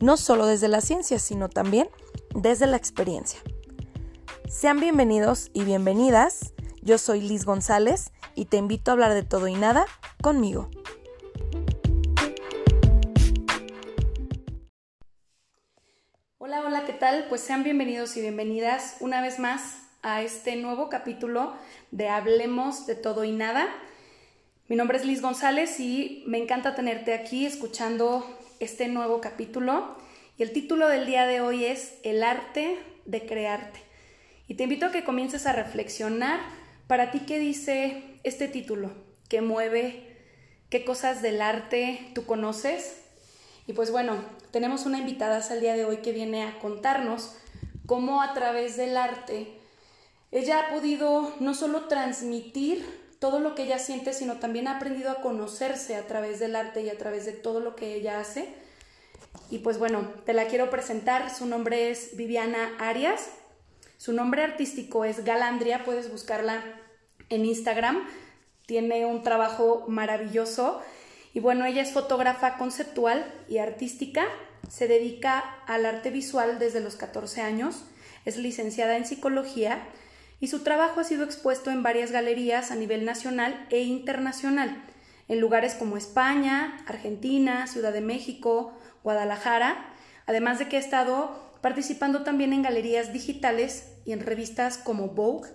no 0.00 0.16
solo 0.16 0.46
desde 0.46 0.68
la 0.68 0.80
ciencia, 0.80 1.18
sino 1.18 1.48
también 1.48 1.88
desde 2.34 2.66
la 2.66 2.76
experiencia. 2.76 3.40
Sean 4.48 4.80
bienvenidos 4.80 5.50
y 5.52 5.64
bienvenidas. 5.64 6.52
Yo 6.82 6.98
soy 6.98 7.20
Liz 7.20 7.44
González 7.44 8.12
y 8.34 8.46
te 8.46 8.58
invito 8.58 8.90
a 8.90 8.94
hablar 8.94 9.14
de 9.14 9.22
todo 9.22 9.48
y 9.48 9.54
nada 9.54 9.86
conmigo. 10.22 10.70
Hola, 16.38 16.62
hola, 16.64 16.84
¿qué 16.84 16.92
tal? 16.92 17.26
Pues 17.28 17.40
sean 17.40 17.64
bienvenidos 17.64 18.16
y 18.16 18.20
bienvenidas 18.20 18.98
una 19.00 19.20
vez 19.20 19.38
más 19.38 19.78
a 20.02 20.22
este 20.22 20.54
nuevo 20.56 20.88
capítulo 20.88 21.54
de 21.90 22.08
Hablemos 22.08 22.86
de 22.86 22.94
todo 22.94 23.24
y 23.24 23.32
nada. 23.32 23.66
Mi 24.68 24.76
nombre 24.76 24.98
es 24.98 25.04
Liz 25.04 25.22
González 25.22 25.80
y 25.80 26.22
me 26.26 26.38
encanta 26.38 26.74
tenerte 26.74 27.14
aquí 27.14 27.46
escuchando 27.46 28.24
este 28.60 28.88
nuevo 28.88 29.20
capítulo. 29.20 29.96
Y 30.38 30.42
el 30.42 30.52
título 30.52 30.88
del 30.88 31.06
día 31.06 31.26
de 31.26 31.40
hoy 31.40 31.64
es 31.64 31.94
El 32.02 32.22
arte 32.22 32.78
de 33.04 33.26
crearte. 33.26 33.80
Y 34.48 34.54
te 34.54 34.64
invito 34.64 34.86
a 34.86 34.92
que 34.92 35.04
comiences 35.04 35.46
a 35.46 35.52
reflexionar 35.52 36.40
para 36.86 37.10
ti 37.10 37.20
qué 37.20 37.38
dice 37.38 38.18
este 38.22 38.48
título, 38.48 38.92
qué 39.28 39.40
mueve, 39.40 40.16
qué 40.70 40.84
cosas 40.84 41.22
del 41.22 41.42
arte 41.42 42.10
tú 42.14 42.26
conoces. 42.26 43.02
Y 43.66 43.72
pues 43.72 43.90
bueno, 43.90 44.16
tenemos 44.50 44.86
una 44.86 44.98
invitada 44.98 45.44
al 45.48 45.60
día 45.60 45.74
de 45.74 45.84
hoy 45.84 45.98
que 45.98 46.12
viene 46.12 46.44
a 46.44 46.58
contarnos 46.60 47.36
cómo 47.86 48.22
a 48.22 48.34
través 48.34 48.76
del 48.76 48.96
arte 48.96 49.56
ella 50.32 50.60
ha 50.60 50.74
podido 50.74 51.32
no 51.40 51.54
solo 51.54 51.84
transmitir 51.84 52.84
todo 53.26 53.40
lo 53.40 53.56
que 53.56 53.64
ella 53.64 53.80
siente, 53.80 54.12
sino 54.12 54.36
también 54.36 54.68
ha 54.68 54.76
aprendido 54.76 55.10
a 55.10 55.20
conocerse 55.20 55.96
a 55.96 56.06
través 56.06 56.38
del 56.38 56.54
arte 56.54 56.82
y 56.82 56.90
a 56.90 56.96
través 56.96 57.26
de 57.26 57.32
todo 57.32 57.58
lo 57.58 57.74
que 57.74 57.96
ella 57.96 58.20
hace. 58.20 58.54
Y 59.50 59.58
pues 59.58 59.80
bueno, 59.80 60.12
te 60.24 60.32
la 60.32 60.46
quiero 60.46 60.70
presentar. 60.70 61.34
Su 61.34 61.44
nombre 61.44 61.90
es 61.90 62.16
Viviana 62.16 62.76
Arias. 62.78 63.30
Su 63.96 64.12
nombre 64.12 64.44
artístico 64.44 65.04
es 65.04 65.24
Galandria. 65.24 65.82
Puedes 65.82 66.08
buscarla 66.08 66.62
en 67.28 67.44
Instagram. 67.44 68.06
Tiene 68.64 69.04
un 69.06 69.24
trabajo 69.24 69.86
maravilloso. 69.88 70.80
Y 71.34 71.40
bueno, 71.40 71.64
ella 71.66 71.82
es 71.82 71.90
fotógrafa 71.90 72.58
conceptual 72.58 73.26
y 73.48 73.58
artística. 73.58 74.24
Se 74.70 74.86
dedica 74.86 75.40
al 75.66 75.84
arte 75.84 76.12
visual 76.12 76.60
desde 76.60 76.78
los 76.78 76.94
14 76.94 77.40
años. 77.40 77.86
Es 78.24 78.36
licenciada 78.36 78.96
en 78.96 79.04
psicología 79.04 79.82
y 80.40 80.48
su 80.48 80.60
trabajo 80.60 81.00
ha 81.00 81.04
sido 81.04 81.24
expuesto 81.24 81.70
en 81.70 81.82
varias 81.82 82.12
galerías 82.12 82.70
a 82.70 82.76
nivel 82.76 83.04
nacional 83.04 83.66
e 83.70 83.82
internacional, 83.82 84.84
en 85.28 85.40
lugares 85.40 85.74
como 85.74 85.96
España, 85.96 86.84
Argentina, 86.86 87.66
Ciudad 87.66 87.92
de 87.92 88.00
México, 88.00 88.72
Guadalajara, 89.02 89.94
además 90.26 90.58
de 90.58 90.68
que 90.68 90.76
ha 90.76 90.80
estado 90.80 91.46
participando 91.60 92.22
también 92.22 92.52
en 92.52 92.62
galerías 92.62 93.12
digitales 93.12 93.92
y 94.04 94.12
en 94.12 94.20
revistas 94.20 94.78
como 94.78 95.08
Vogue. 95.08 95.50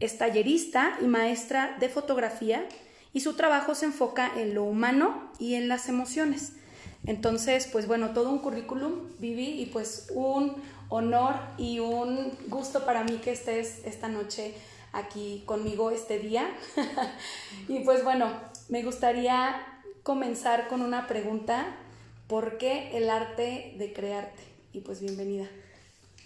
Es 0.00 0.18
tallerista 0.18 0.96
y 1.00 1.06
maestra 1.06 1.76
de 1.80 1.88
fotografía 1.88 2.66
y 3.12 3.20
su 3.20 3.34
trabajo 3.34 3.74
se 3.74 3.86
enfoca 3.86 4.30
en 4.36 4.54
lo 4.54 4.64
humano 4.64 5.30
y 5.38 5.54
en 5.54 5.68
las 5.68 5.88
emociones. 5.88 6.52
Entonces, 7.06 7.68
pues 7.70 7.86
bueno, 7.86 8.10
todo 8.10 8.30
un 8.30 8.38
currículum, 8.38 9.10
Vivi, 9.18 9.60
y 9.60 9.66
pues 9.66 10.08
un 10.14 10.56
honor 10.88 11.34
y 11.58 11.78
un 11.78 12.32
gusto 12.48 12.84
para 12.84 13.04
mí 13.04 13.18
que 13.18 13.32
estés 13.32 13.84
esta 13.84 14.08
noche 14.08 14.54
aquí 14.92 15.42
conmigo 15.46 15.90
este 15.90 16.18
día. 16.18 16.48
y 17.68 17.80
pues 17.80 18.04
bueno, 18.04 18.30
me 18.68 18.82
gustaría 18.82 19.56
comenzar 20.02 20.68
con 20.68 20.82
una 20.82 21.06
pregunta. 21.06 21.66
¿Por 22.26 22.56
qué 22.56 22.96
el 22.96 23.10
arte 23.10 23.74
de 23.76 23.92
crearte? 23.92 24.42
Y 24.72 24.80
pues 24.80 25.00
bienvenida. 25.00 25.46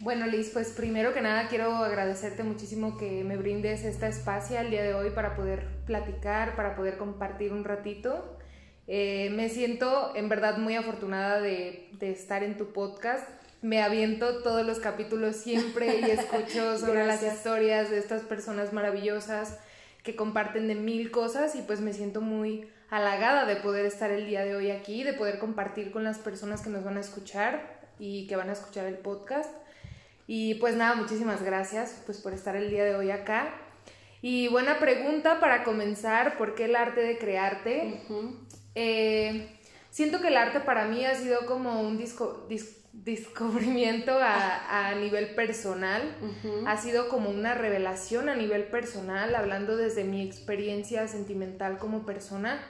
Bueno, 0.00 0.26
Liz, 0.26 0.50
pues 0.52 0.70
primero 0.70 1.12
que 1.12 1.20
nada 1.20 1.48
quiero 1.48 1.75
agradecerte 1.75 2.44
muchísimo 2.44 2.96
que 2.96 3.25
me 3.25 3.36
brindes 3.36 3.84
esta 3.84 4.06
espacio 4.06 4.60
el 4.60 4.70
día 4.70 4.84
de 4.84 4.94
hoy 4.94 5.10
para 5.10 5.34
poder 5.34 5.66
platicar, 5.86 6.54
para 6.54 6.76
poder 6.76 6.98
compartir 6.98 7.52
un 7.52 7.64
ratito. 7.64 8.38
Eh, 8.86 9.30
me 9.30 9.48
siento 9.48 10.14
en 10.14 10.28
verdad 10.28 10.58
muy 10.58 10.76
afortunada 10.76 11.40
de 11.40 11.90
estar 12.00 12.44
en 12.44 12.56
tu 12.56 12.72
podcast 12.72 13.28
me 13.60 13.82
aviento 13.82 14.42
todos 14.42 14.64
los 14.64 14.78
capítulos 14.78 15.36
siempre 15.36 16.00
y 16.00 16.10
escucho 16.10 16.78
sobre 16.80 17.06
las 17.06 17.22
historias 17.22 17.91
de 17.91 17.98
estas 17.98 18.22
personas 18.22 18.72
maravillosas 18.72 19.58
que 20.02 20.14
comparten 20.14 20.69
de 20.69 20.74
mil 20.74 21.10
cosas 21.10 21.54
y 21.56 21.62
pues 21.62 21.80
me 21.80 21.92
siento 21.92 22.20
muy 22.20 22.69
halagada 22.91 23.44
de 23.44 23.56
poder 23.56 23.84
estar 23.84 24.10
el 24.10 24.26
día 24.26 24.44
de 24.44 24.54
hoy 24.54 24.70
aquí, 24.70 25.02
de 25.02 25.12
poder 25.12 25.38
compartir 25.38 25.91
con 25.91 26.04
las 26.04 26.19
personas 26.19 26.62
que 26.62 26.70
nos 26.70 26.84
van 26.84 26.96
a 26.96 27.00
escuchar 27.00 27.80
y 27.98 28.26
que 28.28 28.36
van 28.36 28.48
a 28.48 28.52
escuchar 28.52 28.86
el 28.86 28.96
podcast. 28.96 29.50
Y 30.26 30.54
pues 30.56 30.76
nada, 30.76 30.94
muchísimas 30.94 31.42
gracias 31.42 32.02
pues 32.06 32.19
por 32.19 32.32
estar 32.32 32.56
el 32.56 32.70
día 32.70 32.84
de 32.84 32.94
hoy 32.94 33.10
acá. 33.10 33.54
Y 34.22 34.48
buena 34.48 34.78
pregunta 34.78 35.40
para 35.40 35.64
comenzar, 35.64 36.38
¿por 36.38 36.54
qué 36.54 36.64
el 36.64 36.76
arte 36.76 37.00
de 37.00 37.19
crearte? 37.19 38.02
Eh, 38.75 39.48
siento 39.90 40.20
que 40.20 40.28
el 40.28 40.36
arte 40.36 40.60
para 40.60 40.86
mí 40.86 41.04
ha 41.04 41.14
sido 41.14 41.46
como 41.46 41.82
un 41.82 41.98
disco, 41.98 42.46
disco 42.48 42.77
descubrimiento 42.93 44.19
a, 44.19 44.88
a, 44.88 44.94
nivel 44.94 45.34
personal, 45.34 46.03
ha 46.66 46.76
sido 46.76 47.09
como 47.09 47.31
una 47.31 47.54
revelación 47.54 48.28
a 48.28 48.34
nivel 48.34 48.65
personal, 48.65 49.34
hablando 49.34 49.76
desde 49.76 50.04
mi 50.04 50.22
experiencia 50.22 51.06
sentimental 51.09 51.78
como 51.78 52.04
persona. 52.04 52.60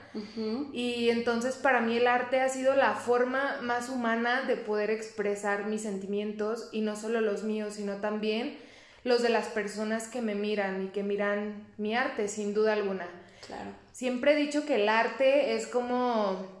Y 0.71 1.09
entonces 1.09 1.55
para 1.55 1.81
mí 1.81 1.97
el 1.97 2.07
arte 2.07 2.41
ha 2.41 2.49
sido 2.49 2.75
la 2.75 2.93
forma 2.93 3.59
más 3.61 3.89
humana 3.89 4.43
de 4.43 4.55
poder 4.55 4.91
expresar 4.91 5.65
mis 5.65 5.81
sentimientos 5.81 6.69
y 6.71 6.81
no 6.81 6.95
solo 6.95 7.21
los 7.21 7.43
míos, 7.43 7.75
sino 7.75 7.97
también 7.97 8.57
los 9.03 9.21
de 9.21 9.29
las 9.29 9.47
personas 9.47 10.07
que 10.07 10.21
me 10.21 10.35
miran 10.35 10.85
y 10.85 10.87
que 10.89 11.03
miran 11.03 11.67
mi 11.77 11.95
arte, 11.95 12.27
sin 12.27 12.53
duda 12.53 12.73
alguna. 12.73 13.07
Claro. 13.45 13.71
Siempre 13.93 14.33
he 14.33 14.35
dicho 14.35 14.65
que 14.65 14.75
el 14.75 14.89
arte 14.89 15.55
es 15.55 15.65
como 15.67 16.58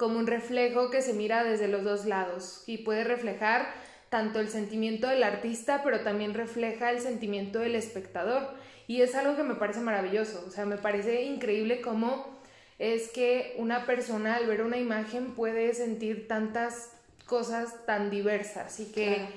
como 0.00 0.18
un 0.18 0.26
reflejo 0.26 0.88
que 0.88 1.02
se 1.02 1.12
mira 1.12 1.44
desde 1.44 1.68
los 1.68 1.84
dos 1.84 2.06
lados 2.06 2.62
y 2.66 2.78
puede 2.78 3.04
reflejar 3.04 3.70
tanto 4.08 4.40
el 4.40 4.48
sentimiento 4.48 5.06
del 5.06 5.22
artista, 5.22 5.82
pero 5.84 6.00
también 6.00 6.32
refleja 6.32 6.90
el 6.90 7.00
sentimiento 7.00 7.58
del 7.58 7.74
espectador. 7.74 8.48
Y 8.86 9.02
es 9.02 9.14
algo 9.14 9.36
que 9.36 9.42
me 9.42 9.56
parece 9.56 9.80
maravilloso, 9.80 10.42
o 10.48 10.50
sea, 10.50 10.64
me 10.64 10.78
parece 10.78 11.24
increíble 11.24 11.82
cómo 11.82 12.40
es 12.78 13.10
que 13.10 13.54
una 13.58 13.84
persona 13.84 14.36
al 14.36 14.46
ver 14.46 14.62
una 14.62 14.78
imagen 14.78 15.34
puede 15.34 15.74
sentir 15.74 16.26
tantas 16.26 16.92
cosas 17.26 17.84
tan 17.84 18.08
diversas 18.08 18.80
y 18.80 18.86
que 18.86 19.28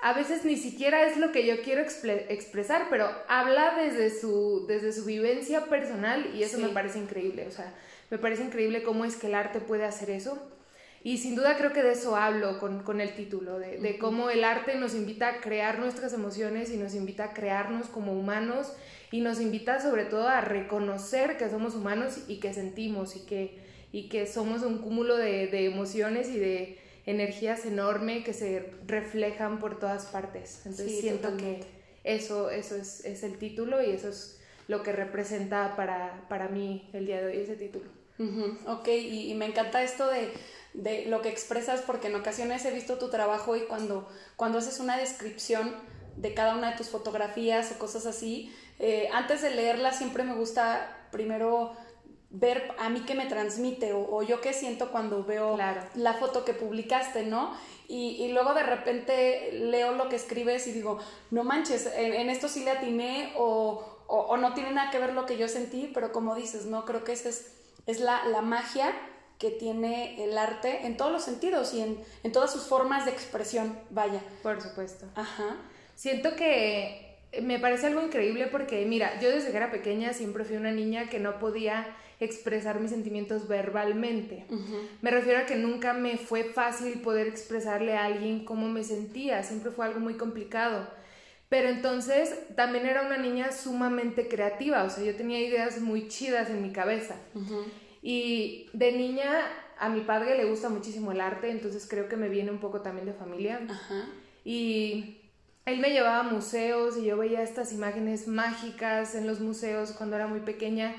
a 0.00 0.14
veces 0.14 0.44
ni 0.44 0.56
siquiera 0.56 1.06
es 1.06 1.16
lo 1.16 1.30
que 1.30 1.46
yo 1.46 1.62
quiero 1.62 1.80
expresar, 1.80 2.88
pero 2.90 3.08
habla 3.28 3.76
desde 3.80 4.10
su, 4.10 4.66
desde 4.66 4.92
su 4.92 5.04
vivencia 5.04 5.66
personal 5.66 6.34
y 6.34 6.42
eso 6.42 6.58
me 6.58 6.70
parece 6.70 6.98
increíble, 6.98 7.46
o 7.46 7.52
sea, 7.52 7.72
me 8.10 8.18
parece 8.18 8.44
increíble 8.44 8.82
cómo 8.82 9.04
es 9.04 9.16
que 9.16 9.26
el 9.26 9.34
arte 9.34 9.60
puede 9.60 9.84
hacer 9.84 10.10
eso. 10.10 10.38
Y 11.04 11.18
sin 11.18 11.36
duda 11.36 11.56
creo 11.56 11.72
que 11.72 11.82
de 11.82 11.92
eso 11.92 12.16
hablo 12.16 12.58
con, 12.58 13.00
el 13.00 13.14
título, 13.14 13.58
de, 13.58 13.98
cómo 13.98 14.30
el 14.30 14.42
arte 14.42 14.74
nos 14.74 14.94
invita 14.94 15.28
a 15.28 15.40
crear 15.40 15.78
nuestras 15.78 16.12
emociones 16.12 16.70
y 16.70 16.76
nos 16.76 16.94
invita 16.94 17.24
a 17.24 17.32
crearnos 17.32 17.86
como 17.86 18.12
humanos 18.12 18.72
y 19.12 19.20
nos 19.20 19.40
invita 19.40 19.80
sobre 19.80 20.04
todo 20.04 20.28
a 20.28 20.40
reconocer 20.40 21.38
que 21.38 21.48
somos 21.48 21.74
humanos 21.74 22.24
y 22.26 22.40
que 22.40 22.52
sentimos 22.52 23.14
y 23.14 23.20
que, 23.20 23.58
y 23.92 24.08
que 24.08 24.26
somos 24.26 24.62
un 24.62 24.78
cúmulo 24.78 25.16
de, 25.16 25.66
emociones 25.66 26.28
y 26.28 26.38
de 26.38 26.78
energías 27.06 27.64
enorme 27.64 28.24
que 28.24 28.32
se 28.32 28.72
reflejan 28.86 29.60
por 29.60 29.78
todas 29.78 30.06
partes. 30.06 30.62
Entonces 30.66 31.00
siento 31.00 31.36
que 31.36 31.60
eso, 32.02 32.50
eso 32.50 32.74
es, 32.74 33.04
es, 33.04 33.22
el 33.22 33.38
título 33.38 33.82
y 33.82 33.90
eso 33.90 34.08
es 34.08 34.40
lo 34.66 34.82
que 34.82 34.92
representa 34.92 35.76
para, 35.76 36.26
para 36.28 36.48
mí 36.48 36.90
el 36.92 37.06
día 37.06 37.20
de 37.20 37.26
hoy 37.28 37.36
ese 37.38 37.54
título. 37.54 37.97
Ok, 38.66 38.88
y, 38.88 39.34
me 39.34 39.46
encanta 39.46 39.82
esto 39.82 40.08
de, 40.08 40.32
de, 40.74 41.06
lo 41.06 41.22
que 41.22 41.28
expresas 41.28 41.82
porque 41.82 42.08
en 42.08 42.16
ocasiones 42.16 42.64
he 42.64 42.70
visto 42.72 42.98
tu 42.98 43.10
trabajo 43.10 43.56
y 43.56 43.60
cuando, 43.62 44.08
cuando 44.36 44.58
haces 44.58 44.80
una 44.80 44.96
descripción 44.96 45.74
de 46.16 46.34
cada 46.34 46.56
una 46.56 46.72
de 46.72 46.76
tus 46.76 46.88
fotografías 46.88 47.70
o 47.72 47.78
cosas 47.78 48.06
así, 48.06 48.52
eh, 48.78 49.08
antes 49.12 49.42
de 49.42 49.50
leerla 49.50 49.92
siempre 49.92 50.24
me 50.24 50.34
gusta 50.34 51.08
primero 51.12 51.76
ver 52.30 52.72
a 52.78 52.90
mí 52.90 53.04
qué 53.06 53.14
me 53.14 53.26
transmite 53.26 53.92
o, 53.92 54.22
yo 54.22 54.40
qué 54.40 54.52
siento 54.52 54.90
cuando 54.90 55.24
veo 55.24 55.56
la 55.56 56.14
foto 56.14 56.44
que 56.44 56.52
publicaste, 56.52 57.24
¿no? 57.24 57.54
Y, 57.90 58.28
luego 58.32 58.52
de 58.52 58.64
repente 58.64 59.50
leo 59.50 59.92
lo 59.92 60.10
que 60.10 60.16
escribes 60.16 60.66
y 60.66 60.72
digo, 60.72 60.98
no 61.30 61.42
manches, 61.42 61.88
en, 61.96 62.28
esto 62.28 62.46
sí 62.46 62.62
le 62.62 62.72
atiné 62.72 63.32
o, 63.38 63.82
o, 64.06 64.36
no 64.36 64.52
tiene 64.52 64.72
nada 64.72 64.90
que 64.90 64.98
ver 64.98 65.14
lo 65.14 65.24
que 65.24 65.38
yo 65.38 65.48
sentí, 65.48 65.90
pero 65.94 66.12
como 66.12 66.34
dices, 66.34 66.66
¿no? 66.66 66.84
Creo 66.84 67.02
que 67.02 67.12
esa 67.12 67.30
es, 67.30 67.50
es 67.88 68.00
la, 68.00 68.24
la 68.26 68.42
magia 68.42 68.92
que 69.38 69.50
tiene 69.50 70.22
el 70.22 70.36
arte 70.36 70.86
en 70.86 70.96
todos 70.96 71.10
los 71.10 71.24
sentidos 71.24 71.72
y 71.74 71.80
en, 71.80 71.98
en 72.22 72.32
todas 72.32 72.52
sus 72.52 72.64
formas 72.64 73.04
de 73.06 73.12
expresión, 73.12 73.76
vaya. 73.90 74.20
Por 74.42 74.60
supuesto. 74.60 75.06
Ajá. 75.14 75.56
Siento 75.94 76.36
que 76.36 77.16
me 77.42 77.58
parece 77.58 77.86
algo 77.86 78.02
increíble 78.02 78.46
porque, 78.46 78.84
mira, 78.84 79.18
yo 79.20 79.30
desde 79.30 79.50
que 79.50 79.56
era 79.56 79.70
pequeña 79.70 80.12
siempre 80.12 80.44
fui 80.44 80.56
una 80.56 80.70
niña 80.70 81.08
que 81.08 81.18
no 81.18 81.38
podía 81.38 81.86
expresar 82.20 82.80
mis 82.80 82.90
sentimientos 82.90 83.48
verbalmente. 83.48 84.44
Me 85.02 85.10
refiero 85.10 85.40
a 85.40 85.46
que 85.46 85.56
nunca 85.56 85.92
me 85.92 86.18
fue 86.18 86.44
fácil 86.44 87.00
poder 87.00 87.26
expresarle 87.26 87.96
a 87.96 88.04
alguien 88.04 88.44
cómo 88.44 88.68
me 88.68 88.82
sentía, 88.82 89.42
siempre 89.44 89.70
fue 89.70 89.86
algo 89.86 90.00
muy 90.00 90.14
complicado. 90.14 90.88
Pero 91.48 91.68
entonces 91.68 92.34
también 92.56 92.86
era 92.86 93.02
una 93.02 93.16
niña 93.16 93.52
sumamente 93.52 94.28
creativa, 94.28 94.84
o 94.84 94.90
sea, 94.90 95.02
yo 95.02 95.16
tenía 95.16 95.40
ideas 95.40 95.80
muy 95.80 96.08
chidas 96.08 96.50
en 96.50 96.62
mi 96.62 96.72
cabeza. 96.72 97.16
Y 98.02 98.68
de 98.74 98.92
niña 98.92 99.46
a 99.78 99.88
mi 99.88 100.00
padre 100.00 100.36
le 100.36 100.44
gusta 100.44 100.68
muchísimo 100.68 101.12
el 101.12 101.20
arte, 101.20 101.50
entonces 101.50 101.86
creo 101.88 102.08
que 102.08 102.16
me 102.16 102.28
viene 102.28 102.50
un 102.50 102.58
poco 102.58 102.82
también 102.82 103.06
de 103.06 103.12
familia. 103.12 103.60
Y 104.44 105.20
él 105.64 105.80
me 105.80 105.90
llevaba 105.90 106.20
a 106.20 106.22
museos 106.22 106.96
y 106.98 107.04
yo 107.04 107.16
veía 107.16 107.42
estas 107.42 107.72
imágenes 107.72 108.28
mágicas 108.28 109.14
en 109.14 109.26
los 109.26 109.40
museos 109.40 109.92
cuando 109.92 110.16
era 110.16 110.26
muy 110.26 110.40
pequeña 110.40 110.94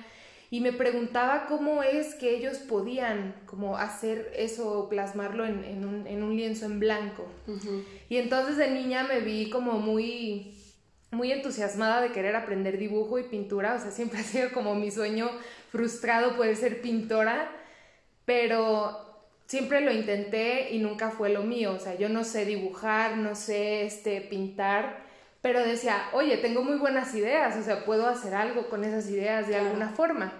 y 0.51 0.61
me 0.61 0.73
preguntaba 0.73 1.45
cómo 1.47 1.83
es 1.83 2.15
que 2.15 2.35
ellos 2.35 2.57
podían 2.57 3.35
como 3.45 3.77
hacer 3.77 4.31
eso, 4.35 4.87
plasmarlo 4.89 5.45
en, 5.45 5.85
un, 5.85 6.35
lienzo 6.35 6.65
en 6.65 6.79
blanco. 6.79 7.27
Y 8.09 8.17
entonces 8.17 8.57
de 8.57 8.71
niña 8.71 9.03
me 9.03 9.19
vi 9.19 9.49
como 9.49 9.73
muy 9.73 10.55
muy 11.11 11.31
entusiasmada 11.31 12.01
de 12.01 12.11
querer 12.11 12.35
aprender 12.35 12.77
dibujo 12.77 13.17
y 13.17 13.23
pintura, 13.23 13.75
o 13.75 13.79
sea, 13.79 13.91
siempre 13.91 14.19
ha 14.19 14.23
sido 14.23 14.51
como 14.51 14.75
mi 14.75 14.91
sueño 14.91 15.29
frustrado 15.71 16.35
poder 16.35 16.55
ser 16.55 16.81
pintora, 16.81 17.51
pero 18.25 19.25
siempre 19.47 19.81
lo 19.81 19.91
intenté 19.91 20.71
y 20.71 20.77
nunca 20.77 21.09
fue 21.09 21.29
lo 21.29 21.43
mío, 21.43 21.73
o 21.73 21.79
sea, 21.79 21.95
yo 21.95 22.09
no 22.09 22.23
sé 22.23 22.45
dibujar, 22.45 23.17
no 23.17 23.33
sé 23.33 23.85
este 23.85 24.21
pintar, 24.21 25.08
pero 25.41 25.63
decía, 25.63 26.09
oye, 26.13 26.37
tengo 26.37 26.63
muy 26.63 26.77
buenas 26.77 27.13
ideas, 27.15 27.55
o 27.55 27.63
sea, 27.63 27.85
puedo 27.85 28.07
hacer 28.07 28.33
algo 28.33 28.69
con 28.69 28.83
esas 28.83 29.09
ideas 29.09 29.47
de 29.47 29.55
alguna 29.55 29.89
forma. 29.89 30.33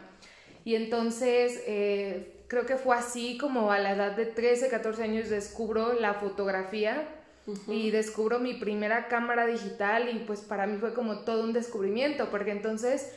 Y 0.66 0.75
entonces 0.75 1.63
eh, 1.68 2.44
creo 2.48 2.66
que 2.66 2.75
fue 2.75 2.96
así 2.96 3.38
como 3.38 3.72
a 3.72 3.80
la 3.80 3.94
edad 3.94 4.12
de 4.12 4.25
13, 4.25 4.69
14 4.69 5.04
años 5.04 5.30
descubro 5.30 5.94
la 5.94 6.16
fotografía 6.16 7.07
y 7.68 7.92
descubro 7.92 8.40
mi 8.40 8.54
primera 8.56 9.07
cámara 9.07 9.46
digital 9.46 10.10
y 10.13 10.19
pues 10.19 10.42
para 10.42 10.68
mí 10.68 10.78
fue 10.78 10.94
como 10.94 11.19
todo 11.19 11.44
un 11.44 11.54
descubrimiento, 11.54 12.30
porque 12.30 12.51
entonces 12.51 13.13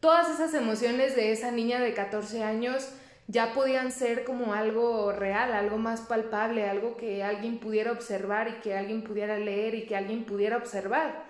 todas 0.00 0.30
esas 0.30 0.54
emociones 0.54 1.14
de 1.16 1.32
esa 1.32 1.50
niña 1.50 1.80
de 1.80 1.94
14 1.94 2.42
años 2.42 2.88
ya 3.28 3.52
podían 3.52 3.90
ser 3.90 4.24
como 4.24 4.54
algo 4.54 5.12
real, 5.12 5.52
algo 5.52 5.78
más 5.78 6.02
palpable, 6.02 6.68
algo 6.68 6.96
que 6.96 7.22
alguien 7.24 7.58
pudiera 7.58 7.92
observar 7.92 8.48
y 8.48 8.60
que 8.62 8.76
alguien 8.76 9.02
pudiera 9.02 9.36
leer 9.38 9.74
y 9.74 9.86
que 9.86 9.96
alguien 9.96 10.24
pudiera 10.24 10.56
observar. 10.56 11.25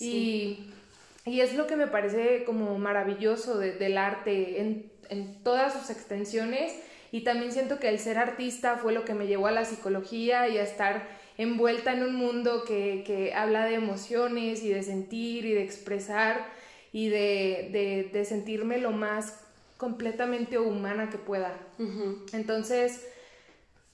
Y, 0.00 0.70
y, 1.24 1.40
es 1.40 1.54
lo 1.54 1.66
que 1.66 1.76
me 1.76 1.86
parece 1.86 2.44
como 2.44 2.78
maravilloso 2.78 3.58
del 3.58 3.96
arte 3.96 4.60
en, 4.60 4.90
en 5.08 5.42
todas 5.42 5.72
sus 5.72 5.90
extensiones. 5.90 6.74
Y 7.12 7.22
también 7.22 7.52
siento 7.52 7.78
que 7.78 7.88
el 7.88 7.98
ser 8.00 8.18
artista 8.18 8.76
fue 8.76 8.92
lo 8.92 9.04
que 9.04 9.14
me 9.14 9.26
llevó 9.26 9.46
a 9.46 9.52
la 9.52 9.64
psicología 9.64 10.48
y 10.48 10.58
a 10.58 10.62
estar 10.62 11.06
envuelta 11.36 11.92
en 11.92 12.02
un 12.02 12.14
mundo 12.14 12.64
que, 12.64 13.32
habla 13.34 13.66
de 13.66 13.74
emociones 13.74 14.62
y 14.62 14.70
de 14.70 14.82
sentir 14.82 15.44
y 15.44 15.52
de 15.52 15.62
expresar 15.62 16.46
y 16.92 17.08
de, 17.08 18.24
sentirme 18.26 18.78
lo 18.78 18.92
más 18.92 19.40
completamente 19.76 20.58
humana 20.58 21.10
que 21.10 21.18
pueda. 21.18 21.56
Entonces, 22.32 23.06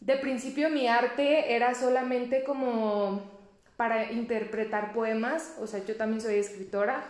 de 0.01 0.17
principio 0.17 0.71
mi 0.71 0.87
arte 0.87 1.55
era 1.55 1.75
solamente 1.75 2.45
como 2.45 3.40
para 3.81 4.13
interpretar 4.13 4.93
poemas, 4.93 5.55
o 5.59 5.67
sea, 5.67 5.83
yo 5.87 5.97
también 5.97 6.21
soy 6.21 6.35
escritora, 6.35 7.03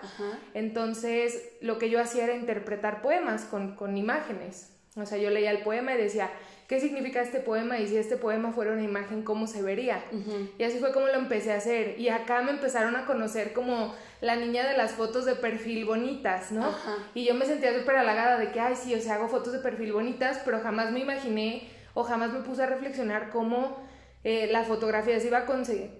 entonces 0.55 1.49
lo 1.61 1.79
que 1.79 1.91
yo 1.91 2.01
hacía 2.01 2.23
era 2.23 2.37
interpretar 2.37 3.03
poemas 3.03 3.43
con, 3.43 3.75
con 3.75 3.97
imágenes, 3.97 4.71
o 4.95 5.05
sea, 5.05 5.19
yo 5.19 5.31
leía 5.31 5.51
el 5.51 5.65
poema 5.65 5.95
y 5.95 5.99
decía, 5.99 6.31
¿qué 6.69 6.79
significa 6.79 7.23
este 7.23 7.41
poema? 7.41 7.81
Y 7.81 7.89
si 7.89 7.97
este 7.97 8.17
poema 8.17 8.53
fuera 8.53 8.71
una 8.71 8.85
imagen, 8.85 9.25
¿cómo 9.25 9.49
se 9.49 9.63
vería? 9.63 10.05
Y 10.59 10.63
así 10.63 10.79
fue 10.79 10.93
como 10.93 11.09
lo 11.09 11.15
empecé 11.15 11.53
a 11.53 11.57
hacer. 11.57 11.99
Y 11.99 12.09
acá 12.09 12.41
me 12.43 12.53
empezaron 12.53 12.95
a 12.95 13.05
conocer 13.05 13.53
como 13.53 13.93
la 14.21 14.37
niña 14.37 14.65
de 14.69 14.77
las 14.77 14.93
fotos 14.93 15.25
de 15.25 15.35
perfil 15.35 15.87
bonitas, 15.87 16.53
¿no? 16.53 16.73
Y 17.15 17.25
yo 17.25 17.35
me 17.35 17.47
sentía 17.47 17.77
súper 17.77 17.97
halagada 17.97 18.39
de 18.39 18.53
que, 18.53 18.61
ay, 18.61 18.77
sí, 18.77 18.95
o 18.95 19.01
sea, 19.01 19.17
hago 19.17 19.27
fotos 19.27 19.53
de 19.53 19.59
perfil 19.59 19.93
bonitas, 19.93 20.41
pero 20.45 20.61
jamás 20.61 20.93
me 20.93 21.01
imaginé 21.01 21.69
o 21.95 22.05
jamás 22.05 22.33
me 22.33 22.43
puse 22.43 22.63
a 22.63 22.67
reflexionar 22.67 23.31
cómo 23.31 23.90
eh, 24.23 24.49
la 24.51 24.65
fotografía 24.65 25.19
se 25.19 25.29
iba 25.29 25.39
a 25.39 25.47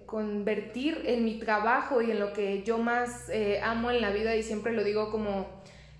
convertir 0.05 1.01
en 1.05 1.25
mi 1.25 1.39
trabajo 1.39 2.03
y 2.03 2.11
en 2.11 2.19
lo 2.19 2.33
que 2.33 2.61
yo 2.61 2.77
más 2.77 3.29
eh, 3.29 3.59
amo 3.63 3.89
en 3.89 3.99
la 3.99 4.11
vida 4.11 4.35
y 4.35 4.43
siempre 4.43 4.73
lo 4.73 4.83
digo 4.83 5.09
como 5.09 5.47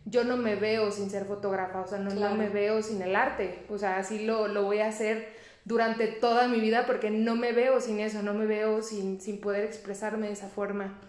yo 0.05 0.23
no 0.23 0.37
me 0.37 0.55
veo 0.55 0.91
sin 0.91 1.09
ser 1.09 1.25
fotógrafa, 1.25 1.81
o 1.81 1.87
sea, 1.87 1.99
no, 1.99 2.35
me 2.35 2.49
veo 2.49 2.81
sin 2.81 3.01
el 3.01 3.15
arte, 3.15 3.65
o 3.69 3.77
sea, 3.77 3.97
así 3.97 4.25
lo, 4.25 4.47
lo, 4.47 4.63
voy 4.63 4.79
a 4.79 4.87
hacer 4.87 5.29
durante 5.65 6.07
toda 6.07 6.47
mi 6.47 6.59
vida 6.59 6.85
porque 6.85 7.11
no 7.11 7.35
me 7.35 7.53
veo 7.53 7.79
sin 7.81 7.99
eso, 7.99 8.21
no 8.23 8.33
me 8.33 8.45
veo 8.45 8.81
sin, 8.81 9.21
sin 9.21 9.39
poder 9.39 9.63
expresarme 9.63 10.27
de 10.27 10.33
esa 10.33 10.47
forma. 10.47 10.99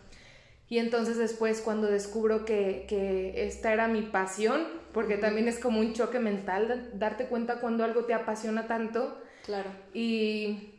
Y 0.68 0.78
entonces 0.78 1.18
después 1.18 1.60
cuando 1.60 1.88
descubro 1.88 2.46
que, 2.46 2.86
que 2.88 3.46
esta 3.46 3.72
era 3.72 3.88
mi 3.88 4.02
pasión, 4.02 4.66
porque 4.92 5.18
también 5.18 5.48
es 5.48 5.58
como 5.58 5.80
un 5.80 5.92
choque 5.92 6.18
mental 6.18 6.90
darte 6.94 7.26
cuenta 7.26 7.60
cuando 7.60 7.84
algo 7.84 8.04
te 8.04 8.14
apasiona 8.14 8.66
tanto. 8.66 9.18
Claro. 9.44 9.70
Y 9.92 10.71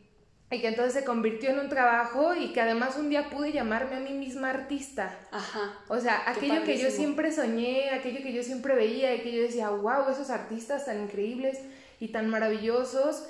y 0.54 0.60
que 0.60 0.68
entonces 0.68 0.94
se 0.94 1.04
convirtió 1.04 1.50
en 1.50 1.58
un 1.58 1.68
trabajo 1.68 2.34
y 2.34 2.52
que 2.52 2.60
además 2.60 2.96
un 2.96 3.08
día 3.08 3.28
pude 3.30 3.52
llamarme 3.52 3.96
a 3.96 4.00
mí 4.00 4.12
misma 4.12 4.50
artista. 4.50 5.18
Ajá. 5.30 5.78
O 5.88 5.98
sea, 5.98 6.22
aquello 6.26 6.62
que 6.64 6.78
yo 6.78 6.90
siempre 6.90 7.32
soñé, 7.32 7.90
aquello 7.90 8.22
que 8.22 8.32
yo 8.32 8.42
siempre 8.42 8.74
veía 8.74 9.14
y 9.14 9.20
que 9.20 9.32
yo 9.32 9.42
decía, 9.42 9.70
wow, 9.70 10.08
esos 10.10 10.30
artistas 10.30 10.86
tan 10.86 11.02
increíbles 11.02 11.58
y 12.00 12.08
tan 12.08 12.28
maravillosos. 12.28 13.28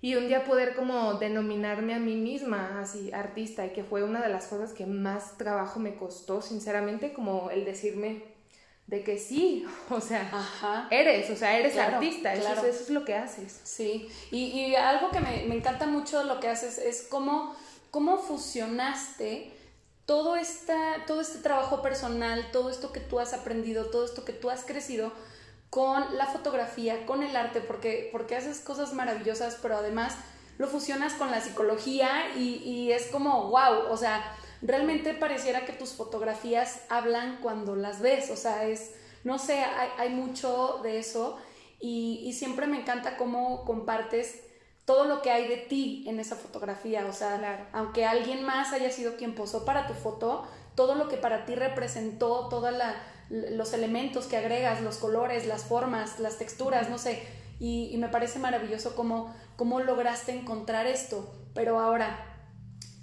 Y 0.00 0.14
un 0.14 0.28
día 0.28 0.44
poder 0.44 0.76
como 0.76 1.14
denominarme 1.14 1.94
a 1.94 1.98
mí 1.98 2.14
misma 2.14 2.80
así, 2.80 3.12
artista, 3.12 3.66
y 3.66 3.70
que 3.70 3.82
fue 3.82 4.04
una 4.04 4.22
de 4.22 4.28
las 4.28 4.46
cosas 4.46 4.72
que 4.72 4.86
más 4.86 5.36
trabajo 5.38 5.80
me 5.80 5.96
costó, 5.96 6.40
sinceramente, 6.40 7.12
como 7.12 7.50
el 7.50 7.64
decirme, 7.64 8.22
de 8.88 9.04
que 9.04 9.18
sí, 9.18 9.66
o 9.90 10.00
sea, 10.00 10.88
eres, 10.90 11.30
o 11.30 11.36
sea, 11.36 11.56
eres 11.56 11.76
artista, 11.76 12.34
Eso, 12.34 12.66
es 12.66 12.90
lo 12.90 13.04
que 13.04 13.14
haces. 13.14 13.60
Sí, 13.62 14.10
y, 14.32 14.74
algo 14.74 15.10
que 15.10 15.20
me, 15.20 15.54
encanta 15.54 15.86
mucho 15.86 16.18
de 16.18 16.24
lo 16.24 16.40
que 16.40 16.48
haces 16.48 16.78
es 16.78 17.06
cómo, 17.08 17.54
cómo 17.90 18.18
fusionaste 18.18 19.52
todo, 20.06 20.36
esta, 20.36 21.04
todo 21.06 21.20
este 21.20 21.38
trabajo 21.38 21.82
personal, 21.82 22.50
todo 22.50 22.70
esto 22.70 22.90
que 22.90 23.00
tú 23.00 23.20
has 23.20 23.34
aprendido, 23.34 23.90
todo 23.90 24.06
esto 24.06 24.24
que 24.24 24.32
tú 24.32 24.48
has 24.48 24.64
crecido 24.64 25.12
con 25.68 26.16
la 26.16 26.24
fotografía, 26.26 27.04
con 27.04 27.22
el 27.22 27.36
arte, 27.36 27.60
porque, 27.60 28.08
porque 28.10 28.36
haces 28.36 28.60
cosas 28.60 28.94
maravillosas, 28.94 29.58
pero 29.60 29.76
además 29.76 30.16
lo 30.56 30.66
fusionas 30.66 31.12
con 31.12 31.30
la 31.30 31.42
psicología 31.42 32.34
y, 32.36 32.62
y 32.64 32.92
es 32.92 33.08
como, 33.08 33.50
wow, 33.50 33.90
o 33.90 33.96
sea, 33.98 34.34
realmente 34.62 35.14
pareciera 35.14 35.64
que 35.64 35.72
tus 35.72 35.92
fotografías 35.92 36.82
hablan 36.88 37.38
cuando 37.42 37.76
las 37.76 38.00
ves, 38.00 38.30
o 38.30 38.36
sea, 38.36 38.64
es, 38.64 38.92
no 39.24 39.38
sé, 39.38 39.64
hay, 39.98 40.10
mucho 40.10 40.80
de 40.82 40.98
eso 40.98 41.38
y, 41.80 42.32
siempre 42.32 42.66
me 42.66 42.80
encanta 42.80 43.16
cómo 43.16 43.64
compartes 43.64 44.42
todo 44.84 45.04
lo 45.04 45.20
que 45.22 45.30
hay 45.30 45.48
de 45.48 45.58
ti 45.58 46.04
en 46.08 46.18
esa 46.18 46.34
fotografía, 46.34 47.06
o 47.06 47.12
sea, 47.12 47.68
aunque 47.72 48.06
alguien 48.06 48.42
más 48.42 48.72
haya 48.72 48.90
sido 48.90 49.16
quien 49.16 49.34
posó 49.34 49.64
para 49.64 49.86
tu 49.86 49.94
foto, 49.94 50.48
todo 50.74 50.94
lo 50.94 51.08
que 51.08 51.16
para 51.16 51.44
ti 51.44 51.54
representó, 51.54 52.48
todos 52.48 52.72
los 53.28 53.72
elementos 53.74 54.26
que 54.26 54.38
agregas, 54.38 54.80
los 54.80 54.96
colores, 54.96 55.46
las 55.46 55.64
formas, 55.64 56.18
las 56.20 56.38
texturas, 56.38 56.88
no 56.88 56.98
sé, 56.98 57.22
y, 57.60 57.96
me 57.98 58.08
parece 58.08 58.38
maravilloso 58.38 58.94
cómo, 58.94 59.34
cómo 59.56 59.80
lograste 59.80 60.32
encontrar 60.32 60.86
esto, 60.86 61.34
pero 61.54 61.80
ahora, 61.80 62.37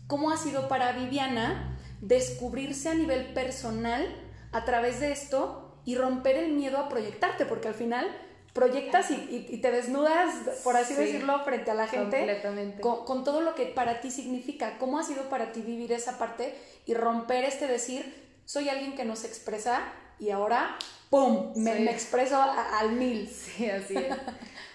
¿Cómo 0.07 0.31
ha 0.31 0.37
sido 0.37 0.67
para 0.67 0.91
Viviana 0.91 1.77
descubrirse 2.01 2.89
a 2.89 2.93
nivel 2.93 3.33
personal 3.33 4.05
a 4.51 4.65
través 4.65 4.99
de 4.99 5.11
esto 5.11 5.79
y 5.85 5.95
romper 5.95 6.37
el 6.37 6.53
miedo 6.53 6.77
a 6.77 6.89
proyectarte? 6.89 7.45
Porque 7.45 7.67
al 7.67 7.73
final 7.73 8.05
proyectas 8.53 9.11
y, 9.11 9.57
te 9.61 9.71
desnudas, 9.71 10.33
por 10.63 10.77
así 10.77 10.93
decirlo, 10.93 11.43
frente 11.43 11.71
a 11.71 11.73
la 11.73 11.87
gente 11.87 12.41
con, 12.79 13.03
con, 13.03 13.23
todo 13.25 13.41
lo 13.41 13.53
que 13.53 13.65
para 13.65 13.99
ti 13.99 14.11
significa. 14.11 14.77
¿Cómo 14.77 14.97
ha 14.97 15.03
sido 15.03 15.23
para 15.23 15.51
ti 15.51 15.61
vivir 15.61 15.91
esa 15.91 16.17
parte 16.17 16.55
y 16.85 16.93
romper 16.93 17.43
este 17.43 17.67
decir, 17.67 18.25
soy 18.45 18.69
alguien 18.69 18.95
que 18.95 19.03
no 19.03 19.15
se 19.15 19.27
expresa 19.27 19.81
y 20.19 20.29
ahora, 20.29 20.77
¡pum!, 21.09 21.51
me, 21.55 21.79
me 21.79 21.91
expreso 21.91 22.41
al 22.41 22.93
mil. 22.93 23.27
Sí, 23.27 23.69
así 23.69 23.97
es. 23.97 24.15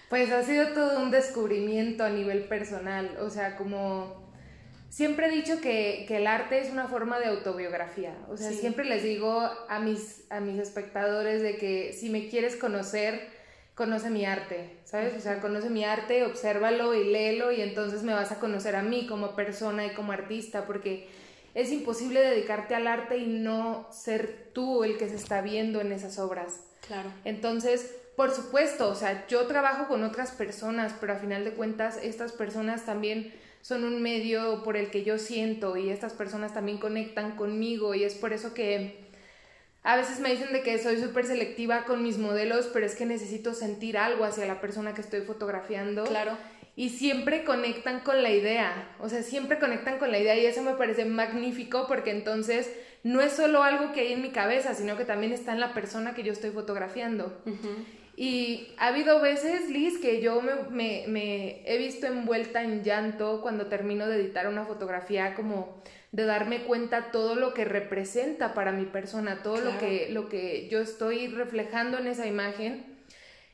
pues 0.09 0.31
ha 0.31 0.43
sido 0.43 0.73
todo 0.73 0.99
un 0.99 1.09
descubrimiento 1.09 2.03
a 2.03 2.09
nivel 2.09 2.43
personal, 2.43 3.17
o 3.19 3.29
sea, 3.29 3.57
como... 3.57 4.30
Siempre 4.91 5.27
he 5.27 5.31
dicho 5.31 5.61
que, 5.61 6.03
que 6.05 6.17
el 6.17 6.27
arte 6.27 6.59
es 6.59 6.69
una 6.69 6.89
forma 6.89 7.17
de 7.17 7.27
autobiografía, 7.27 8.13
o 8.29 8.35
sea, 8.35 8.51
siempre 8.51 8.83
les 8.83 9.03
digo 9.03 9.39
a 9.69 9.79
mis, 9.79 10.25
a 10.29 10.41
mis 10.41 10.59
espectadores 10.59 11.41
de 11.41 11.55
que 11.55 11.93
si 11.93 12.09
me 12.09 12.27
quieres 12.27 12.57
conocer, 12.57 13.29
conoce 13.73 14.09
mi 14.09 14.25
arte, 14.25 14.79
¿sabes? 14.83 15.15
O 15.15 15.21
sea, 15.21 15.39
conoce 15.39 15.69
mi 15.69 15.85
arte, 15.85 16.25
obsérvalo 16.25 16.93
y 16.93 17.05
léelo 17.05 17.53
y 17.53 17.61
entonces 17.61 18.03
me 18.03 18.13
vas 18.13 18.33
a 18.33 18.39
conocer 18.39 18.75
a 18.75 18.83
mí 18.83 19.07
como 19.07 19.33
persona 19.33 19.85
y 19.85 19.93
como 19.93 20.11
artista, 20.11 20.65
porque 20.65 21.07
es 21.55 21.71
imposible 21.71 22.19
dedicarte 22.19 22.75
al 22.75 22.85
arte 22.85 23.17
y 23.17 23.27
no 23.27 23.87
ser 23.93 24.49
tú 24.51 24.83
el 24.83 24.97
que 24.97 25.07
se 25.07 25.15
está 25.15 25.39
viendo 25.39 25.79
en 25.79 25.93
esas 25.93 26.19
obras. 26.19 26.59
Claro. 26.85 27.09
Entonces, 27.23 27.95
por 28.17 28.31
supuesto, 28.31 28.89
o 28.89 28.95
sea, 28.95 29.25
yo 29.27 29.47
trabajo 29.47 29.87
con 29.87 30.03
otras 30.03 30.31
personas, 30.31 30.93
pero 30.99 31.13
a 31.13 31.15
final 31.15 31.45
de 31.45 31.53
cuentas 31.53 31.97
estas 32.03 32.33
personas 32.33 32.85
también 32.85 33.33
son 33.61 33.83
un 33.83 34.01
medio 34.01 34.63
por 34.63 34.77
el 34.77 34.89
que 34.89 35.03
yo 35.03 35.17
siento 35.17 35.77
y 35.77 35.89
estas 35.89 36.13
personas 36.13 36.53
también 36.53 36.77
conectan 36.77 37.35
conmigo 37.35 37.93
y 37.95 38.03
es 38.03 38.15
por 38.15 38.33
eso 38.33 38.53
que 38.53 39.09
a 39.83 39.95
veces 39.95 40.19
me 40.19 40.31
dicen 40.31 40.53
de 40.53 40.61
que 40.61 40.77
soy 40.77 40.97
súper 40.97 41.25
selectiva 41.25 41.85
con 41.85 42.03
mis 42.03 42.17
modelos, 42.17 42.69
pero 42.71 42.85
es 42.85 42.95
que 42.95 43.05
necesito 43.05 43.53
sentir 43.53 43.97
algo 43.97 44.25
hacia 44.25 44.45
la 44.45 44.61
persona 44.61 44.93
que 44.93 45.01
estoy 45.01 45.21
fotografiando. 45.21 46.03
Claro 46.03 46.37
y 46.75 46.89
siempre 46.89 47.43
conectan 47.43 47.99
con 47.99 48.23
la 48.23 48.31
idea, 48.31 48.95
o 48.99 49.09
sea, 49.09 49.23
siempre 49.23 49.59
conectan 49.59 49.99
con 49.99 50.11
la 50.11 50.19
idea 50.19 50.37
y 50.37 50.45
eso 50.45 50.61
me 50.61 50.73
parece 50.73 51.05
magnífico 51.05 51.85
porque 51.87 52.11
entonces 52.11 52.71
no 53.03 53.21
es 53.21 53.33
solo 53.33 53.63
algo 53.63 53.91
que 53.91 54.01
hay 54.01 54.13
en 54.13 54.21
mi 54.21 54.29
cabeza, 54.29 54.73
sino 54.73 54.97
que 54.97 55.05
también 55.05 55.33
está 55.33 55.51
en 55.51 55.59
la 55.59 55.73
persona 55.73 56.13
que 56.13 56.23
yo 56.23 56.31
estoy 56.31 56.51
fotografiando. 56.51 57.41
Y 58.15 58.73
ha 58.77 58.87
habido 58.87 59.19
veces, 59.21 59.69
Liz, 59.69 59.97
que 59.99 60.21
yo 60.21 60.41
me, 60.41 61.05
me, 61.07 61.61
he 61.65 61.77
visto 61.77 62.07
envuelta 62.07 62.61
en 62.61 62.83
llanto 62.83 63.41
cuando 63.41 63.67
termino 63.67 64.07
de 64.07 64.17
editar 64.17 64.47
una 64.47 64.65
fotografía, 64.65 65.33
como 65.33 65.81
de 66.11 66.25
darme 66.25 66.63
cuenta 66.63 67.11
todo 67.11 67.35
lo 67.35 67.53
que 67.53 67.65
representa 67.65 68.53
para 68.53 68.71
mi 68.71 68.85
persona, 68.85 69.43
todo 69.43 69.61
lo, 69.61 69.77
que, 69.77 70.09
lo 70.11 70.27
que 70.27 70.67
yo 70.69 70.81
estoy 70.81 71.27
reflejando 71.27 71.97
en 71.97 72.07
esa 72.07 72.27
imagen. 72.27 72.85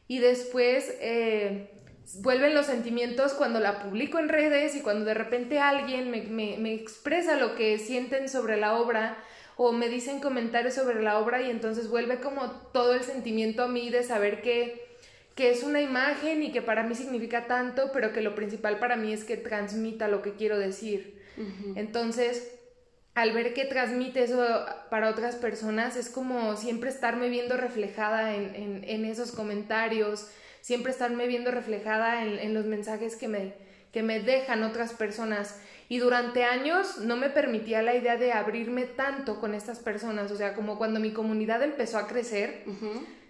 Y 0.08 0.20
después... 0.20 0.96
Eh, 1.00 1.72
vuelven 2.16 2.54
los 2.54 2.66
sentimientos 2.66 3.34
cuando 3.34 3.60
la 3.60 3.80
publico 3.80 4.20
en 4.20 4.30
redes 4.30 4.76
y 4.76 4.82
cuando 4.82 5.06
de 5.06 5.14
repente 5.14 5.60
alguien 5.60 6.10
me, 6.10 6.74
expresa 6.74 7.38
lo 7.38 7.56
que 7.56 7.78
sienten 7.78 8.30
sobre 8.30 8.58
la 8.58 8.78
obra 8.78 9.18
o 9.58 9.72
me 9.72 9.90
dicen 9.90 10.20
comentarios 10.20 10.76
sobre 10.76 11.02
la 11.02 11.20
obra 11.20 11.42
y 11.42 11.50
entonces 11.50 11.90
vuelve 11.90 12.20
como 12.20 12.52
todo 12.72 12.94
el 12.94 13.04
sentimiento 13.04 13.64
a 13.64 13.68
mí 13.68 13.90
de 13.90 14.04
saber 14.04 14.42
que, 14.42 14.86
que 15.36 15.50
es 15.50 15.64
una 15.64 15.82
imagen 15.82 16.44
y 16.44 16.52
que 16.52 16.62
para 16.62 16.84
mí 16.84 16.96
significa 16.96 17.48
tanto, 17.48 17.92
pero 17.92 18.14
que 18.14 18.22
lo 18.22 18.36
principal 18.36 18.80
para 18.80 18.96
mí 18.96 19.12
es 19.12 19.24
que 19.24 19.38
transmita 19.38 20.08
lo 20.08 20.22
que 20.22 20.34
quiero 20.34 20.58
decir. 20.58 21.18
Entonces, 21.76 22.52
al 23.14 23.32
ver 23.32 23.54
que 23.54 23.66
transmite 23.66 24.24
eso 24.24 24.44
para 24.90 25.10
otras 25.10 25.36
personas, 25.36 25.96
es 25.96 26.10
como 26.10 26.56
siempre 26.56 26.90
estarme 26.90 27.30
viendo 27.30 27.58
reflejada 27.58 28.36
en, 28.36 28.84
en 28.84 29.06
esos 29.06 29.32
comentarios, 29.32 30.28
siempre 30.68 30.92
estarme 30.92 31.28
viendo 31.28 31.50
reflejada 31.50 32.26
en, 32.26 32.54
los 32.54 32.66
mensajes 32.66 33.16
que 33.16 33.30
me, 33.30 33.54
que 33.94 34.04
me 34.04 34.20
dejan 34.20 34.64
otras 34.64 34.92
personas. 34.92 35.62
Y 35.90 36.00
durante 36.00 36.44
años 36.44 36.98
no 36.98 37.16
me 37.16 37.30
permitía 37.30 37.82
la 37.82 37.96
idea 37.96 38.18
de 38.18 38.34
abrirme 38.34 38.86
tanto 38.86 39.40
con 39.40 39.54
estas 39.54 39.80
personas. 39.80 40.32
O 40.32 40.36
sea, 40.36 40.54
como 40.54 40.78
cuando 40.78 41.00
mi 41.00 41.12
comunidad 41.12 41.64
empezó 41.64 41.98
a 41.98 42.08
crecer, 42.08 42.66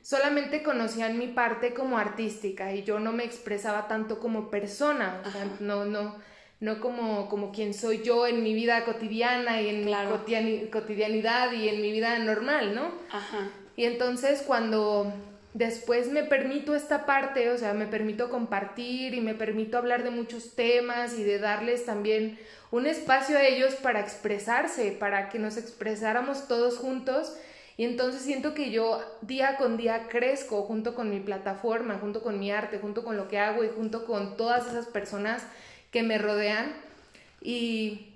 solamente 0.01 0.63
conocían 0.63 1.19
mi 1.19 1.27
parte 1.27 1.73
como 1.73 1.97
artística 1.97 2.73
y 2.73 2.83
yo 2.83 2.99
no 2.99 3.11
me 3.11 3.23
expresaba 3.23 3.87
tanto 3.87 4.19
como 4.19 4.49
persona. 4.49 5.21
O 5.25 5.31
sea, 5.31 5.45
no, 5.59 5.85
no, 5.85 6.15
no 6.59 6.79
como, 6.79 7.29
como 7.29 7.51
quien 7.51 7.73
soy 7.75 8.01
yo 8.03 8.25
en 8.25 8.41
mi 8.41 8.55
vida 8.55 8.85
cotidiana 8.85 9.61
y 9.61 9.69
en 9.69 9.85
mi 9.85 10.67
cotidianidad 10.69 11.51
y 11.51 11.69
en 11.69 11.81
mi 11.81 11.91
vida 11.91 12.17
normal, 12.19 12.73
¿no? 12.73 12.91
Ajá. 13.11 13.49
Y 13.75 13.85
entonces 13.85 14.41
cuando 14.41 15.13
después 15.57 16.07
me 16.09 16.23
permito 16.23 16.75
esta 16.75 17.07
parte, 17.07 17.49
o 17.49 17.57
sea, 17.57 17.73
me 17.73 17.87
permito 17.87 18.29
compartir 18.29 19.15
y 19.15 19.21
me 19.21 19.33
permito 19.33 19.79
hablar 19.79 20.03
de 20.03 20.11
muchos 20.11 20.53
temas 20.53 21.17
y 21.17 21.23
de 21.23 21.39
darles 21.39 21.83
también 21.83 22.37
un 22.69 22.85
espacio 22.85 23.37
a 23.37 23.43
ellos 23.43 23.73
para 23.73 23.99
expresarse, 23.99 24.91
para 24.91 25.29
que 25.29 25.39
nos 25.39 25.57
expresáramos 25.57 26.47
todos 26.47 26.77
juntos. 26.77 27.35
Y 27.75 27.85
entonces 27.85 28.21
siento 28.21 28.53
que 28.53 28.69
yo 28.69 29.01
día 29.21 29.57
con 29.57 29.77
día 29.77 30.07
crezco 30.09 30.61
junto 30.61 30.93
con 30.93 31.09
mi 31.09 31.19
plataforma, 31.19 31.97
junto 31.99 32.21
con 32.21 32.39
mi 32.39 32.51
arte, 32.51 32.77
junto 32.77 33.03
con 33.03 33.17
lo 33.17 33.27
que 33.27 33.39
hago 33.39 33.63
y 33.63 33.69
junto 33.69 34.05
con 34.05 34.37
todas 34.37 34.67
esas 34.67 34.85
personas 34.85 35.43
que 35.91 36.03
me 36.03 36.19
rodean. 36.19 36.71
Y 37.41 38.13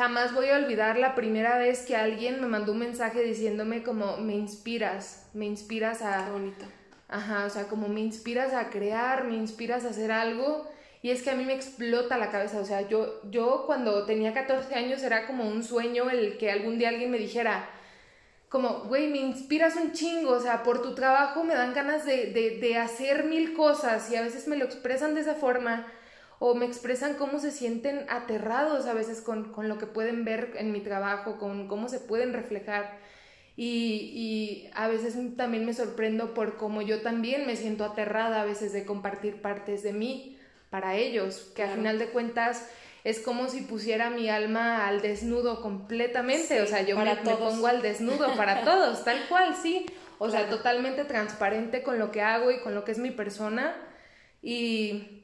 jamás 0.00 0.32
voy 0.32 0.48
a 0.48 0.56
olvidar 0.56 0.98
la 0.98 1.14
primera 1.14 1.58
vez 1.58 1.82
que 1.82 1.94
alguien 1.94 2.40
me 2.40 2.46
mandó 2.46 2.72
un 2.72 2.78
mensaje 2.78 3.22
diciéndome 3.22 3.82
como 3.82 4.16
me 4.16 4.34
inspiras, 4.34 5.28
me 5.34 5.44
inspiras 5.44 6.00
a... 6.00 6.24
Qué 6.24 6.30
bonito. 6.30 6.64
Ajá, 7.06 7.44
o 7.44 7.50
sea, 7.50 7.64
como 7.64 7.86
me 7.86 8.00
inspiras 8.00 8.54
a 8.54 8.70
crear, 8.70 9.24
me 9.24 9.34
inspiras 9.34 9.84
a 9.84 9.90
hacer 9.90 10.10
algo. 10.10 10.66
Y 11.02 11.10
es 11.10 11.22
que 11.22 11.28
a 11.28 11.34
mí 11.34 11.44
me 11.44 11.52
explota 11.52 12.16
la 12.16 12.30
cabeza, 12.30 12.60
o 12.60 12.64
sea, 12.64 12.88
yo, 12.88 13.20
yo 13.30 13.64
cuando 13.66 14.06
tenía 14.06 14.32
14 14.32 14.74
años 14.74 15.02
era 15.02 15.26
como 15.26 15.46
un 15.46 15.62
sueño 15.62 16.08
el 16.08 16.38
que 16.38 16.50
algún 16.50 16.78
día 16.78 16.88
alguien 16.88 17.10
me 17.10 17.18
dijera, 17.18 17.68
como, 18.48 18.84
güey, 18.84 19.08
me 19.08 19.18
inspiras 19.18 19.76
un 19.76 19.92
chingo, 19.92 20.30
o 20.30 20.40
sea, 20.40 20.62
por 20.62 20.80
tu 20.80 20.94
trabajo 20.94 21.44
me 21.44 21.54
dan 21.54 21.74
ganas 21.74 22.06
de, 22.06 22.32
de, 22.32 22.58
de 22.58 22.78
hacer 22.78 23.24
mil 23.24 23.52
cosas 23.52 24.10
y 24.10 24.16
a 24.16 24.22
veces 24.22 24.48
me 24.48 24.56
lo 24.56 24.64
expresan 24.64 25.14
de 25.14 25.20
esa 25.20 25.34
forma 25.34 25.86
o 26.42 26.54
me 26.54 26.64
expresan 26.64 27.14
cómo 27.14 27.38
se 27.38 27.50
sienten 27.50 28.06
aterrados 28.08 28.86
a 28.86 28.94
veces 28.94 29.20
con, 29.20 29.52
lo 29.68 29.76
que 29.76 29.86
pueden 29.86 30.24
ver 30.24 30.54
en 30.56 30.72
mi 30.72 30.80
trabajo, 30.80 31.38
con 31.38 31.68
cómo 31.68 31.90
se 31.90 32.00
pueden 32.00 32.32
reflejar. 32.32 32.98
Y, 33.56 34.70
a 34.74 34.88
veces 34.88 35.14
también 35.36 35.66
me 35.66 35.74
sorprendo 35.74 36.32
por 36.32 36.56
cómo 36.56 36.80
yo 36.80 37.02
también 37.02 37.46
me 37.46 37.56
siento 37.56 37.84
aterrada 37.84 38.40
a 38.40 38.46
veces 38.46 38.72
de 38.72 38.86
compartir 38.86 39.42
partes 39.42 39.82
de 39.82 39.92
mí 39.92 40.38
para 40.70 40.96
ellos, 40.96 41.52
que 41.54 41.62
al 41.62 41.74
final 41.74 41.98
de 41.98 42.08
cuentas 42.08 42.66
es 43.04 43.20
como 43.20 43.48
si 43.48 43.60
pusiera 43.60 44.08
mi 44.08 44.30
alma 44.30 44.88
al 44.88 45.02
desnudo 45.02 45.60
completamente, 45.60 46.62
o 46.62 46.66
sea, 46.66 46.80
yo 46.82 46.96
me, 46.96 47.04
me, 47.04 47.36
pongo 47.36 47.66
al 47.66 47.82
desnudo 47.82 48.34
para 48.34 48.64
todos, 48.64 49.04
tal 49.04 49.28
cual, 49.28 49.54
sí, 49.60 49.84
o 50.18 50.30
sea, 50.30 50.48
totalmente 50.48 51.04
transparente 51.04 51.82
con 51.82 51.98
lo 51.98 52.10
que 52.10 52.22
hago 52.22 52.50
y 52.50 52.60
con 52.60 52.74
lo 52.74 52.84
que 52.84 52.92
es 52.92 52.98
mi 52.98 53.10
persona. 53.10 53.76
Y 54.42 55.20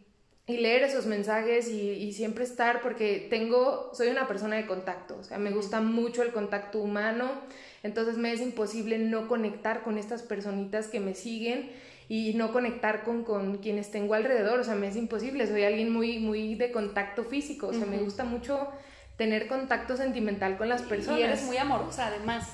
y 0.48 0.58
leer 0.58 0.84
esos 0.84 1.06
mensajes 1.06 1.68
y, 1.68 2.12
siempre 2.12 2.44
estar, 2.44 2.80
porque 2.80 3.26
tengo, 3.28 3.90
soy 3.92 4.08
una 4.08 4.28
persona 4.28 4.56
de 4.56 4.66
contacto, 4.66 5.16
o 5.18 5.24
sea, 5.24 5.38
me 5.38 5.50
gusta 5.50 5.80
mucho 5.80 6.22
el 6.22 6.30
contacto 6.32 6.80
humano, 6.80 7.30
entonces 7.82 8.16
me 8.16 8.32
es 8.32 8.40
imposible 8.40 8.98
no 8.98 9.26
conectar 9.26 9.82
con 9.82 9.98
estas 9.98 10.22
personitas 10.22 10.86
que 10.86 11.00
me 11.00 11.14
siguen 11.14 11.70
y 12.08 12.34
no 12.34 12.52
conectar 12.52 13.02
con, 13.02 13.24
con 13.24 13.58
quienes 13.58 13.90
tengo 13.90 14.14
alrededor, 14.14 14.60
o 14.60 14.64
sea, 14.64 14.76
me 14.76 14.86
es 14.86 14.94
imposible, 14.94 15.48
soy 15.48 15.64
alguien 15.64 15.92
muy, 15.92 16.20
muy 16.20 16.54
de 16.54 16.70
contacto 16.70 17.24
físico, 17.24 17.68
o 17.68 17.72
sea, 17.72 17.86
me 17.86 17.98
gusta 17.98 18.22
mucho 18.22 18.68
tener 19.16 19.48
contacto 19.48 19.96
sentimental 19.96 20.58
con 20.58 20.68
las 20.68 20.82
personas. 20.82 21.18
Y 21.18 21.22
eres 21.22 21.42
muy 21.42 21.56
amorosa, 21.56 22.08
además. 22.08 22.52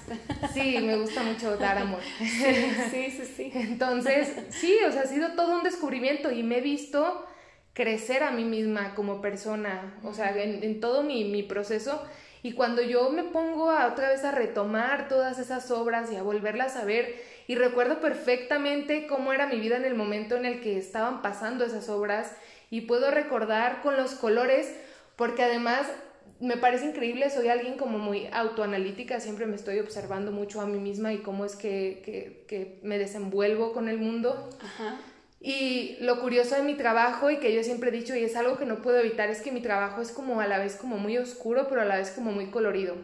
Sí, 0.55 0.79
me 0.81 0.97
gusta 0.97 1.23
mucho 1.25 1.57
dar 1.59 1.77
amor. 1.77 2.01
Sí, 2.19 3.11
sí, 3.11 3.25
sí. 3.37 3.53
Entonces, 3.53 4.33
sí, 4.49 4.79
o 4.87 4.93
sea, 4.93 5.03
ha 5.03 5.07
sido 5.07 5.33
todo 5.33 5.59
un 5.59 5.65
descubrimiento 5.65 6.31
y 6.31 6.43
me 6.43 6.59
he 6.59 6.61
visto 6.61 7.27
crecer 7.75 8.23
a 8.23 8.31
mí 8.31 8.45
misma 8.45 8.95
como 8.95 9.23
persona, 9.23 9.95
o 10.05 10.13
sea, 10.13 10.37
en, 10.37 10.81
todo 10.81 11.03
mi, 11.03 11.43
proceso. 11.43 12.03
Y 12.43 12.53
cuando 12.53 12.83
yo 12.83 13.11
me 13.11 13.25
pongo 13.25 13.71
a, 13.71 13.87
otra 13.87 14.11
vez 14.11 14.25
a 14.25 14.33
retomar 14.33 15.09
todas 15.09 15.39
esas 15.39 15.71
obras 15.71 16.11
y 16.13 16.17
a 16.17 16.23
volverlas 16.23 16.77
a 16.77 16.85
ver, 16.85 17.15
y 17.47 17.55
recuerdo 17.55 18.01
perfectamente 18.01 19.07
cómo 19.07 19.33
era 19.33 19.47
mi 19.47 19.59
vida 19.59 19.77
en 19.77 19.85
el 19.85 19.95
momento 19.95 20.37
en 20.37 20.45
el 20.45 20.61
que 20.61 20.77
estaban 20.77 21.23
pasando 21.23 21.65
esas 21.65 21.89
obras, 21.89 22.33
y 22.71 22.83
puedo 22.83 23.11
recordar 23.11 23.83
con 23.83 23.97
los 23.97 24.13
colores, 24.15 24.75
porque 25.17 25.43
además 25.43 25.87
me 26.41 26.57
parece 26.57 26.87
increíble, 26.87 27.31
soy 27.31 27.49
alguien 27.49 27.77
como 27.77 27.99
muy 27.99 28.29
autoanalítica, 28.33 29.21
siempre 29.21 29.47
me 29.47 29.55
estoy 29.55 29.79
observando 29.79 30.33
mucho 30.33 30.61
a 30.61 30.67
mí 30.67 30.79
misma 30.79 31.13
y 31.13 31.19
cómo 31.19 31.45
es 31.45 31.55
que, 31.55 32.03
que, 32.05 32.45
que 32.49 32.81
me 32.83 32.99
desenvuelvo 32.99 33.73
con 33.73 33.89
el 33.89 33.99
mundo. 33.99 34.51
Ajá. 34.61 34.99
Y 35.45 35.97
lo 36.01 36.21
curioso 36.21 36.55
de 36.55 36.63
mi 36.63 36.75
trabajo 36.75 37.29
y 37.29 37.39
que 37.39 37.53
yo 37.53 37.65
siempre 37.65 37.89
he 37.89 37.93
dicho 37.93 38.15
y 38.15 38.23
es 38.23 38.37
algo 38.37 38.59
que 38.59 38.65
no 38.65 38.81
puedo 38.81 38.99
evitar 39.01 39.29
es 39.29 39.43
que 39.43 39.51
mi 39.51 39.61
trabajo 39.61 40.01
es 40.01 40.13
como 40.13 40.41
a 40.41 40.47
la 40.47 40.59
vez 40.59 40.77
como 40.77 40.99
muy 40.99 41.19
oscuro 41.19 41.67
pero 41.69 41.83
a 41.83 41.85
la 41.85 41.97
vez 41.97 42.13
como 42.13 42.31
muy 42.31 42.47
colorido. 42.47 42.95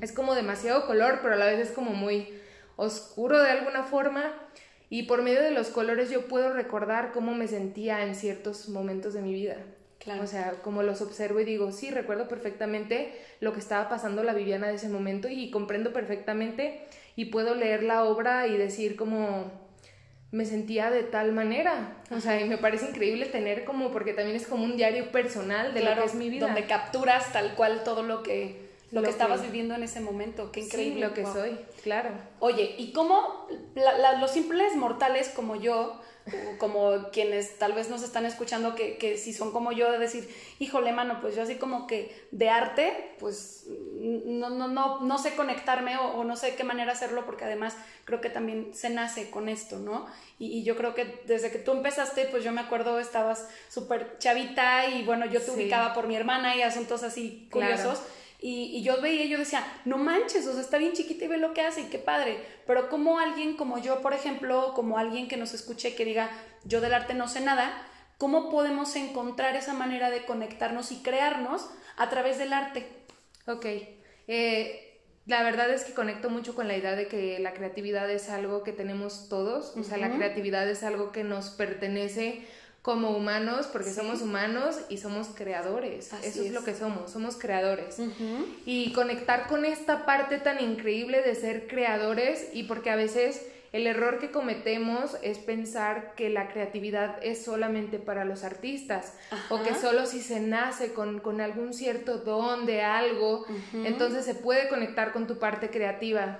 Es 0.00 0.12
como 0.12 0.36
demasiado 0.36 0.86
color 0.86 1.18
pero 1.20 1.34
a 1.34 1.36
la 1.36 1.46
vez 1.46 1.58
es 1.58 1.74
como 1.74 1.90
muy 1.90 2.28
oscuro 2.76 3.42
de 3.42 3.50
alguna 3.50 3.82
forma 3.82 4.32
y 4.88 5.04
por 5.04 5.22
medio 5.22 5.42
de 5.42 5.50
los 5.50 5.68
colores 5.68 6.10
yo 6.10 6.28
puedo 6.28 6.52
recordar 6.52 7.10
cómo 7.10 7.34
me 7.34 7.48
sentía 7.48 8.04
en 8.04 8.14
ciertos 8.14 8.68
momentos 8.68 9.12
de 9.12 9.22
mi 9.22 9.34
vida. 9.34 9.56
O 10.20 10.26
sea, 10.26 10.60
como 10.62 10.82
los 10.82 11.00
observo 11.00 11.40
y 11.40 11.44
digo, 11.44 11.72
sí, 11.72 11.90
recuerdo 11.90 12.28
perfectamente 12.28 13.12
lo 13.40 13.52
que 13.54 13.58
estaba 13.58 13.88
pasando 13.88 14.22
la 14.22 14.34
Viviana 14.34 14.68
de 14.68 14.74
ese 14.74 14.90
momento 14.90 15.28
y 15.28 15.50
comprendo 15.50 15.92
perfectamente 15.92 16.82
y 17.16 17.26
puedo 17.26 17.54
leer 17.54 17.82
la 17.82 18.04
obra 18.04 18.46
y 18.46 18.56
decir 18.58 18.96
como 18.96 19.63
me 20.34 20.44
sentía 20.44 20.90
de 20.90 21.04
tal 21.04 21.30
manera. 21.30 21.96
O 22.10 22.18
sea, 22.18 22.40
y 22.40 22.48
me 22.48 22.58
parece 22.58 22.86
increíble 22.86 23.26
tener 23.26 23.64
como, 23.64 23.92
porque 23.92 24.14
también 24.14 24.36
es 24.36 24.48
como 24.48 24.64
un 24.64 24.76
diario 24.76 25.12
personal 25.12 25.72
de 25.72 25.80
lo 25.82 25.94
que 25.94 26.04
es 26.04 26.14
mi 26.14 26.28
vida. 26.28 26.46
Donde 26.46 26.66
capturas 26.66 27.32
tal 27.32 27.54
cual 27.54 27.84
todo 27.84 28.02
lo 28.02 28.24
que, 28.24 28.68
lo, 28.90 29.04
que 29.04 29.10
estabas 29.10 29.42
viviendo 29.42 29.76
en 29.76 29.84
ese 29.84 30.00
momento. 30.00 30.50
Qué 30.50 30.60
increíble. 30.60 30.94
Sí, 30.94 31.00
lo 31.00 31.14
que 31.14 31.24
soy, 31.24 31.56
claro. 31.84 32.10
Oye, 32.40 32.74
¿y 32.78 32.92
cómo 32.92 33.46
los 34.18 34.30
simples 34.32 34.74
mortales 34.74 35.28
como 35.28 35.54
yo 35.54 36.00
como 36.58 37.10
quienes 37.12 37.58
tal 37.58 37.74
vez 37.74 37.90
nos 37.90 38.02
están 38.02 38.24
escuchando 38.24 38.74
que, 38.74 38.96
que, 38.96 39.18
si 39.18 39.34
son 39.34 39.52
como 39.52 39.72
yo 39.72 39.92
de 39.92 39.98
decir, 39.98 40.28
híjole, 40.58 40.92
mano, 40.92 41.18
pues 41.20 41.36
yo 41.36 41.42
así 41.42 41.56
como 41.56 41.86
que 41.86 42.26
de 42.30 42.48
arte, 42.48 43.14
pues 43.18 43.66
no, 43.68 44.48
no, 44.48 44.68
no, 44.68 45.00
no 45.00 45.18
sé 45.18 45.34
conectarme 45.34 45.98
o, 45.98 46.24
no 46.24 46.36
sé 46.36 46.54
qué 46.54 46.64
manera 46.64 46.92
hacerlo 46.92 47.26
porque 47.26 47.44
además 47.44 47.76
creo 48.04 48.22
que 48.22 48.30
también 48.30 48.70
se 48.72 48.88
nace 48.88 49.30
con 49.30 49.50
esto, 49.50 49.78
¿no? 49.78 50.06
Y, 50.38 50.62
yo 50.62 50.76
creo 50.76 50.94
que 50.94 51.22
desde 51.26 51.50
que 51.50 51.58
tú 51.58 51.72
empezaste, 51.72 52.24
pues 52.26 52.42
yo 52.42 52.52
me 52.52 52.62
acuerdo, 52.62 52.98
estabas 52.98 53.46
súper 53.68 54.16
chavita 54.18 54.88
y 54.88 55.04
bueno, 55.04 55.26
yo 55.26 55.42
te 55.42 55.50
ubicaba 55.50 55.92
por 55.92 56.06
mi 56.06 56.16
hermana 56.16 56.56
y 56.56 56.62
asuntos 56.62 57.02
así 57.02 57.48
curiosos. 57.50 58.00
Y, 58.46 58.82
yo 58.82 59.00
veía 59.00 59.24
yo 59.24 59.38
decía, 59.38 59.64
no 59.86 59.96
manches, 59.96 60.46
o 60.46 60.52
sea, 60.52 60.60
está 60.60 60.76
bien 60.76 60.92
chiquita 60.92 61.24
y 61.24 61.28
ve 61.28 61.38
lo 61.38 61.54
que 61.54 61.62
hace 61.62 61.80
y 61.80 61.84
qué 61.84 61.98
padre. 61.98 62.44
Pero 62.66 62.90
como 62.90 63.18
alguien 63.18 63.56
como 63.56 63.78
yo, 63.78 64.02
por 64.02 64.12
ejemplo, 64.12 64.74
como 64.74 64.98
alguien 64.98 65.28
que 65.28 65.38
nos 65.38 65.54
escuche 65.54 65.94
que 65.94 66.04
diga, 66.04 66.30
yo 66.62 66.82
del 66.82 66.92
arte 66.92 67.14
no 67.14 67.26
sé 67.26 67.40
nada, 67.40 67.72
¿cómo 68.18 68.50
podemos 68.50 68.96
encontrar 68.96 69.56
esa 69.56 69.72
manera 69.72 70.10
de 70.10 70.26
conectarnos 70.26 70.92
y 70.92 70.96
crearnos 70.96 71.70
a 71.96 72.10
través 72.10 72.36
del 72.36 72.52
arte? 72.52 72.86
Ok. 73.46 73.64
Eh, 74.28 75.00
la 75.24 75.42
verdad 75.42 75.70
es 75.70 75.84
que 75.84 75.94
conecto 75.94 76.28
mucho 76.28 76.54
con 76.54 76.68
la 76.68 76.76
idea 76.76 76.94
de 76.96 77.08
que 77.08 77.38
la 77.38 77.54
creatividad 77.54 78.10
es 78.10 78.28
algo 78.28 78.62
que 78.62 78.72
tenemos 78.72 79.30
todos, 79.30 79.74
o 79.74 79.82
sea, 79.84 79.96
la 79.96 80.14
creatividad 80.14 80.68
es 80.68 80.82
algo 80.82 81.12
que 81.12 81.24
nos 81.24 81.48
pertenece 81.48 82.46
como 82.84 83.16
humanos, 83.16 83.66
porque 83.72 83.90
somos 83.90 84.20
humanos 84.20 84.76
y 84.90 84.98
somos 84.98 85.28
creadores. 85.28 86.12
Eso 86.22 86.42
es, 86.42 86.52
lo 86.52 86.64
que 86.64 86.74
somos, 86.74 87.10
somos 87.10 87.36
creadores. 87.36 87.96
Y 88.66 88.92
conectar 88.92 89.46
con 89.46 89.64
esta 89.64 90.04
parte 90.04 90.36
tan 90.36 90.62
increíble 90.62 91.22
de 91.22 91.34
ser 91.34 91.66
creadores 91.66 92.50
y 92.52 92.64
porque 92.64 92.90
a 92.90 92.96
veces 92.96 93.40
el 93.72 93.86
error 93.86 94.18
que 94.18 94.30
cometemos 94.30 95.16
es 95.22 95.38
pensar 95.38 96.12
que 96.14 96.28
la 96.28 96.48
creatividad 96.48 97.16
es 97.22 97.42
solamente 97.42 97.98
para 97.98 98.26
los 98.26 98.44
artistas 98.44 99.14
o 99.48 99.62
que 99.62 99.74
solo 99.74 100.04
si 100.04 100.20
se 100.20 100.40
nace 100.40 100.92
con, 100.92 101.20
con 101.20 101.40
algún 101.40 101.72
cierto 101.72 102.18
don 102.18 102.66
de 102.66 102.82
algo, 102.82 103.46
entonces 103.72 104.26
se 104.26 104.34
puede 104.34 104.68
conectar 104.68 105.14
con 105.14 105.26
tu 105.26 105.38
parte 105.38 105.70
creativa. 105.70 106.38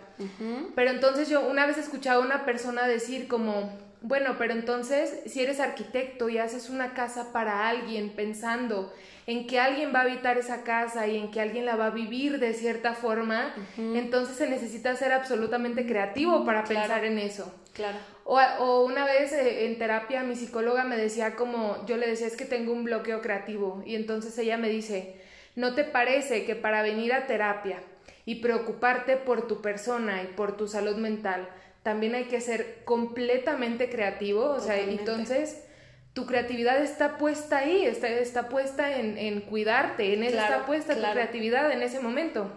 Pero 0.75 0.91
entonces 0.91 1.31
yo 1.31 1.41
una 1.49 1.65
vez 1.65 1.79
escuchaba 1.79 2.23
a 2.23 2.27
una 2.27 2.45
persona 2.45 2.87
decir 2.87 3.29
como, 3.29 3.73
bueno, 4.05 4.37
pero 4.37 4.53
entonces, 4.53 5.23
si 5.25 5.43
eres 5.43 5.61
arquitecto 5.61 6.29
y 6.29 6.37
haces 6.37 6.69
una 6.69 6.93
casa 6.93 7.33
para 7.33 7.67
alguien 7.71 8.11
pensando 8.11 8.93
en 9.27 9.47
que 9.47 9.59
alguien 9.59 9.95
va 9.95 10.01
a 10.01 10.03
habitar 10.03 10.37
esa 10.37 10.63
casa 10.63 11.07
y 11.07 11.17
en 11.17 11.31
que 11.31 11.41
alguien 11.41 11.65
la 11.65 11.77
va 11.77 11.87
a 11.87 11.91
vivir 11.91 12.39
de 12.39 12.53
cierta 12.53 12.93
forma, 12.93 13.55
entonces 13.79 14.37
se 14.37 14.47
necesita 14.47 14.95
ser 14.95 15.13
absolutamente 15.13 15.87
creativo 15.87 16.45
para 16.45 16.65
pensar 16.65 17.07
en 17.07 17.19
eso. 17.19 17.51
Claro. 17.73 17.97
O, 18.25 18.85
una 18.85 19.07
vez 19.07 19.33
eh, 19.33 19.65
en 19.65 19.79
terapia 19.79 20.23
mi 20.23 20.37
psicóloga 20.37 20.85
me 20.85 20.99
decía 20.99 21.35
como, 21.35 21.87
yo 21.87 21.97
le 21.97 22.07
decía 22.07 22.27
es 22.27 22.37
que 22.37 22.45
tengo 22.45 22.75
un 22.75 22.85
bloqueo 22.85 23.23
creativo 23.23 23.83
y 23.87 23.95
entonces 23.95 24.37
ella 24.37 24.59
me 24.59 24.69
dice, 24.69 25.19
¿no 25.57 25.75
te 25.75 25.85
parece 25.85 26.45
que 26.45 26.55
para 26.55 26.83
venir 26.83 27.15
a 27.15 27.27
terapia 27.27 27.79
y 28.27 28.37
preocuparte 28.37 29.17
por 29.17 29.47
tu 29.47 29.63
persona 29.63 30.23
y 30.23 30.27
por 30.27 30.59
tu 30.59 30.69
salud 30.69 30.97
mental, 30.97 31.49
también 31.85 32.15
hay 32.15 32.25
que 32.25 32.41
ser 32.41 32.83
completamente 32.85 33.91
creativo, 33.91 34.47
o 34.47 34.59
sea, 34.59 34.81
entonces 34.81 35.65
tu 36.15 36.25
creatividad 36.25 36.83
está 36.83 37.19
puesta 37.19 37.59
ahí, 37.59 37.85
está, 37.85 38.09
está 38.09 38.49
puesta 38.49 38.97
en, 38.99 39.41
cuidarte, 39.43 40.15
en 40.15 40.25
eso 40.25 40.39
está 40.39 40.65
puesta 40.65 40.95
tu 40.95 41.03
creatividad 41.13 41.71
en 41.71 41.83
ese 41.83 42.01
momento. 42.01 42.51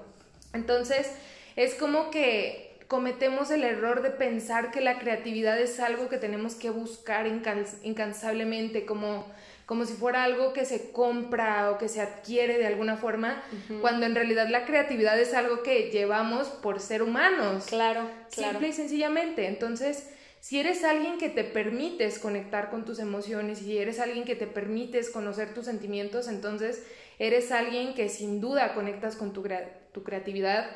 Entonces, 0.53 1.11
es 1.57 1.75
como 1.75 2.09
que 2.09 2.77
cometemos 2.87 3.51
el 3.51 3.65
error 3.65 4.01
de 4.01 4.11
pensar 4.11 4.71
que 4.71 4.79
la 4.79 4.97
creatividad 4.97 5.59
es 5.59 5.81
algo 5.81 6.07
que 6.07 6.17
tenemos 6.17 6.55
que 6.55 6.69
buscar 6.69 7.27
incansablemente, 7.27 8.85
como 8.85 9.25
como 9.67 9.85
si 9.85 9.95
fuera 9.95 10.23
algo 10.23 10.53
que 10.53 10.63
se 10.63 10.91
compra 10.93 11.71
o 11.71 11.77
que 11.77 11.89
se 11.89 11.99
adquiere 11.99 12.57
de 12.57 12.65
alguna 12.65 12.95
forma, 12.95 13.43
cuando 13.81 14.05
en 14.05 14.15
realidad 14.15 14.47
la 14.47 14.65
creatividad 14.65 15.19
es 15.19 15.33
algo 15.33 15.61
que 15.61 15.91
llevamos 15.91 16.47
por 16.47 16.79
ser 16.79 17.03
humanos. 17.03 17.65
Claro, 17.65 18.09
claro. 18.31 18.51
Simple 18.51 18.69
y 18.69 18.71
sencillamente. 18.71 19.45
Entonces, 19.45 20.09
si 20.39 20.57
eres 20.57 20.85
alguien 20.85 21.17
que 21.17 21.27
te 21.27 21.43
permites 21.43 22.17
conectar 22.17 22.69
con 22.69 22.85
tus 22.85 22.99
emociones, 22.99 23.61
y 23.61 23.77
eres 23.77 23.99
alguien 23.99 24.23
que 24.23 24.37
te 24.37 24.47
permites 24.47 25.09
conocer 25.09 25.53
tus 25.53 25.65
sentimientos, 25.65 26.29
entonces 26.29 26.83
eres 27.19 27.51
alguien 27.51 27.93
que 27.93 28.07
sin 28.07 28.39
duda 28.39 28.73
conectas 28.73 29.17
con 29.17 29.33
tu, 29.33 29.45
tu 29.91 30.01
creatividad. 30.01 30.71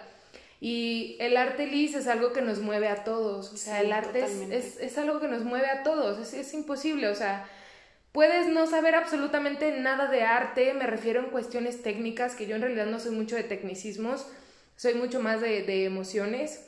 Y 0.59 1.15
el 1.21 1.37
arte 1.37 1.65
lis 1.65 1.95
es 1.95 2.07
algo 2.07 2.33
que 2.33 2.41
nos 2.41 2.59
mueve 2.59 2.89
a 2.89 3.05
todos. 3.05 3.53
O 3.53 3.57
sea, 3.57 3.79
el 3.79 3.93
arte 3.93 4.25
es, 4.51 4.77
es, 4.81 4.97
algo 4.97 5.21
que 5.21 5.29
nos 5.29 5.45
mueve 5.45 5.67
a 5.67 5.83
todos. 5.83 6.19
Es, 6.19 6.33
es 6.33 6.53
imposible. 6.53 7.07
O 7.07 7.15
sea, 7.15 7.47
Puedes 8.11 8.47
no 8.47 8.67
saber 8.67 8.95
absolutamente 8.95 9.71
nada 9.79 10.07
de 10.07 10.23
arte, 10.23 10.73
me 10.73 10.85
refiero 10.85 11.21
en 11.21 11.27
cuestiones 11.27 11.81
técnicas, 11.81 12.35
que 12.35 12.45
yo 12.45 12.55
en 12.55 12.61
realidad 12.61 12.85
no 12.87 12.99
soy 12.99 13.11
mucho 13.11 13.37
de 13.37 13.43
tecnicismos, 13.43 14.27
soy 14.75 14.95
mucho 14.95 15.21
más 15.21 15.39
de, 15.39 15.85
emociones 15.85 16.67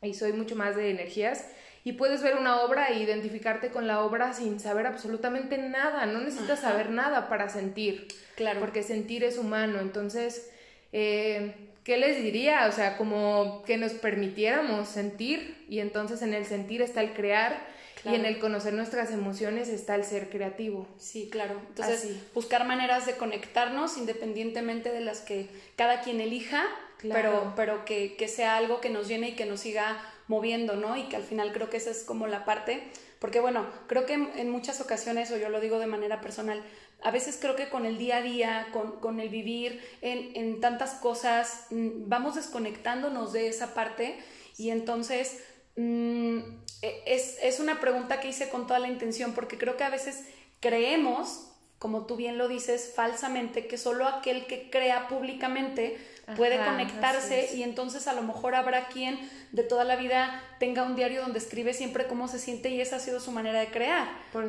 y 0.00 0.14
soy 0.14 0.32
mucho 0.32 0.54
más 0.54 0.76
de 0.76 0.90
energías. 0.90 1.48
Y 1.82 1.92
puedes 1.92 2.22
ver 2.22 2.36
una 2.36 2.62
obra 2.62 2.88
e 2.88 3.00
identificarte 3.00 3.70
con 3.70 3.86
la 3.86 4.00
obra 4.00 4.32
sin 4.32 4.60
saber 4.60 4.86
absolutamente 4.86 5.58
nada, 5.58 6.06
no 6.06 6.20
necesitas 6.20 6.60
saber 6.60 6.90
nada 6.90 7.28
para 7.28 7.48
sentir, 7.48 8.08
claro. 8.36 8.60
porque 8.60 8.82
sentir 8.82 9.24
es 9.24 9.38
humano. 9.38 9.80
Entonces, 9.80 10.50
eh, 10.92 11.54
¿qué 11.82 11.96
les 11.96 12.22
diría? 12.22 12.66
O 12.68 12.72
sea, 12.72 12.96
como 12.96 13.62
que 13.66 13.76
nos 13.76 13.92
permitiéramos 13.92 14.88
sentir 14.88 15.64
y 15.68 15.80
entonces 15.80 16.22
en 16.22 16.34
el 16.34 16.44
sentir 16.44 16.82
está 16.82 17.00
el 17.02 17.12
crear 17.12 17.75
y 18.10 18.14
en 18.14 18.24
el 18.24 18.38
conocer 18.38 18.72
nuestras 18.72 19.10
emociones 19.10 19.68
está 19.68 19.94
el 19.94 20.04
ser 20.04 20.30
creativo. 20.30 20.86
Sí, 20.98 21.28
claro. 21.30 21.60
Entonces, 21.68 22.08
buscar 22.34 22.64
maneras 22.66 23.06
de 23.06 23.16
conectarnos 23.16 23.96
independientemente 23.96 24.92
de 24.92 25.00
las 25.00 25.20
que 25.20 25.48
cada 25.76 26.02
quien 26.02 26.20
elija, 26.20 26.64
pero, 27.02 27.52
pero 27.56 27.84
que, 27.84 28.16
que, 28.16 28.28
sea 28.28 28.56
algo 28.56 28.80
que 28.80 28.90
nos 28.90 29.08
llene 29.08 29.30
y 29.30 29.32
que 29.34 29.44
nos 29.44 29.60
siga 29.60 29.98
moviendo, 30.28 30.76
¿no? 30.76 30.96
Y 30.96 31.04
que 31.08 31.16
al 31.16 31.22
final 31.22 31.52
creo 31.52 31.68
que 31.68 31.76
esa 31.76 31.90
es 31.90 32.04
como 32.04 32.26
la 32.26 32.44
parte, 32.44 32.82
porque 33.18 33.40
bueno, 33.40 33.66
creo 33.86 34.06
que 34.06 34.14
en, 34.14 34.50
muchas 34.50 34.80
ocasiones, 34.80 35.30
o 35.30 35.36
yo 35.36 35.48
lo 35.48 35.60
digo 35.60 35.78
de 35.78 35.86
manera 35.86 36.20
personal, 36.20 36.62
a 37.02 37.10
veces 37.10 37.38
creo 37.40 37.56
que 37.56 37.68
con 37.68 37.86
el 37.86 37.98
día 37.98 38.18
a 38.18 38.22
día, 38.22 38.68
con, 38.72 39.00
con 39.00 39.20
el 39.20 39.28
vivir 39.28 39.82
en, 40.00 40.30
en 40.34 40.60
tantas 40.60 40.94
cosas, 40.94 41.66
mm, 41.70 42.08
vamos 42.08 42.36
desconectándonos 42.36 43.32
de 43.32 43.48
esa 43.48 43.74
parte 43.74 44.18
y 44.56 44.70
entonces 44.70 45.42
Mm, 45.76 46.38
e, 46.82 47.02
es, 47.06 47.38
es, 47.42 47.60
una 47.60 47.80
pregunta 47.80 48.20
que 48.20 48.28
hice 48.28 48.48
con 48.48 48.66
toda 48.66 48.78
la 48.78 48.88
intención 48.88 49.32
porque 49.32 49.58
creo 49.58 49.76
que 49.76 49.84
a 49.84 49.90
veces 49.90 50.24
creemos, 50.60 51.48
como 51.78 52.06
tú 52.06 52.16
bien 52.16 52.38
lo 52.38 52.48
dices, 52.48 52.92
falsamente, 52.94 53.66
que 53.66 53.76
solo 53.76 54.06
aquel 54.06 54.46
que 54.46 54.70
crea 54.70 55.08
públicamente 55.08 55.98
puede 56.34 56.58
conectarse 56.58 57.54
y 57.54 57.62
entonces 57.62 58.08
a 58.08 58.12
lo 58.12 58.22
mejor 58.22 58.56
habrá 58.56 58.88
quien 58.88 59.30
de 59.52 59.62
toda 59.62 59.84
la 59.84 59.94
vida 59.94 60.42
tenga 60.58 60.82
un 60.82 60.96
diario 60.96 61.22
donde 61.22 61.38
escribe 61.38 61.72
siempre 61.72 62.08
cómo 62.08 62.26
se 62.26 62.40
siente 62.40 62.68
y 62.70 62.80
esa 62.80 62.96
ha 62.96 62.98
sido 62.98 63.20
su 63.20 63.30
manera 63.30 63.60
de 63.60 63.68
crear. 63.68 64.08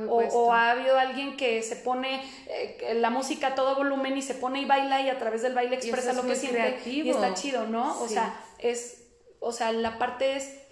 O, 0.10 0.54
ha 0.54 0.72
habido 0.72 0.98
alguien 0.98 1.38
que 1.38 1.62
se 1.62 1.76
pone 1.76 2.24
eh, 2.48 2.96
la 2.96 3.12
música 3.12 3.48
a 3.48 3.56
todo 3.56 3.76
volumen 3.76 4.18
y 4.18 4.24
se 4.24 4.34
pone 4.34 4.62
y 4.62 4.66
baila 4.66 5.02
y 5.02 5.10
a 5.10 5.20
través 5.20 5.44
del 5.44 5.54
baile 5.54 5.76
expresa 5.76 6.13
lo 6.13 6.24
que 6.24 6.36
siente 6.36 6.80
y 6.86 7.08
está 7.10 7.36
chido, 7.36 7.68
¿no? 7.68 8.02
O 8.02 8.08
sea, 8.08 8.34
es, 8.58 9.04
o 9.40 9.52
sea, 9.52 9.72
la 9.72 10.00
parte 10.00 10.36
es 10.36 10.66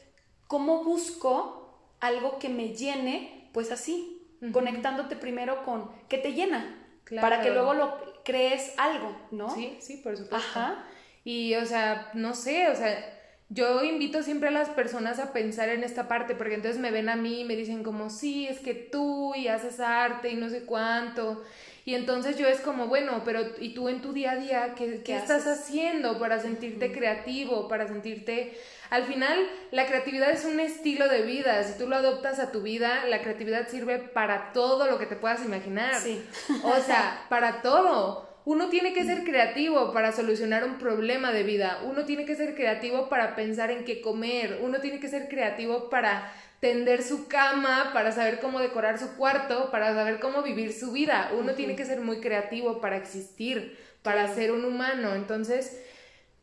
¿Cómo 0.47 0.83
busco 0.83 1.79
algo 1.99 2.39
que 2.39 2.49
me 2.49 2.69
llene? 2.69 3.49
Pues 3.53 3.71
así, 3.71 4.21
conectándote 4.51 5.15
primero 5.15 5.63
con 5.63 5.89
qué 6.07 6.17
te 6.17 6.33
llena, 6.33 6.87
para 7.21 7.41
que 7.41 7.51
luego 7.51 7.73
lo 7.73 8.23
crees 8.23 8.73
algo, 8.77 9.15
¿no? 9.31 9.49
Sí, 9.49 9.77
sí, 9.79 9.97
por 9.97 10.17
supuesto. 10.17 10.35
Ajá. 10.35 10.85
Y, 11.23 11.55
o 11.55 11.65
sea, 11.65 12.11
no 12.13 12.35
sé, 12.35 12.67
o 12.67 12.75
sea, 12.75 13.15
yo 13.49 13.83
invito 13.83 14.23
siempre 14.23 14.49
a 14.49 14.51
las 14.51 14.69
personas 14.69 15.19
a 15.19 15.31
pensar 15.33 15.69
en 15.69 15.83
esta 15.83 16.07
parte, 16.07 16.35
porque 16.35 16.55
entonces 16.55 16.79
me 16.79 16.91
ven 16.91 17.09
a 17.09 17.15
mí 17.15 17.41
y 17.41 17.45
me 17.45 17.55
dicen 17.55 17.83
como, 17.83 18.09
sí, 18.09 18.47
es 18.47 18.59
que 18.59 18.73
tú 18.73 19.33
y 19.35 19.47
haces 19.47 19.79
arte 19.79 20.29
y 20.29 20.35
no 20.35 20.49
sé 20.49 20.65
cuánto. 20.65 21.43
Y 21.87 21.93
entonces 21.93 22.35
yo 22.35 22.47
es 22.47 22.61
como, 22.61 22.87
bueno, 22.87 23.21
pero 23.23 23.41
¿y 23.59 23.75
tú 23.75 23.89
en 23.89 24.01
tu 24.01 24.11
día 24.11 24.31
a 24.31 24.35
día 24.37 24.73
qué, 24.75 25.03
qué, 25.03 25.15
estás 25.15 25.45
haciendo 25.45 26.17
para 26.17 26.39
sentirte 26.39 26.91
creativo, 26.91 27.67
para 27.67 27.87
sentirte... 27.87 28.57
Al 28.89 29.03
final, 29.03 29.37
la 29.71 29.85
creatividad 29.85 30.31
es 30.31 30.45
un 30.45 30.59
estilo 30.59 31.07
de 31.07 31.21
vida. 31.21 31.63
Si 31.63 31.77
tú 31.77 31.87
lo 31.87 31.95
adoptas 31.95 32.39
a 32.39 32.51
tu 32.51 32.63
vida, 32.63 33.05
la 33.05 33.21
creatividad 33.21 33.67
sirve 33.67 33.99
para 33.99 34.51
todo 34.51 34.87
lo 34.89 34.97
que 34.97 35.05
te 35.05 35.15
puedas 35.15 35.45
imaginar. 35.45 35.93
Sí. 35.95 36.23
O 36.63 36.79
sea, 36.81 37.25
para 37.29 37.61
todo. 37.61 38.29
Uno 38.45 38.69
tiene 38.69 38.93
que 38.93 39.03
ser 39.03 39.23
creativo 39.23 39.91
para 39.91 40.11
solucionar 40.11 40.63
un 40.63 40.77
problema 40.77 41.31
de 41.31 41.43
vida. 41.43 41.81
Uno 41.83 42.05
tiene 42.05 42.25
que 42.25 42.35
ser 42.35 42.55
creativo 42.55 43.09
para 43.09 43.35
pensar 43.35 43.71
en 43.71 43.85
qué 43.85 44.01
comer. 44.01 44.59
Uno 44.61 44.79
tiene 44.81 44.99
que 44.99 45.07
ser 45.07 45.27
creativo 45.27 45.89
para 45.89 46.31
tender 46.59 47.03
su 47.03 47.27
cama, 47.27 47.91
para 47.93 48.11
saber 48.11 48.39
cómo 48.39 48.59
decorar 48.59 48.97
su 48.97 49.15
cuarto, 49.15 49.71
para 49.71 49.93
saber 49.93 50.19
cómo 50.19 50.41
vivir 50.41 50.73
su 50.73 50.91
vida. 50.91 51.31
Uno 51.37 51.53
tiene 51.53 51.75
que 51.75 51.85
ser 51.85 52.01
muy 52.01 52.19
creativo 52.19 52.81
para 52.81 52.97
existir, 52.97 53.77
para 54.01 54.27
ser 54.33 54.51
un 54.51 54.65
humano. 54.65 55.15
Entonces, 55.15 55.81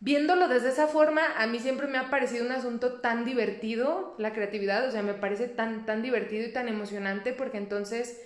viéndolo 0.01 0.48
desde 0.48 0.68
esa 0.68 0.87
forma, 0.87 1.22
a 1.37 1.46
mí 1.46 1.59
siempre 1.59 1.87
me 1.87 1.98
ha 1.98 2.11
parecido 2.11 2.44
un 2.44 2.53
asunto 2.53 3.01
tan 3.01 3.25
divertido, 3.25 4.14
la 4.18 4.33
creatividad, 4.33 4.88
o 4.88 4.90
sea, 4.90 5.03
me 5.03 5.14
parece 5.14 5.48
tan, 5.48 5.87
tan 5.87 6.03
divertido 6.03 6.46
y 6.46 6.53
tan 6.53 6.68
emocionante 6.68 7.33
porque 7.33 7.59
entonces 7.59 8.20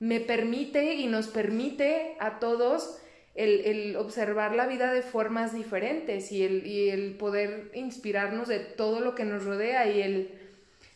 me 0.00 0.20
permite 0.20 0.94
y 0.94 1.06
nos 1.06 1.28
permite 1.28 2.16
a 2.20 2.38
todos 2.38 2.98
el, 3.34 3.96
observar 3.96 4.54
la 4.54 4.66
vida 4.66 4.92
de 4.92 5.02
formas 5.02 5.54
diferentes 5.54 6.32
y 6.32 6.42
el, 6.42 6.66
y 6.66 6.90
el 6.90 7.16
poder 7.16 7.70
inspirarnos 7.74 8.48
de 8.48 8.58
todo 8.58 9.00
lo 9.00 9.14
que 9.14 9.24
nos 9.24 9.44
rodea 9.44 9.88
y 9.88 10.02
el 10.02 10.39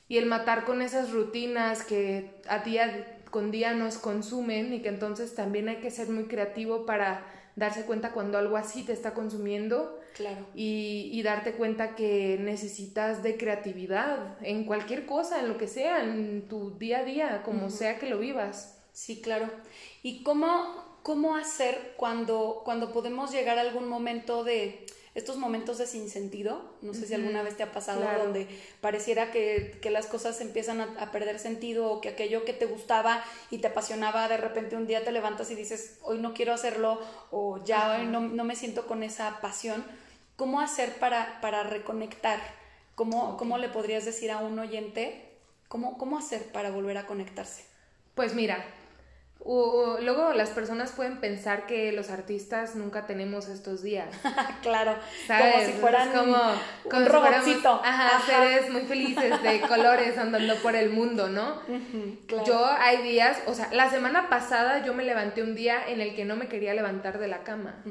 y 0.09 0.19
el 0.19 0.27
matar 0.27 0.65
con 0.65 0.83
esas 0.83 1.13
rutinas 1.13 1.85
que 1.85 2.41
a 2.49 2.59
día 2.59 3.21
con 3.35 3.51
día 3.51 3.75
nos 3.75 3.99
consumen 3.99 4.73
y 4.73 4.81
que 4.81 4.89
entonces 4.89 5.35
también 5.35 5.69
hay 5.69 5.79
que 5.79 5.91
ser 5.91 6.09
muy 6.09 6.27
creativo 6.27 6.87
para 6.87 7.27
darse 7.57 7.85
cuenta 7.85 8.13
cuando 8.13 8.39
algo 8.39 8.57
así 8.57 8.85
te 8.85 8.93
está 8.93 9.13
consumiendo 9.13 9.99
claro. 10.15 10.47
y, 10.55 11.21
darte 11.25 11.55
cuenta 11.55 11.97
que 11.97 12.39
necesitas 12.41 13.25
de 13.25 13.37
creatividad 13.37 14.39
en 14.41 14.65
cualquier 14.65 15.05
cosa, 15.05 15.41
en 15.41 15.49
lo 15.49 15.59
que 15.59 15.67
sea, 15.67 16.05
en 16.05 16.47
tu 16.49 16.79
día 16.79 17.01
a 17.01 17.05
día, 17.05 17.43
como 17.45 17.71
sea 17.71 17.99
que 17.99 18.09
lo 18.09 18.19
vivas. 18.19 18.81
Sí, 18.93 19.21
claro. 19.21 19.51
¿Y 20.05 20.23
cómo, 20.23 21.01
cómo 21.03 21.35
hacer 21.35 21.95
cuando, 21.97 22.63
cuando 22.65 22.93
podemos 22.93 23.33
llegar 23.33 23.59
a 23.59 23.63
algún 23.63 23.89
momento 23.89 24.45
de 24.45 24.87
estos 25.15 25.37
momentos 25.37 25.79
de 25.79 25.87
sinsentido, 25.87 26.75
no 26.83 26.93
sé 26.93 27.07
si 27.07 27.15
alguna 27.15 27.43
vez 27.43 27.57
te 27.57 27.63
ha 27.63 27.71
pasado, 27.71 28.05
donde 28.19 28.49
pareciera 28.81 29.31
que, 29.31 29.79
las 29.91 30.07
cosas 30.07 30.41
empiezan 30.41 30.81
a, 30.81 31.13
perder 31.13 31.39
sentido 31.39 31.91
o 31.91 32.01
que 32.01 32.09
aquello 32.09 32.45
que 32.45 32.53
te 32.53 32.67
gustaba 32.67 33.23
y 33.51 33.59
te 33.59 33.69
apasionaba, 33.69 34.27
de 34.29 34.37
repente 34.37 34.75
un 34.77 34.89
día 34.89 35.05
te 35.05 35.13
levantas 35.13 35.51
y 35.53 35.55
dices, 35.55 35.99
hoy 36.03 36.19
no 36.19 36.35
quiero 36.35 36.53
hacerlo 36.53 37.01
o 37.31 37.63
ya 37.65 37.93
hoy 37.93 38.07
no, 38.07 38.21
me 38.21 38.57
siento 38.57 38.89
con 38.89 39.05
esa 39.05 39.41
pasión. 39.41 39.85
¿Cómo 40.37 40.61
hacer 40.61 40.99
para, 40.99 41.41
para 41.41 41.63
reconectar? 41.63 42.41
¿Cómo, 42.97 43.37
¿Cómo 43.37 43.57
le 43.59 43.69
podrías 43.69 44.05
decir 44.05 44.33
a 44.33 44.39
un 44.39 44.59
oyente 44.59 45.39
cómo, 45.69 45.97
cómo 45.97 46.19
hacer 46.19 46.51
para 46.51 46.73
volver 46.73 46.99
a 46.99 47.07
conectarse? 47.07 47.65
Pues 48.17 48.35
mira, 48.35 48.65
luego 49.45 50.33
las 50.33 50.51
personas 50.51 50.93
pueden 50.93 51.21
pensar 51.21 51.67
que 51.67 51.93
los 51.93 52.11
artistas 52.11 52.77
nunca 52.77 53.07
tenemos 53.07 53.49
estos 53.49 53.83
días. 53.83 54.09
claro, 54.63 54.97
como 55.27 55.67
si 55.67 55.73
fueran 55.73 56.13
como, 56.13 56.37
un 56.85 57.07
robotcito. 57.07 57.81
ajá, 57.85 58.23
seres 58.27 58.71
muy 58.71 58.83
felices 58.83 59.43
de 59.43 59.61
colores 59.69 60.17
andando 60.17 60.55
por 60.57 60.75
el 60.75 60.91
mundo, 60.91 61.29
¿no? 61.29 61.61
Yo 62.47 62.67
hay 62.67 63.03
días, 63.03 63.39
o 63.47 63.55
sea, 63.55 63.69
la 63.73 63.91
semana 63.91 64.29
pasada 64.29 64.85
yo 64.85 64.95
me 64.95 65.05
levanté 65.05 65.43
un 65.43 65.55
día 65.55 65.87
en 65.87 66.01
el 66.01 66.15
que 66.15 66.25
no 66.25 66.37
me 66.37 66.49
quería 66.49 66.73
levantar 66.75 67.19
de 67.19 67.29
la 67.29 67.45
cama. 67.45 67.83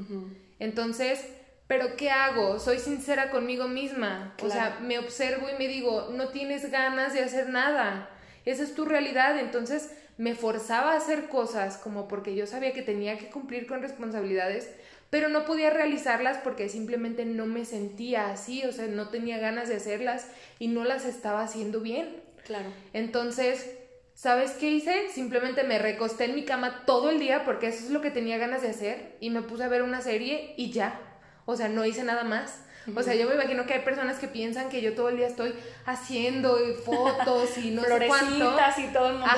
Entonces, 0.59 1.23
¿pero 1.67 1.95
qué 1.95 2.09
hago? 2.09 2.59
Soy 2.59 2.79
sincera 2.79 3.29
conmigo 3.29 3.67
misma. 3.67 4.33
O 4.41 4.49
sea, 4.49 4.79
me 4.81 4.97
observo 4.97 5.47
y 5.49 5.57
me 5.57 5.67
digo, 5.67 6.09
no 6.13 6.29
tienes 6.29 6.71
ganas 6.71 7.13
de 7.13 7.23
hacer 7.23 7.49
nada. 7.49 8.09
Esa 8.45 8.63
es 8.63 8.75
tu 8.75 8.83
realidad, 8.85 9.39
entonces 9.39 9.91
me 10.17 10.35
forzaba 10.35 10.93
a 10.93 10.97
hacer 10.97 11.27
cosas 11.27 11.77
como 11.77 12.07
porque 12.07 12.35
yo 12.35 12.45
sabía 12.47 12.73
que 12.73 12.81
tenía 12.81 13.17
que 13.17 13.29
cumplir 13.29 13.67
con 13.67 13.81
responsabilidades, 13.81 14.69
pero 15.09 15.29
no 15.29 15.45
podía 15.45 15.69
realizarlas 15.69 16.37
porque 16.37 16.69
simplemente 16.69 17.25
no 17.25 17.45
me 17.45 17.65
sentía 17.65 18.31
así, 18.31 18.63
o 18.65 18.71
sea, 18.71 18.87
no 18.87 19.09
tenía 19.09 19.37
ganas 19.37 19.69
de 19.69 19.75
hacerlas 19.75 20.27
y 20.59 20.67
no 20.67 20.83
las 20.83 21.05
estaba 21.05 21.41
haciendo 21.41 21.81
bien. 21.81 22.21
Claro. 22.45 22.69
Entonces, 22.93 23.77
¿sabes 24.15 24.51
qué 24.51 24.71
hice? 24.71 25.09
Simplemente 25.13 25.63
me 25.63 25.79
recosté 25.79 26.25
en 26.25 26.35
mi 26.35 26.45
cama 26.45 26.83
todo 26.85 27.09
el 27.09 27.19
día 27.19 27.45
porque 27.45 27.67
eso 27.67 27.85
es 27.85 27.91
lo 27.91 28.01
que 28.01 28.11
tenía 28.11 28.37
ganas 28.37 28.61
de 28.61 28.69
hacer 28.69 29.15
y 29.19 29.29
me 29.29 29.41
puse 29.41 29.63
a 29.63 29.67
ver 29.67 29.83
una 29.83 30.01
serie 30.01 30.53
y 30.57 30.71
ya. 30.71 30.99
O 31.45 31.55
sea, 31.55 31.69
no 31.69 31.85
hice 31.85 32.03
nada 32.03 32.23
más. 32.23 32.63
O 32.95 33.01
sea, 33.01 33.15
yo 33.15 33.27
me 33.27 33.35
imagino 33.35 33.65
que 33.65 33.73
hay 33.73 33.81
personas 33.81 34.17
que 34.17 34.27
piensan 34.27 34.69
que 34.69 34.81
yo 34.81 34.93
todo 34.93 35.09
el 35.09 35.17
día 35.17 35.27
estoy 35.27 35.53
haciendo 35.85 36.57
fotos 36.85 37.57
y 37.57 37.71
no 37.71 37.83
sé 37.83 38.05
cuánto. 38.07 38.57
y 38.77 38.87
todo 38.93 39.09
el 39.09 39.17
mundo 39.19 39.31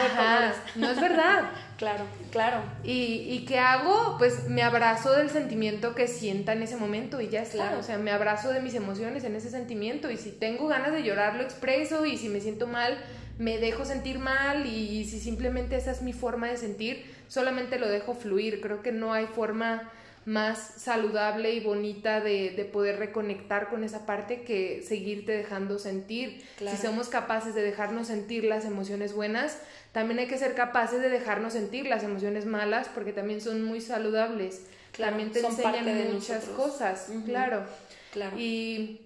No 0.75 0.89
es 0.89 0.99
verdad. 0.99 1.43
claro, 1.77 2.05
claro. 2.31 2.61
¿Y, 2.83 3.27
¿Y 3.29 3.45
qué 3.45 3.59
hago? 3.59 4.15
Pues 4.17 4.47
me 4.49 4.63
abrazo 4.63 5.13
del 5.13 5.29
sentimiento 5.29 5.93
que 5.93 6.07
sienta 6.07 6.53
en 6.53 6.63
ese 6.63 6.77
momento 6.77 7.21
y 7.21 7.29
ya 7.29 7.43
está. 7.43 7.57
Claro. 7.57 7.79
O 7.79 7.83
sea, 7.83 7.97
me 7.97 8.11
abrazo 8.11 8.51
de 8.51 8.61
mis 8.61 8.73
emociones 8.73 9.23
en 9.23 9.35
ese 9.35 9.49
sentimiento 9.49 10.09
y 10.09 10.17
si 10.17 10.31
tengo 10.31 10.67
ganas 10.67 10.91
de 10.91 11.03
llorar 11.03 11.35
lo 11.35 11.43
expreso 11.43 12.05
y 12.05 12.17
si 12.17 12.29
me 12.29 12.39
siento 12.41 12.67
mal 12.67 12.97
me 13.37 13.57
dejo 13.57 13.83
sentir 13.85 14.19
mal 14.19 14.65
y 14.65 15.03
si 15.05 15.19
simplemente 15.19 15.75
esa 15.75 15.91
es 15.91 16.01
mi 16.01 16.13
forma 16.13 16.47
de 16.47 16.57
sentir, 16.57 17.05
solamente 17.27 17.79
lo 17.79 17.89
dejo 17.89 18.13
fluir. 18.13 18.61
Creo 18.61 18.81
que 18.81 18.91
no 18.91 19.13
hay 19.13 19.25
forma 19.27 19.91
más 20.25 20.73
saludable 20.77 21.53
y 21.53 21.59
bonita 21.59 22.19
de, 22.19 22.69
poder 22.73 22.97
reconectar 22.97 23.69
con 23.69 23.83
esa 23.83 24.05
parte 24.07 24.41
que 24.41 24.81
seguirte 24.81 25.31
dejando 25.31 25.77
sentir. 25.77 26.43
Si 26.57 26.77
somos 26.77 27.09
capaces 27.09 27.53
de 27.53 27.61
dejarnos 27.61 28.07
sentir 28.07 28.43
las 28.43 28.65
emociones 28.65 29.13
buenas, 29.13 29.59
también 29.91 30.19
hay 30.19 30.27
que 30.27 30.37
ser 30.37 30.55
capaces 30.55 30.99
de 31.01 31.09
dejarnos 31.09 31.53
sentir 31.53 31.85
las 31.85 32.03
emociones 32.03 32.45
malas 32.45 32.89
porque 32.93 33.13
también 33.13 33.39
son 33.39 33.63
muy 33.63 33.81
saludables. 33.81 34.63
también 34.97 35.31
te 35.31 35.41
enseñan 35.41 35.85
de 35.85 36.09
muchas 36.11 36.45
cosas, 36.45 37.09
claro. 37.25 37.63
claro. 38.11 38.35
Y 38.37 39.01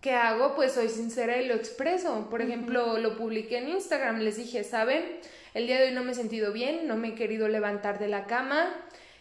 ¿qué 0.00 0.12
hago? 0.12 0.56
Pues 0.56 0.72
soy 0.72 0.88
sincera 0.88 1.40
y 1.40 1.46
lo 1.46 1.54
expreso. 1.54 2.28
Por 2.28 2.42
ejemplo, 2.42 2.98
lo 2.98 3.16
publiqué 3.16 3.58
en 3.58 3.68
Instagram, 3.68 4.18
les 4.18 4.36
dije, 4.36 4.64
¿saben? 4.64 5.04
El 5.54 5.66
día 5.68 5.78
de 5.78 5.88
hoy 5.88 5.94
no 5.94 6.02
me 6.02 6.12
he 6.12 6.14
sentido 6.14 6.52
bien, 6.52 6.88
no 6.88 6.96
me 6.96 7.08
he 7.08 7.14
querido 7.14 7.48
levantar 7.48 7.98
de 7.98 8.08
la 8.08 8.26
cama. 8.26 8.74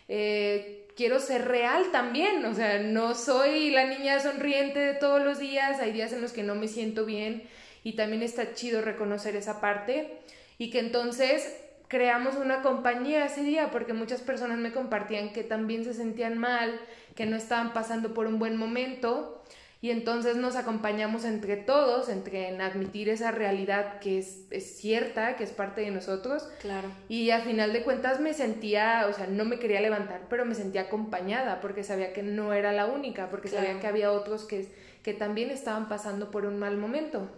Eh, 0.07 0.74
quiero 0.95 1.19
ser 1.19 1.47
real 1.47 1.91
también, 1.91 2.43
o 2.45 2.53
sea, 2.53 2.79
no 2.79 3.15
soy 3.15 3.69
la 3.69 3.85
niña 3.85 4.19
sonriente 4.19 4.79
de 4.79 4.93
todos 4.93 5.21
los 5.21 5.39
días, 5.39 5.79
hay 5.79 5.91
días 5.91 6.13
en 6.13 6.21
los 6.21 6.31
que 6.31 6.43
no 6.43 6.55
me 6.55 6.67
siento 6.67 7.05
bien 7.05 7.43
y 7.83 7.93
también 7.93 8.23
está 8.23 8.53
chido 8.53 8.81
reconocer 8.81 9.35
esa 9.35 9.61
parte 9.61 10.19
y 10.57 10.71
que 10.71 10.79
entonces 10.79 11.55
creamos 11.87 12.35
una 12.35 12.61
compañía 12.61 13.25
ese 13.25 13.43
día 13.43 13.71
porque 13.71 13.93
muchas 13.93 14.21
personas 14.21 14.57
me 14.57 14.71
compartían 14.71 15.33
que 15.33 15.43
también 15.43 15.83
se 15.83 15.93
sentían 15.93 16.37
mal, 16.37 16.79
que 17.15 17.25
no 17.25 17.35
estaban 17.35 17.73
pasando 17.73 18.13
por 18.13 18.27
un 18.27 18.39
buen 18.39 18.57
momento 18.57 19.43
y 19.81 19.91
entonces 19.91 20.35
nos 20.35 20.55
acompañamos 20.55 21.25
entre 21.25 21.57
todos, 21.57 22.09
entre 22.09 22.49
en 22.49 22.61
admitir 22.61 23.09
esa 23.09 23.31
realidad 23.31 23.99
que 23.99 24.17
es, 24.17 24.45
es, 24.49 24.77
cierta, 24.77 25.35
que 25.35 25.43
es 25.43 25.51
parte 25.51 25.81
de 25.81 25.91
nosotros. 25.91 26.47
Claro. 26.61 26.87
Y 27.07 27.29
al 27.29 27.43
final 27.43 27.73
de 27.73 27.83
cuentas 27.83 28.19
me 28.19 28.33
sentía, 28.33 29.05
o 29.09 29.13
sea, 29.13 29.27
no 29.27 29.45
me 29.45 29.59
quería 29.59 29.81
levantar, 29.81 30.21
pero 30.29 30.45
me 30.45 30.55
sentía 30.55 30.81
acompañada 30.81 31.61
porque 31.61 31.83
sabía 31.83 32.13
que 32.13 32.23
no 32.23 32.53
era 32.53 32.71
la 32.71 32.87
única, 32.87 33.29
porque 33.29 33.47
sabía 33.47 33.79
que 33.79 33.87
había 33.87 34.11
otros 34.11 34.45
que, 34.45 34.67
que 35.03 35.13
también 35.13 35.51
estaban 35.51 35.87
pasando 35.87 36.31
por 36.31 36.45
un 36.45 36.57
mal 36.57 36.77
momento. 36.77 37.29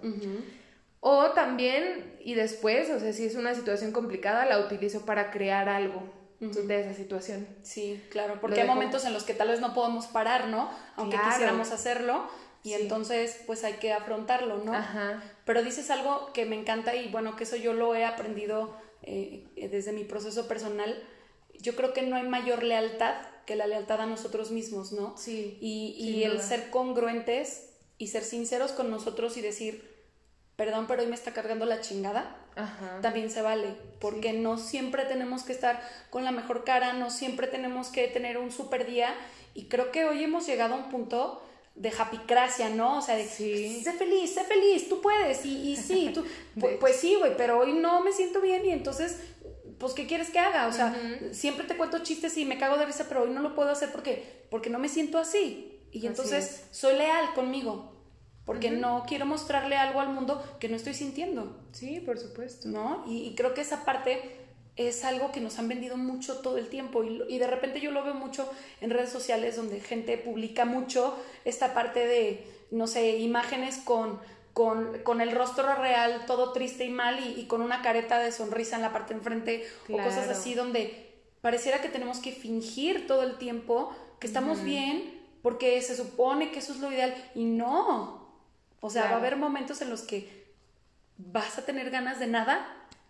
O 1.00 1.32
también, 1.32 2.16
y 2.24 2.36
después, 2.36 2.90
o 2.90 3.00
sea, 3.00 3.14
si 3.14 3.26
es 3.26 3.36
una 3.36 3.56
situación 3.56 3.92
complicada, 3.92 4.46
la 4.46 4.60
utilizo 4.60 5.06
para 5.06 5.32
crear 5.32 5.70
algo 5.70 6.17
de 6.40 6.82
esa 6.82 6.94
situación. 6.94 7.48
Sí, 7.64 8.02
claro, 8.10 8.40
porque 8.40 8.62
hay 8.62 8.68
momentos 8.68 9.06
en 9.06 9.14
los 9.14 9.24
que 9.24 9.34
tal 9.34 9.50
vez 9.50 9.60
no 9.60 9.74
podemos 9.74 10.08
parar, 10.08 10.48
¿no? 10.48 10.70
Aunque 10.96 11.18
quisiéramos 11.18 11.72
hacerlo, 11.72 12.28
y 12.64 12.74
entonces 12.74 13.40
pues 13.46 13.64
hay 13.64 13.74
que 13.74 13.94
afrontarlo, 13.94 14.58
¿no? 14.58 14.74
Ajá. 14.74 15.24
Pero 15.46 15.64
dices 15.64 15.90
algo 15.90 16.34
que 16.34 16.46
me 16.46 16.60
encanta 16.60 16.96
y 16.96 17.10
bueno, 17.10 17.36
que 17.36 17.46
eso 17.46 17.56
yo 17.56 17.74
lo 17.74 17.96
he 17.96 18.04
aprendido 18.04 18.76
eh, 19.04 19.48
desde 19.72 19.94
mi 19.94 20.04
proceso 20.04 20.48
personal. 20.48 21.02
Yo 21.60 21.76
creo 21.76 21.94
que 21.94 22.02
no 22.02 22.18
hay 22.18 22.28
mayor 22.28 22.64
lealtad 22.64 23.16
que 23.46 23.56
la 23.56 23.68
lealtad 23.68 24.02
a 24.02 24.06
nosotros 24.06 24.52
mismos, 24.52 24.92
¿no? 24.92 25.16
Sí. 25.18 25.58
Y, 25.62 25.96
y 25.98 26.24
el 26.26 26.42
ser 26.42 26.70
congruentes 26.70 27.70
y 27.98 28.08
ser 28.08 28.24
sinceros 28.24 28.74
con 28.74 28.92
nosotros 28.92 29.38
y 29.38 29.42
decir, 29.42 29.97
perdón, 30.58 30.86
pero 30.88 31.04
hoy 31.04 31.08
me 31.08 31.16
está 31.16 31.32
cargando 31.32 31.66
la 31.66 31.80
chingada 31.80 32.36
también 33.02 33.30
se 33.30 33.42
vale, 33.42 33.76
porque 34.00 34.34
no 34.34 34.58
siempre 34.58 35.06
tenemos 35.06 35.44
que 35.44 35.54
estar 35.54 35.80
con 36.10 36.24
la 36.24 36.32
mejor 36.32 36.64
cara, 36.64 36.94
no 36.94 37.12
siempre 37.12 37.46
tenemos 37.48 37.90
que 37.90 38.08
tener 38.08 38.38
un 38.38 38.52
super 38.52 38.88
día 38.88 39.14
y 39.54 39.66
creo 39.66 39.92
que 39.92 40.06
hoy 40.06 40.24
hemos 40.24 40.48
llegado 40.48 40.74
a 40.74 40.78
un 40.78 40.90
punto 40.90 41.44
de 41.76 41.92
japicracia, 41.92 42.70
¿no? 42.70 42.98
O 42.98 43.02
sea, 43.04 43.16
de 43.16 43.28
sí. 43.28 43.82
sé 43.84 43.94
feliz, 43.94 44.34
sé 44.34 44.44
feliz, 44.44 44.90
tú 44.90 45.02
puedes, 45.02 45.46
y, 45.46 45.70
y 45.70 45.76
sí, 45.76 46.10
tú, 46.12 46.26
pues, 46.60 46.78
pues, 46.80 46.96
sí, 46.96 47.16
güey, 47.16 47.38
pero 47.38 47.60
hoy 47.60 47.74
no 47.74 48.02
me 48.02 48.12
siento 48.12 48.42
bien 48.42 48.66
y 48.66 48.72
entonces 48.72 49.18
pues, 49.78 49.94
¿qué 49.94 50.08
quieres 50.08 50.32
que 50.32 50.40
haga? 50.40 50.68
O 50.68 50.74
sea, 50.74 50.96
siempre 51.32 51.68
te 51.68 51.78
cuento 51.78 52.00
chistes 52.00 52.36
y 52.38 52.46
me 52.46 52.58
cago 52.58 52.78
de 52.78 52.86
risa, 52.88 53.06
pero 53.08 53.24
hoy 53.24 53.30
no 53.30 53.42
lo 53.42 53.54
puedo 53.54 53.70
hacer 53.70 53.92
porque, 53.92 54.48
porque 54.50 54.72
no 54.72 54.80
me 54.80 54.90
siento 54.90 55.20
así. 55.20 55.80
Y 55.92 56.08
entonces 56.08 56.64
soy 56.72 56.96
leal 56.96 57.34
conmigo, 57.36 57.94
porque 58.48 58.72
no 58.72 59.04
quiero 59.08 59.28
mostrarle 59.28 59.76
algo 59.76 60.00
al 60.00 60.10
mundo 60.10 60.44
que 60.60 60.70
no 60.70 60.76
estoy 60.76 60.96
sintiendo. 60.96 61.56
Sí, 61.74 62.00
por 62.00 62.18
supuesto. 62.18 62.68
¿No? 62.68 63.04
Y, 63.06 63.36
creo 63.36 63.54
que 63.54 63.62
esa 63.62 63.86
parte 63.86 64.20
es 64.76 65.04
algo 65.04 65.32
que 65.32 65.40
nos 65.40 65.60
han 65.60 65.68
vendido 65.68 65.98
mucho 65.98 66.40
todo 66.40 66.58
el 66.58 66.68
tiempo 66.70 67.04
y, 67.04 67.22
y, 67.30 67.38
de 67.38 67.46
repente 67.48 67.80
yo 67.80 67.92
lo 67.92 68.04
veo 68.04 68.16
mucho 68.16 68.50
en 68.82 68.90
redes 68.90 69.12
sociales 69.12 69.56
donde 69.56 69.80
gente 69.80 70.18
publica 70.18 70.66
mucho 70.66 71.16
esta 71.46 71.76
parte 71.76 72.08
de, 72.08 72.48
no 72.72 72.88
sé, 72.88 73.18
imágenes 73.18 73.78
con 73.78 74.20
con, 75.04 75.22
el 75.22 75.32
rostro 75.34 75.76
real 75.76 76.24
todo 76.26 76.52
triste 76.52 76.84
y 76.84 76.90
mal 76.90 77.20
y, 77.38 77.46
con 77.46 77.62
una 77.62 77.84
careta 77.84 78.18
de 78.18 78.32
sonrisa 78.32 78.76
en 78.76 78.82
la 78.82 78.92
parte 78.92 79.14
de 79.14 79.20
enfrente 79.20 79.68
o 79.88 79.98
cosas 79.98 80.28
así 80.30 80.56
donde 80.56 81.14
pareciera 81.42 81.80
que 81.80 81.90
tenemos 81.90 82.18
que 82.18 82.32
fingir 82.32 83.06
todo 83.06 83.22
el 83.22 83.38
tiempo 83.38 83.96
que 84.20 84.26
estamos 84.26 84.64
bien 84.64 85.22
porque 85.44 85.80
se 85.84 85.96
supone 85.96 86.50
que 86.50 86.58
eso 86.58 86.74
es 86.74 86.80
lo 86.80 86.92
ideal 86.92 87.14
y 87.36 87.44
no. 87.46 88.17
O 88.80 88.90
sea, 88.90 89.06
va 89.06 89.12
a 89.12 89.18
haber 89.18 89.38
momentos 89.38 89.82
en 89.82 89.90
los 89.90 90.02
que 90.02 90.48
vas 91.18 91.58
a 91.58 91.66
tener 91.66 91.90
ganas 91.90 92.20
de 92.20 92.28
nada 92.28 92.66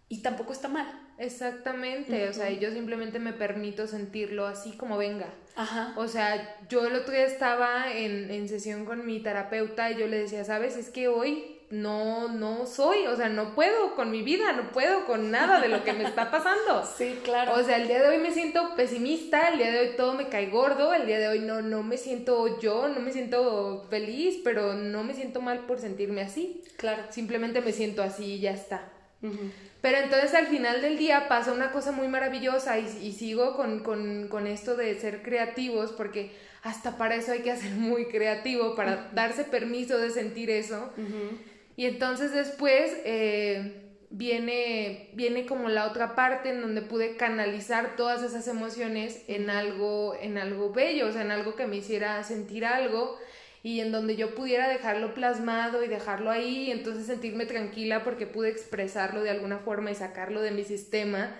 y 0.10 0.22
tampoco 0.22 0.54
está 0.54 0.68
mal. 0.68 1.04
Exactamente, 1.18 2.30
o 2.30 2.34
sea, 2.34 2.52
yo 2.52 2.72
simplemente 2.72 3.18
me 3.18 3.34
permito 3.34 3.88
sentirlo 3.88 4.46
así 4.46 4.74
como 4.78 4.98
venga. 4.98 5.34
Ajá. 5.56 5.94
O 5.98 6.08
sea, 6.08 6.60
yo 6.70 6.86
el 6.86 6.96
otro 6.96 7.12
día 7.12 7.26
estaba 7.26 7.92
en, 7.92 8.30
en, 8.30 8.48
sesión 8.48 8.86
con 8.86 9.06
mi 9.06 9.20
terapeuta 9.20 9.90
y 9.92 9.98
yo 9.98 10.08
le 10.08 10.20
decía, 10.20 10.46
sabes, 10.46 10.78
es 10.78 10.92
que 10.92 11.08
hoy 11.08 11.57
no, 11.70 12.30
no 12.30 12.66
soy, 12.66 13.08
o 13.08 13.16
sea, 13.18 13.28
no 13.28 13.54
puedo 13.54 13.94
con 13.96 14.10
mi 14.10 14.22
vida, 14.22 14.54
no 14.54 14.72
puedo 14.72 15.06
con 15.06 15.32
nada 15.32 15.60
de 15.60 15.68
lo 15.68 15.84
que 15.84 15.92
me 15.92 16.06
está 16.06 16.32
pasando. 16.32 16.88
sí, 16.98 17.20
claro. 17.24 17.56
O 17.56 17.64
sea, 17.64 17.78
el 17.78 17.88
día 17.88 18.02
de 18.02 18.08
hoy 18.08 18.18
me 18.20 18.32
siento 18.32 18.76
pesimista, 18.76 19.50
el 19.50 19.58
día 19.58 19.72
de 19.72 19.80
hoy 19.80 19.90
todo 19.98 20.14
me 20.14 20.30
cae 20.30 20.50
gordo, 20.50 20.94
el 20.94 21.06
día 21.06 21.20
de 21.20 21.28
hoy 21.28 21.40
no, 21.40 21.62
no 21.62 21.84
me 21.84 21.98
siento 21.98 22.60
yo, 22.60 22.88
no 22.88 23.02
me 23.02 23.12
siento 23.12 23.86
feliz, 23.90 24.40
pero 24.44 24.76
no 24.76 25.04
me 25.04 25.14
siento 25.14 25.42
mal 25.42 25.60
por 25.60 25.80
sentirme 25.80 26.22
así. 26.22 26.64
Claro. 26.78 27.04
Simplemente 27.10 27.62
me 27.62 27.74
siento 27.74 28.02
así 28.02 28.36
y 28.36 28.40
ya 28.40 28.52
está. 28.52 28.90
Pero 29.82 29.98
entonces 29.98 30.34
al 30.36 30.48
final 30.48 30.82
del 30.82 30.98
día 30.98 31.28
pasa 31.28 31.52
una 31.52 31.72
cosa 31.72 31.92
muy 31.92 32.08
maravillosa 32.08 32.78
y, 32.80 33.12
sigo 33.12 33.56
con, 33.56 34.48
esto 34.48 34.76
de 34.76 34.98
ser 35.00 35.22
creativos 35.22 35.92
porque 35.92 36.32
hasta 36.64 36.98
para 36.98 37.16
eso 37.16 37.32
hay 37.32 37.42
que 37.42 37.56
ser 37.56 37.72
muy 37.72 38.06
creativo, 38.06 38.76
para 38.76 39.10
darse 39.14 39.44
permiso 39.44 39.98
de 39.98 40.12
sentir 40.12 40.50
eso. 40.50 40.92
Y 41.78 41.86
entonces 41.86 42.34
después 42.34 42.92
eh, 43.06 43.84
viene, 44.10 45.12
viene 45.14 45.46
como 45.46 45.70
la 45.70 45.86
otra 45.88 46.16
parte 46.16 46.50
en 46.50 46.60
donde 46.62 46.82
pude 46.82 47.16
canalizar 47.18 47.96
todas 47.96 48.24
esas 48.24 48.48
emociones 48.48 49.24
en 49.28 49.50
algo, 49.50 50.16
en 50.20 50.38
algo 50.38 50.74
bello, 50.74 51.08
o 51.08 51.12
sea, 51.12 51.22
en 51.22 51.32
algo 51.32 51.56
que 51.56 51.68
me 51.68 51.78
hiciera 51.78 52.22
sentir 52.24 52.66
algo 52.66 53.18
y 53.62 53.82
en 53.82 53.92
donde 53.92 54.16
yo 54.16 54.34
pudiera 54.34 54.68
dejarlo 54.68 55.14
plasmado 55.14 55.84
y 55.84 55.88
dejarlo 55.88 56.32
ahí, 56.32 56.68
y 56.68 56.72
entonces 56.72 57.06
sentirme 57.06 57.46
tranquila 57.46 58.04
porque 58.04 58.26
pude 58.26 58.50
expresarlo 58.50 59.22
de 59.22 59.30
alguna 59.30 59.60
forma 59.60 59.92
y 59.92 59.96
sacarlo 59.96 60.42
de 60.42 60.52
mi 60.52 60.64
sistema. 60.64 61.36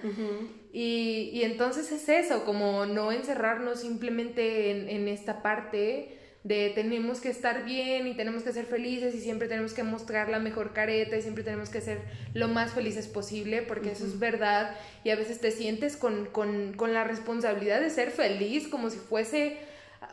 y, 0.74 1.30
y, 1.34 1.44
entonces 1.44 1.92
es 1.92 2.10
eso, 2.10 2.44
como 2.44 2.86
no 2.86 3.12
encerrarnos 3.12 3.80
simplemente 3.80 4.72
en, 4.72 4.90
en, 4.90 5.08
esta 5.08 5.42
parte 5.42 6.18
de 6.44 6.72
tenemos 6.74 7.20
que 7.20 7.30
estar 7.30 7.66
bien 7.66 8.08
y 8.08 8.14
tenemos 8.14 8.44
que 8.44 8.54
ser 8.54 8.66
felices 8.66 9.14
y 9.16 9.20
siempre 9.20 9.48
tenemos 9.48 9.74
que 9.74 9.84
mostrar 9.84 10.30
la 10.30 10.40
mejor 10.40 10.72
careta 10.74 11.18
y 11.18 11.22
siempre 11.22 11.44
tenemos 11.44 11.70
que 11.70 11.82
ser 11.82 12.00
lo 12.34 12.48
más 12.48 12.72
felices 12.72 13.08
posible 13.08 13.62
porque 13.64 13.92
eso 13.92 14.06
es 14.06 14.20
verdad 14.20 14.76
y 15.04 15.10
a 15.10 15.16
veces 15.16 15.42
te 15.42 15.52
sientes 15.52 15.98
con, 15.98 16.28
con, 16.28 16.74
con 16.74 16.94
la 16.94 17.04
responsabilidad 17.04 17.82
de 17.82 17.90
ser 17.90 18.12
feliz 18.12 18.68
como 18.68 18.90
si 18.90 18.98
fuese 18.98 19.58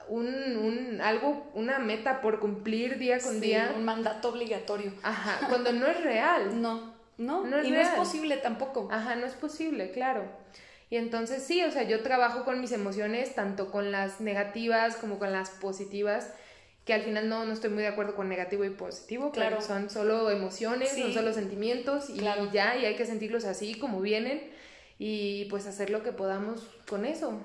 un, 0.08 0.26
un, 0.26 1.00
algo, 1.00 1.50
una 1.54 1.78
meta 1.78 2.20
por 2.20 2.40
cumplir 2.40 2.98
día 2.98 3.20
con 3.20 3.40
día. 3.40 3.72
Un 3.76 3.84
mandato 3.84 4.30
obligatorio. 4.30 4.92
Ajá, 5.02 5.46
cuando 5.48 5.72
no 5.72 5.86
es 5.86 6.02
real. 6.02 6.60
No, 6.60 6.94
no, 7.18 7.44
no 7.44 7.58
es 7.58 7.66
y 7.66 7.70
no 7.70 7.80
es 7.80 7.88
posible 7.90 8.36
tampoco. 8.38 8.88
Ajá, 8.90 9.16
no 9.16 9.26
es 9.26 9.34
posible, 9.34 9.90
claro. 9.90 10.24
Y 10.94 10.96
entonces 10.96 11.42
sí, 11.42 11.60
o 11.64 11.72
sea, 11.72 11.82
yo 11.82 12.04
trabajo 12.04 12.44
con 12.44 12.60
mis 12.60 12.70
emociones, 12.70 13.34
tanto 13.34 13.72
con 13.72 13.90
las 13.90 14.20
negativas 14.20 14.94
como 14.94 15.18
con 15.18 15.32
las 15.32 15.50
positivas, 15.50 16.32
que 16.84 16.94
al 16.94 17.02
final 17.02 17.28
no, 17.28 17.44
no 17.44 17.52
estoy 17.52 17.70
muy 17.70 17.82
de 17.82 17.88
acuerdo 17.88 18.14
con 18.14 18.28
negativo 18.28 18.64
y 18.64 18.70
positivo, 18.70 19.32
claro, 19.32 19.60
son 19.60 19.90
solo 19.90 20.30
emociones, 20.30 20.92
son 20.92 21.12
solo 21.12 21.32
sentimientos 21.32 22.10
y 22.10 22.20
ya, 22.52 22.76
y 22.76 22.84
hay 22.84 22.94
que 22.94 23.06
sentirlos 23.06 23.44
así 23.44 23.74
como 23.74 24.00
vienen 24.00 24.40
y 24.96 25.46
pues 25.46 25.66
hacer 25.66 25.90
lo 25.90 26.04
que 26.04 26.12
podamos 26.12 26.64
con 26.88 27.04
eso. 27.04 27.42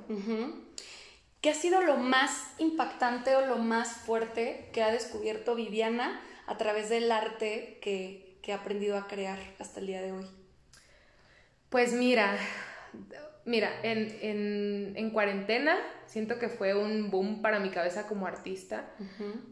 ¿Qué 1.42 1.50
ha 1.50 1.56
sido 1.56 1.82
lo 1.82 1.98
más 1.98 2.52
impactante 2.60 3.36
o 3.36 3.48
lo 3.48 3.58
más 3.58 3.94
fuerte 3.94 4.70
que 4.74 4.84
ha 4.84 4.92
descubierto 4.92 5.56
Viviana 5.56 6.22
a 6.46 6.60
través 6.60 6.90
del 6.90 7.12
arte 7.12 7.80
que, 7.82 8.30
ha 8.52 8.56
aprendido 8.56 8.96
a 8.96 9.08
crear 9.08 9.40
hasta 9.58 9.80
el 9.80 9.88
día 9.88 10.04
de 10.04 10.12
hoy? 10.12 10.26
Pues 11.70 11.94
mira, 11.94 12.38
mira, 13.46 13.72
en, 13.84 15.10
cuarentena 15.12 15.78
siento 16.06 16.40
que 16.40 16.50
fue 16.50 16.76
un 16.76 17.10
boom 17.10 17.42
para 17.42 17.60
mi 17.60 17.70
cabeza 17.70 18.08
como 18.08 18.28
artista, 18.28 18.92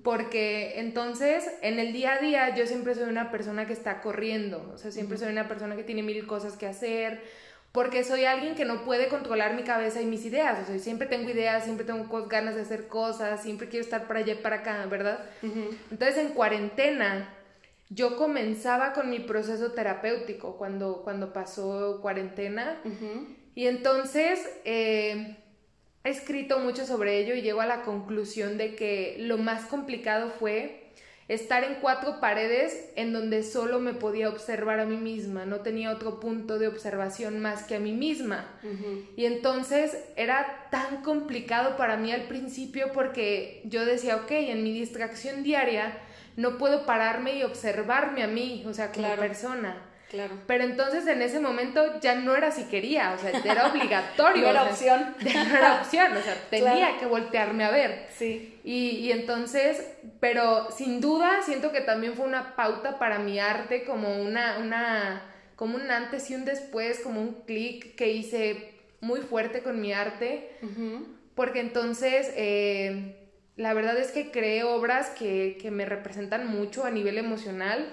porque 0.04 0.80
entonces 0.80 1.50
en 1.62 1.80
el 1.80 1.94
día 1.94 2.14
a 2.14 2.20
día 2.20 2.56
yo 2.56 2.66
siempre 2.66 2.96
soy 2.96 3.10
una 3.10 3.32
persona 3.32 3.66
que 3.66 3.74
está 3.74 4.02
corriendo, 4.02 4.72
o 4.74 4.78
sea, 4.78 4.92
siempre 4.92 5.18
soy 5.18 5.32
una 5.32 5.48
persona 5.48 5.76
que 5.76 5.84
tiene 5.84 6.04
mil 6.04 6.26
cosas 6.28 6.58
que 6.58 6.68
hacer, 6.68 7.22
porque 7.72 8.04
soy 8.04 8.26
alguien 8.26 8.56
que 8.56 8.66
no 8.66 8.84
puede 8.86 9.08
controlar 9.08 9.56
mi 9.56 9.64
cabeza 9.64 10.02
y 10.02 10.06
mis 10.06 10.26
ideas, 10.26 10.64
o 10.64 10.66
sea, 10.66 10.80
siempre 10.80 11.08
tengo 11.08 11.30
ideas, 11.30 11.64
siempre 11.64 11.86
tengo 11.86 12.08
ganas 12.28 12.56
de 12.56 12.62
hacer 12.62 12.88
cosas, 12.88 13.42
siempre 13.44 13.68
quiero 13.70 13.84
estar 13.84 14.08
para 14.08 14.20
allá 14.20 14.34
y 14.34 14.38
para 14.38 14.58
acá, 14.58 14.86
¿verdad? 14.88 15.26
Entonces 15.92 16.18
en 16.18 16.30
cuarentena 16.30 17.34
yo 17.90 18.18
comenzaba 18.18 18.94
con 18.94 19.10
mi 19.10 19.20
proceso 19.20 19.72
terapéutico 19.72 20.58
cuando, 20.58 21.04
cuando 21.04 21.32
pasó 21.34 22.00
cuarentena 22.02 22.82
y 23.58 23.66
entonces 23.66 24.48
eh, 24.66 25.36
he 26.04 26.10
escrito 26.12 26.60
mucho 26.60 26.86
sobre 26.86 27.18
ello 27.18 27.34
y 27.34 27.42
llego 27.42 27.60
a 27.60 27.66
la 27.66 27.82
conclusión 27.82 28.56
de 28.56 28.76
que 28.76 29.16
lo 29.18 29.40
más 29.40 29.66
complicado 29.66 30.30
fue 30.30 30.92
estar 31.28 31.64
en 31.64 31.80
cuatro 31.82 32.20
paredes 32.20 32.92
en 32.96 33.14
donde 33.14 33.42
solo 33.42 33.80
me 33.80 33.96
podía 33.96 34.30
observar 34.30 34.80
a 34.80 34.86
mí 34.86 34.98
misma, 34.98 35.46
no 35.46 35.62
tenía 35.62 35.92
otro 35.92 36.20
punto 36.20 36.60
de 36.60 36.68
observación 36.68 37.40
más 37.40 37.64
que 37.64 37.78
a 37.78 37.80
mí 37.80 37.94
misma. 37.94 38.48
Y 39.16 39.26
entonces 39.26 39.98
era 40.16 40.68
tan 40.70 41.02
complicado 41.02 41.78
para 41.78 41.98
mí 41.98 42.12
al 42.12 42.28
principio 42.28 42.92
porque 42.94 43.64
yo 43.66 43.86
decía, 43.86 44.18
ok, 44.18 44.30
en 44.34 44.62
mi 44.62 44.72
distracción 44.72 45.42
diaria 45.42 45.98
no 46.36 46.60
puedo 46.60 46.86
pararme 46.86 47.40
y 47.40 47.42
observarme 47.42 48.22
a 48.22 48.28
mí, 48.28 48.64
o 48.68 48.74
sea, 48.76 48.92
como 48.92 49.16
persona. 49.16 49.82
Claro. 50.10 50.36
Pero 50.48 50.64
entonces 50.64 51.06
en 51.08 51.22
ese 51.22 51.40
momento 51.40 52.00
ya 52.00 52.16
no 52.16 52.36
era 52.36 52.52
si 52.52 52.64
quería, 52.66 53.14
o 53.14 53.18
sea, 53.18 53.32
era 53.32 53.68
obligatorio. 53.72 54.44
no 54.44 54.50
era 54.50 54.64
opción. 54.64 55.16
no 55.20 55.30
era 55.30 55.82
opción, 55.82 56.16
o 56.16 56.22
sea, 56.22 56.36
tenía 56.50 56.98
que 56.98 57.06
voltearme 57.06 57.66
a 57.66 57.72
ver. 57.72 58.08
Sí. 58.16 58.60
Y, 58.64 58.90
y, 58.98 59.12
entonces, 59.12 59.86
pero 60.20 60.72
sin 60.72 61.02
duda 61.02 61.42
siento 61.44 61.72
que 61.72 61.82
también 61.82 62.16
fue 62.16 62.26
una 62.26 62.56
pauta 62.56 63.00
para 63.00 63.20
mi 63.20 63.40
arte, 63.40 63.84
como 63.84 64.22
una, 64.22 64.60
una, 64.60 65.22
como 65.56 65.76
un 65.76 65.92
antes 65.92 66.30
y 66.32 66.36
un 66.36 66.46
después, 66.46 67.00
como 67.00 67.22
un 67.22 67.42
clic 67.46 67.96
que 67.96 68.12
hice 68.12 68.74
muy 69.02 69.22
fuerte 69.22 69.62
con 69.62 69.82
mi 69.82 69.94
arte, 69.94 70.52
porque 71.36 71.60
entonces... 71.60 72.32
Eh, 72.36 73.24
la 73.58 73.74
verdad 73.74 73.98
es 73.98 74.12
que 74.12 74.30
creé 74.30 74.64
obras 74.64 75.10
que, 75.10 75.58
que 75.60 75.72
me 75.72 75.86
representan 75.86 76.48
mucho 76.48 76.86
a 76.86 76.92
nivel 76.92 77.18
emocional, 77.18 77.92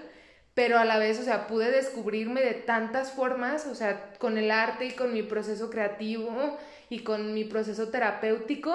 pero 0.55 0.79
a 0.79 0.85
la 0.85 0.99
vez, 0.99 1.19
o 1.19 1.25
sea, 1.25 1.49
pude 1.49 1.71
descubrirme 1.73 2.41
de 2.41 2.55
tantas 2.55 3.11
formas, 3.11 3.67
o 3.67 3.75
sea, 3.75 4.13
con 4.19 4.39
el 4.39 4.53
arte 4.53 4.87
y 4.87 4.93
con 4.93 5.13
mi 5.13 5.23
proceso 5.23 5.69
creativo 5.69 6.57
y 6.89 7.01
con 7.01 7.35
mi 7.35 7.45
proceso 7.45 7.89
terapéutico, 7.89 8.73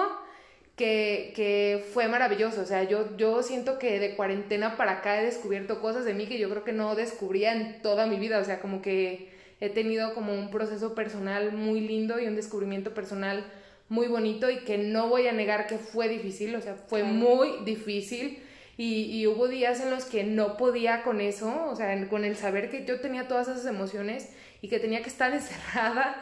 que, 0.76 1.32
que, 1.34 1.84
fue 1.92 2.06
maravilloso. 2.08 2.60
O 2.60 2.66
sea, 2.66 2.84
yo, 2.84 3.16
yo 3.16 3.42
siento 3.42 3.78
que 3.78 3.98
de 3.98 4.14
cuarentena 4.14 4.76
para 4.76 4.92
acá 4.92 5.20
he 5.20 5.24
descubierto 5.24 5.80
cosas 5.80 6.04
de 6.04 6.14
mí 6.14 6.26
que 6.26 6.38
yo 6.38 6.48
creo 6.50 6.64
que 6.64 6.72
no 6.72 6.94
descubría 6.94 7.52
en 7.52 7.80
toda 7.82 8.06
mi 8.06 8.18
vida. 8.18 8.38
O 8.38 8.44
sea, 8.44 8.60
como 8.60 8.82
que 8.82 9.30
he 9.60 9.70
tenido 9.70 10.14
como 10.14 10.32
un 10.34 10.50
proceso 10.50 10.94
personal 10.94 11.52
muy 11.52 11.80
lindo 11.80 12.18
y 12.18 12.26
un 12.26 12.36
descubrimiento 12.36 12.94
personal 12.94 13.44
muy 13.88 14.06
bonito 14.06 14.50
y 14.50 14.60
que 14.60 14.78
no 14.78 15.08
voy 15.08 15.26
a 15.26 15.32
negar 15.32 15.66
que 15.66 15.76
fue 15.76 16.08
difícil. 16.08 16.54
O 16.56 16.60
sea, 16.62 16.74
fue 16.74 17.02
muy 17.02 17.64
difícil 17.64 18.42
y, 18.82 19.26
hubo 19.26 19.46
días 19.46 19.78
en 19.80 19.90
los 19.90 20.06
que 20.06 20.24
no 20.24 20.56
podía 20.56 21.02
con 21.02 21.20
eso, 21.20 21.66
o 21.68 21.76
sea, 21.76 22.08
con 22.08 22.24
el 22.24 22.34
saber 22.34 22.70
que 22.70 22.86
yo 22.86 22.98
tenía 23.00 23.28
todas 23.28 23.48
esas 23.48 23.66
emociones 23.66 24.30
y 24.62 24.68
que 24.68 24.80
tenía 24.80 25.02
que 25.02 25.10
estar 25.10 25.32
encerrada 25.34 26.16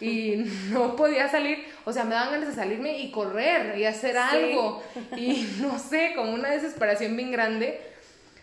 y 0.00 0.36
no 0.70 0.94
podía 0.94 1.28
salir, 1.28 1.64
o 1.84 1.92
sea, 1.92 2.04
me 2.04 2.14
daban 2.14 2.30
ganas 2.30 2.48
de 2.48 2.54
salirme 2.54 3.00
y 3.00 3.10
correr 3.10 3.76
y 3.78 3.84
hacer 3.84 4.16
algo. 4.16 4.80
Y 5.16 5.56
no 5.60 5.78
sé, 5.80 6.12
como 6.14 6.32
una 6.32 6.50
desesperación 6.50 7.16
bien 7.16 7.32
grande, 7.32 7.80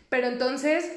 pero 0.10 0.28
entonces 0.28 0.92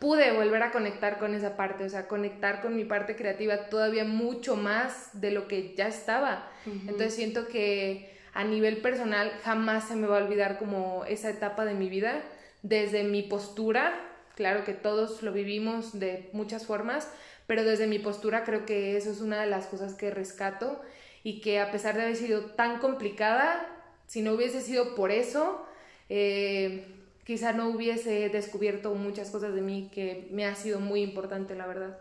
pude 0.00 0.32
volver 0.32 0.64
a 0.64 0.72
conectar 0.72 1.18
con 1.18 1.32
esa 1.32 1.56
parte, 1.56 1.84
o 1.84 1.88
sea, 1.88 2.08
conectar 2.08 2.60
con 2.60 2.74
mi 2.74 2.84
parte 2.84 3.14
creativa 3.14 3.68
todavía 3.68 4.04
mucho 4.04 4.56
más 4.56 5.10
de 5.12 5.30
lo 5.30 5.46
que 5.46 5.74
ya 5.76 5.86
estaba. 5.86 6.50
Entonces 6.66 7.14
siento 7.14 7.46
que 7.46 8.13
a 8.34 8.44
nivel 8.44 8.78
personal 8.78 9.30
jamás 9.42 9.88
se 9.88 9.96
me 9.96 10.08
va 10.08 10.18
a 10.18 10.24
olvidar 10.24 10.58
como 10.58 11.04
esa 11.06 11.30
etapa 11.30 11.64
de 11.64 11.74
mi 11.74 11.88
vida, 11.88 12.22
desde 12.62 13.04
mi 13.04 13.22
postura, 13.22 13.94
claro 14.34 14.64
que 14.64 14.74
todos 14.74 15.22
lo 15.22 15.32
vivimos 15.32 15.98
de 15.98 16.28
muchas 16.32 16.66
formas, 16.66 17.08
pero 17.46 17.64
desde 17.64 17.86
mi 17.86 18.00
postura 18.00 18.42
creo 18.44 18.66
que 18.66 18.96
eso 18.96 19.10
es 19.10 19.20
una 19.20 19.40
de 19.40 19.46
las 19.46 19.66
cosas 19.66 19.94
que 19.94 20.10
rescato 20.10 20.80
y 21.22 21.40
que 21.40 21.60
a 21.60 21.70
pesar 21.70 21.94
de 21.94 22.02
haber 22.02 22.16
sido 22.16 22.46
tan 22.46 22.80
complicada, 22.80 23.68
si 24.06 24.20
no 24.20 24.32
hubiese 24.32 24.60
sido 24.60 24.96
por 24.96 25.12
eso, 25.12 25.64
eh, 26.08 26.86
quizá 27.24 27.52
no 27.52 27.68
hubiese 27.68 28.28
descubierto 28.30 28.94
muchas 28.94 29.30
cosas 29.30 29.54
de 29.54 29.62
mí 29.62 29.90
que 29.92 30.26
me 30.32 30.44
ha 30.44 30.54
sido 30.56 30.80
muy 30.80 31.02
importante, 31.02 31.54
la 31.54 31.66
verdad. 31.66 31.98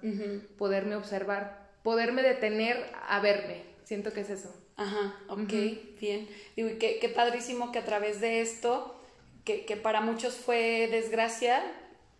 Poderme 0.57 0.95
observar, 0.95 1.69
poderme 1.83 2.23
detener 2.23 2.77
a 3.07 3.19
verme. 3.19 3.63
Siento 3.83 4.13
que 4.13 4.21
es 4.21 4.29
eso. 4.29 4.62
Ajá, 4.75 5.15
ok, 5.27 5.53
bien. 5.99 6.27
Digo, 6.55 6.69
y 6.69 6.77
qué, 6.77 7.11
padrísimo 7.13 7.71
que 7.71 7.79
a 7.79 7.85
través 7.85 8.21
de 8.21 8.41
esto, 8.41 8.95
que, 9.45 9.79
para 9.81 10.01
muchos 10.01 10.35
fue 10.35 10.87
desgracia, 10.89 11.63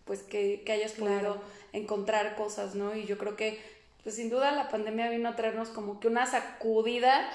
pues 0.05 0.21
que, 0.21 0.63
hayas 0.71 0.93
podido 0.93 1.41
encontrar 1.71 2.35
cosas, 2.35 2.75
¿no? 2.75 2.95
Y 2.95 3.05
yo 3.05 3.17
creo 3.17 3.35
que, 3.35 3.59
pues 4.03 4.15
sin 4.15 4.29
duda 4.29 4.51
la 4.51 4.69
pandemia 4.69 5.09
vino 5.09 5.29
a 5.29 5.35
traernos 5.35 5.69
como 5.69 5.99
que 5.99 6.07
una 6.07 6.25
sacudida 6.25 7.29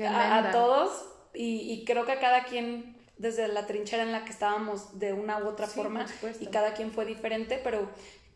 a, 0.00 0.50
todos 0.52 1.06
y, 1.34 1.72
y 1.72 1.84
creo 1.84 2.04
que 2.04 2.12
a 2.12 2.20
cada 2.20 2.44
quien 2.44 3.02
desde 3.22 3.46
la 3.48 3.66
trinchera 3.66 4.02
en 4.02 4.10
la 4.10 4.24
que 4.24 4.32
estábamos 4.32 4.98
de 4.98 5.12
una 5.12 5.38
u 5.38 5.46
otra 5.46 5.68
forma 5.68 6.06
y 6.40 6.46
cada 6.46 6.74
quien 6.74 6.90
fue 6.90 7.06
diferente, 7.06 7.60
pero 7.62 7.88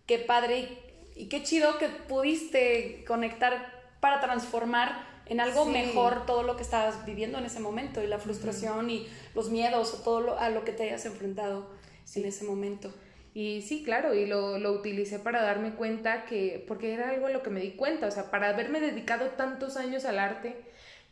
qué 0.07 0.19
padre 0.19 0.79
y, 1.17 1.27
qué 1.29 1.43
chido 1.43 1.77
que 1.79 1.89
pudiste 1.89 3.05
conectar 3.07 3.83
para 4.01 4.21
transformar 4.21 5.16
en 5.29 5.41
algo 5.41 5.65
mejor 5.65 6.27
todo 6.27 6.43
lo 6.43 6.57
que 6.57 6.63
estabas 6.63 7.05
viviendo 7.05 7.39
en 7.39 7.45
ese 7.45 7.61
momento 7.61 8.03
y 8.03 8.07
la 8.07 8.19
frustración 8.19 8.91
y 8.91 9.07
los 9.35 9.51
miedos 9.51 9.95
o 9.95 10.03
todo 10.03 10.21
lo, 10.21 10.39
a 10.39 10.51
lo 10.51 10.65
que 10.65 10.73
te 10.73 10.85
hayas 10.85 11.05
enfrentado 11.07 11.71
en 12.15 12.25
ese 12.25 12.45
momento. 12.45 12.93
Y 13.35 13.63
sí, 13.63 13.83
claro, 13.83 14.15
y 14.15 14.27
lo, 14.27 14.59
lo, 14.59 14.73
utilicé 14.73 15.19
para 15.19 15.43
darme 15.43 15.75
cuenta 15.75 16.25
que, 16.25 16.65
porque 16.67 16.95
era 16.95 17.11
algo 17.11 17.27
en 17.27 17.35
lo 17.35 17.43
que 17.43 17.51
me 17.51 17.61
di 17.61 17.73
cuenta, 17.73 18.07
o 18.07 18.11
sea, 18.11 18.31
para 18.31 18.49
haberme 18.49 18.81
dedicado 18.81 19.27
tantos 19.37 19.77
años 19.77 20.07
al 20.07 20.19
arte, 20.19 20.57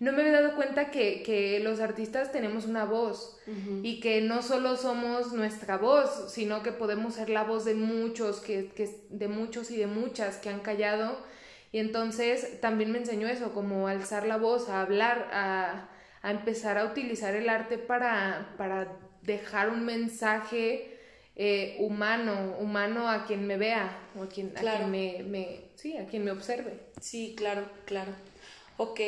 no 0.00 0.12
me 0.12 0.22
había 0.22 0.40
dado 0.40 0.56
cuenta 0.56 0.90
que, 0.90 1.60
los 1.62 1.80
artistas 1.80 2.32
tenemos 2.32 2.66
una 2.66 2.84
voz 2.84 3.38
y 3.82 4.00
que 4.00 4.20
no 4.20 4.42
solo 4.42 4.76
somos 4.76 5.32
nuestra 5.32 5.78
voz, 5.78 6.32
sino 6.32 6.62
que 6.62 6.72
podemos 6.72 7.14
ser 7.14 7.30
la 7.30 7.44
voz 7.44 7.64
de 7.64 7.74
muchos, 7.74 8.40
que, 8.40 8.70
de 9.08 9.28
muchos 9.28 9.70
y 9.70 9.76
de 9.76 9.86
muchas 9.86 10.36
que 10.38 10.48
han 10.48 10.60
callado. 10.60 11.18
Y 11.74 11.80
entonces 11.80 12.60
también 12.60 12.92
me 12.92 12.98
enseñó 12.98 13.26
eso, 13.26 13.52
como 13.52 13.88
alzar 13.88 14.28
la 14.28 14.36
voz, 14.36 14.68
a 14.68 14.80
hablar, 14.80 15.28
a, 15.32 15.88
empezar 16.22 16.78
a 16.78 16.84
utilizar 16.84 17.34
el 17.34 17.48
arte 17.48 17.78
para, 17.78 18.54
para 18.56 18.96
dejar 19.22 19.70
un 19.70 19.84
mensaje 19.84 20.96
eh, 21.34 21.76
humano, 21.80 22.54
humano 22.60 23.10
a 23.10 23.24
quien 23.24 23.44
me 23.48 23.56
vea 23.56 23.90
o 24.16 24.22
a 24.22 24.28
quien, 24.28 24.54
me, 24.88 25.24
me, 25.24 25.62
sí, 25.74 25.96
a 25.96 26.06
quien 26.06 26.24
me 26.24 26.30
observe. 26.30 26.78
Sí, 27.00 27.34
claro, 27.36 27.68
claro. 27.86 28.12
Ok. 28.76 29.00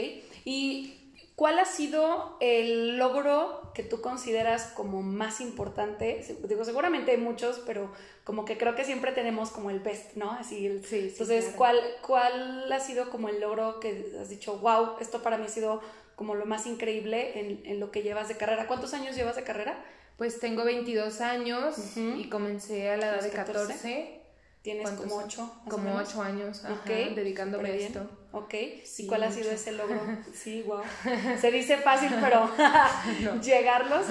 ¿Y 0.45 0.96
cuál 1.37 1.59
ha 1.59 1.66
sido 1.66 2.37
el 2.40 2.96
logro 2.96 3.70
que 3.75 3.83
tú 3.83 4.01
consideras 4.01 4.72
como 4.75 5.03
más 5.03 5.40
importante? 5.40 6.25
Digo, 6.49 6.64
seguramente 6.64 7.12
hay 7.12 7.18
muchos, 7.18 7.62
pero 7.66 7.92
como 8.25 8.46
que 8.46 8.57
creo 8.57 8.75
que 8.75 8.85
siempre 8.85 9.12
tenemos 9.12 9.51
como 9.51 9.70
el 9.70 9.81
best, 9.81 10.16
¿no? 10.16 10.33
Así 10.33 10.66
el, 10.66 10.85
sí, 10.85 11.11
entonces, 11.12 11.53
¿cuál, 11.55 11.79
¿cuál 12.05 12.72
ha 12.72 12.81
sido 12.81 13.11
como 13.11 13.29
el 13.29 13.40
logro 13.40 13.79
que 13.81 14.12
has 14.20 14.31
dicho, 14.31 14.59
wow, 14.59 14.94
esto 14.99 15.22
para 15.22 15.37
mí 15.37 15.44
ha 15.44 15.51
sido 15.51 15.83
como 16.16 16.35
lo 16.35 16.46
más 16.46 16.66
increíble 16.66 17.38
en, 17.38 17.61
en 17.66 17.79
lo 17.79 17.90
que 17.90 18.03
llevas 18.03 18.29
de 18.29 18.38
carrera? 18.38 18.66
¿Cuántos 18.66 18.94
años 18.94 19.14
llevas 19.14 19.37
de 19.37 19.44
carrera? 19.44 19.85
Pues 20.16 20.40
tengo 20.40 20.64
22 20.64 21.20
años 21.20 21.77
y 21.96 22.31
comencé 22.31 22.90
a 22.90 22.96
la 22.96 23.09
edad 23.09 23.22
de 23.22 23.31
14. 23.31 24.16
Tienes 24.67 24.91
como 24.91 25.19
ocho. 25.19 25.49
Como 25.69 25.95
ocho 25.95 26.21
años, 26.21 26.61
dedicándome 27.15 27.71
a 27.71 27.75
esto. 27.75 28.11
Ok, 28.33 28.55
¿y 28.99 29.07
cuál 29.07 29.23
ha 29.23 29.31
sido 29.31 29.53
ese 29.53 29.71
logro? 29.71 30.01
Sí, 30.35 30.63
wow. 30.63 30.83
Se 31.41 31.53
dice 31.53 31.77
fácil, 31.77 32.11
pero 32.21 32.51
llegarlos. 33.41 34.07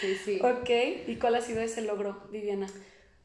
sí, 0.00 0.16
sí, 0.24 0.40
Ok, 0.40 0.70
¿y 1.06 1.16
cuál 1.16 1.34
ha 1.34 1.42
sido 1.42 1.60
ese 1.60 1.82
logro, 1.82 2.26
Viviana? 2.30 2.66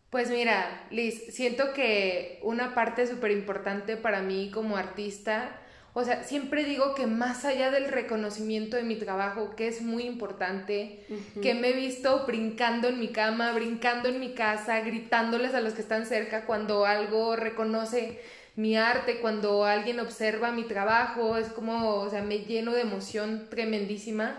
Pues 0.09 0.29
mira, 0.29 0.85
Liz, 0.91 1.33
siento 1.33 1.71
que 1.71 2.41
una 2.43 2.75
parte 2.75 3.07
súper 3.07 3.31
importante 3.31 3.95
para 3.95 4.21
mí 4.21 4.51
como 4.53 4.75
artista 4.75 5.60
o 5.93 6.03
sea, 6.05 6.23
siempre 6.23 6.63
digo 6.63 6.95
que 6.95 7.05
más 7.05 7.43
allá 7.43 7.69
del 7.69 7.89
reconocimiento 7.89 8.77
de 8.77 8.83
mi 8.83 8.95
trabajo, 8.95 9.55
que 9.57 9.67
es 9.67 9.81
muy 9.81 10.03
importante, 10.03 11.05
que 11.41 11.53
me 11.53 11.69
he 11.69 11.73
visto 11.73 12.25
brincando 12.25 12.87
en 12.87 12.99
mi 12.99 13.09
cama, 13.09 13.51
brincando 13.51 14.07
en 14.07 14.19
mi 14.21 14.33
casa, 14.33 14.79
gritándoles 14.79 15.53
a 15.53 15.59
los 15.59 15.73
que 15.73 15.81
están 15.81 16.05
cerca 16.05 16.45
cuando 16.45 16.85
algo 16.85 17.35
reconoce 17.35 18.21
mi 18.55 18.77
arte, 18.77 19.19
cuando 19.19 19.65
alguien 19.65 19.99
observa 19.99 20.51
mi 20.51 20.63
trabajo, 20.63 21.37
es 21.37 21.49
como, 21.49 21.95
o 21.95 22.09
sea, 22.09 22.21
me 22.21 22.39
lleno 22.39 22.71
de 22.71 22.81
emoción 22.81 23.47
tremendísima. 23.49 24.37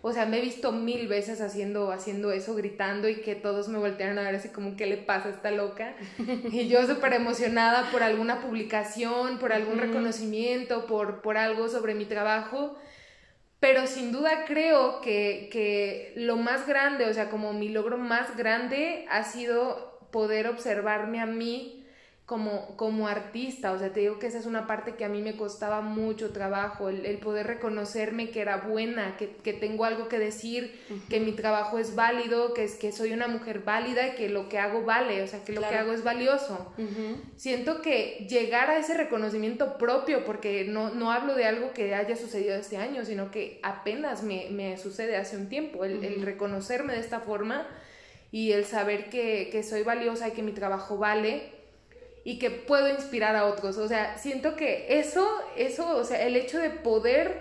O 0.00 0.12
sea, 0.12 0.26
me 0.26 0.38
he 0.38 0.40
visto 0.40 0.70
mil 0.70 1.08
veces 1.08 1.40
haciendo, 1.40 1.90
haciendo 1.90 2.30
eso, 2.30 2.54
gritando 2.54 3.08
y 3.08 3.16
que 3.16 3.34
todos 3.34 3.68
me 3.68 3.78
voltearon 3.78 4.18
a 4.18 4.22
ver 4.22 4.36
así 4.36 4.48
como, 4.50 4.76
¿qué 4.76 4.86
le 4.86 4.96
pasa 4.96 5.28
a 5.28 5.32
esta 5.32 5.50
loca? 5.50 5.94
y 6.52 6.68
yo 6.68 6.86
súper 6.86 7.14
emocionada 7.14 7.90
por 7.90 8.04
alguna 8.04 8.40
publicación, 8.40 9.38
por 9.38 9.52
algún 9.52 9.78
reconocimiento, 9.78 10.86
por, 10.86 11.20
por 11.20 11.36
algo 11.36 11.68
sobre 11.68 11.94
mi 11.94 12.04
trabajo. 12.04 12.76
Pero 13.58 13.88
sin 13.88 14.12
duda 14.12 14.44
creo 14.46 15.00
que, 15.00 15.48
que 15.50 16.12
lo 16.14 16.36
más 16.36 16.68
grande, 16.68 17.06
o 17.06 17.12
sea, 17.12 17.28
como 17.28 17.52
mi 17.52 17.68
logro 17.68 17.98
más 17.98 18.36
grande 18.36 19.04
ha 19.10 19.24
sido 19.24 19.98
poder 20.12 20.46
observarme 20.46 21.20
a 21.20 21.26
mí 21.26 21.77
como, 22.28 22.76
como 22.76 23.08
artista, 23.08 23.72
o 23.72 23.78
sea, 23.78 23.90
te 23.90 24.00
digo 24.00 24.18
que 24.18 24.26
esa 24.26 24.36
es 24.36 24.44
una 24.44 24.66
parte 24.66 24.96
que 24.96 25.06
a 25.06 25.08
mí 25.08 25.22
me 25.22 25.34
costaba 25.34 25.80
mucho 25.80 26.30
trabajo, 26.30 26.90
el, 26.90 27.16
poder 27.16 27.46
reconocerme 27.46 28.28
que 28.28 28.42
era 28.42 28.58
buena, 28.58 29.16
que, 29.16 29.52
tengo 29.54 29.86
algo 29.86 30.08
que 30.08 30.18
decir, 30.18 30.78
que 31.08 31.20
mi 31.20 31.32
trabajo 31.32 31.78
es 31.78 31.94
válido, 31.94 32.52
que, 32.52 32.64
es, 32.64 32.74
que 32.74 32.92
soy 32.92 33.14
una 33.14 33.28
mujer 33.28 33.60
válida, 33.60 34.14
que 34.14 34.28
lo 34.28 34.50
que 34.50 34.58
hago 34.58 34.82
vale, 34.82 35.22
o 35.22 35.26
sea, 35.26 35.42
que 35.42 35.54
lo 35.54 35.62
que 35.62 35.74
hago 35.74 35.94
es 35.94 36.04
valioso. 36.04 36.70
Siento 37.36 37.80
que 37.80 38.26
llegar 38.28 38.68
a 38.68 38.76
ese 38.76 38.92
reconocimiento 38.92 39.78
propio, 39.78 40.26
porque 40.26 40.66
no, 40.68 40.90
no 40.90 41.10
hablo 41.12 41.34
de 41.34 41.46
algo 41.46 41.72
que 41.72 41.94
haya 41.94 42.14
sucedido 42.14 42.56
este 42.56 42.76
año, 42.76 43.06
sino 43.06 43.30
que 43.30 43.58
apenas 43.62 44.22
me, 44.22 44.76
sucede 44.76 45.16
hace 45.16 45.38
un 45.38 45.48
tiempo, 45.48 45.82
el, 45.82 46.04
el, 46.04 46.20
reconocerme 46.20 46.92
de 46.92 47.00
esta 47.00 47.20
forma 47.20 47.66
y 48.30 48.52
el 48.52 48.66
saber 48.66 49.08
que, 49.08 49.48
que 49.50 49.62
soy 49.62 49.82
valiosa 49.82 50.28
y 50.28 50.32
que 50.32 50.42
mi 50.42 50.52
trabajo 50.52 50.98
vale 50.98 51.56
y 52.28 52.38
que 52.38 52.50
puedo 52.50 52.90
inspirar 52.90 53.36
a 53.36 53.46
otros. 53.46 53.78
O 53.78 53.88
sea, 53.88 54.18
siento 54.18 54.54
que 54.54 54.98
eso, 55.00 55.26
eso, 55.56 55.96
o 55.96 56.04
sea, 56.04 56.26
el 56.26 56.36
hecho 56.36 56.58
de 56.58 56.68
poder 56.68 57.40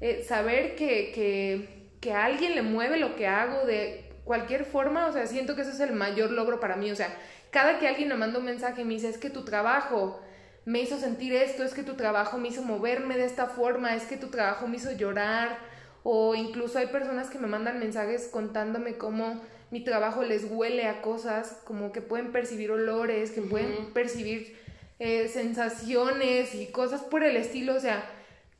eh, 0.00 0.24
saber 0.26 0.74
que, 0.74 1.12
que, 1.12 1.92
que, 2.00 2.12
a 2.12 2.24
alguien 2.24 2.56
le 2.56 2.62
mueve 2.62 2.96
lo 2.96 3.14
que 3.14 3.28
hago 3.28 3.64
de 3.64 4.10
cualquier 4.24 4.64
forma, 4.64 5.06
o 5.06 5.12
sea, 5.12 5.28
siento 5.28 5.54
que 5.54 5.62
eso 5.62 5.70
es 5.70 5.78
el 5.78 5.92
mayor 5.92 6.32
logro 6.32 6.58
para 6.58 6.74
mí. 6.74 6.90
O 6.90 6.96
sea, 6.96 7.14
cada 7.52 7.78
que 7.78 7.86
alguien 7.86 8.08
me 8.08 8.16
manda 8.16 8.40
un 8.40 8.44
mensaje 8.44 8.80
y 8.80 8.84
me 8.84 8.94
dice, 8.94 9.08
es 9.08 9.18
que 9.18 9.30
tu 9.30 9.44
trabajo 9.44 10.20
me 10.64 10.80
hizo 10.80 10.98
sentir 10.98 11.32
esto, 11.32 11.62
es 11.62 11.72
que 11.72 11.84
tu 11.84 11.94
trabajo 11.94 12.36
me 12.36 12.48
hizo 12.48 12.62
moverme 12.62 13.16
de 13.16 13.26
esta 13.26 13.46
forma, 13.46 13.94
es 13.94 14.02
que 14.02 14.16
tu 14.16 14.30
trabajo 14.30 14.66
me 14.66 14.78
hizo 14.78 14.90
llorar, 14.90 15.58
o 16.02 16.34
incluso 16.34 16.80
hay 16.80 16.88
personas 16.88 17.30
que 17.30 17.38
me 17.38 17.46
mandan 17.46 17.78
mensajes 17.78 18.26
contándome 18.32 18.96
cómo 18.96 19.40
mi 19.70 19.82
trabajo 19.82 20.22
les 20.22 20.44
huele 20.50 20.86
a 20.86 21.02
cosas, 21.02 21.60
como 21.64 21.92
que 21.92 22.00
pueden 22.00 22.32
percibir 22.32 22.70
olores, 22.70 23.30
que 23.30 23.42
pueden 23.42 23.92
percibir 23.92 24.56
eh, 24.98 25.28
sensaciones 25.28 26.54
y 26.54 26.66
cosas 26.66 27.02
por 27.02 27.24
el 27.24 27.36
estilo. 27.36 27.74
O 27.74 27.80
sea, 27.80 28.04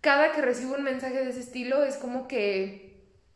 cada 0.00 0.32
que 0.32 0.42
recibo 0.42 0.74
un 0.74 0.82
mensaje 0.82 1.24
de 1.24 1.30
ese 1.30 1.40
estilo 1.40 1.84
es 1.84 1.96
como 1.96 2.28
que 2.28 2.84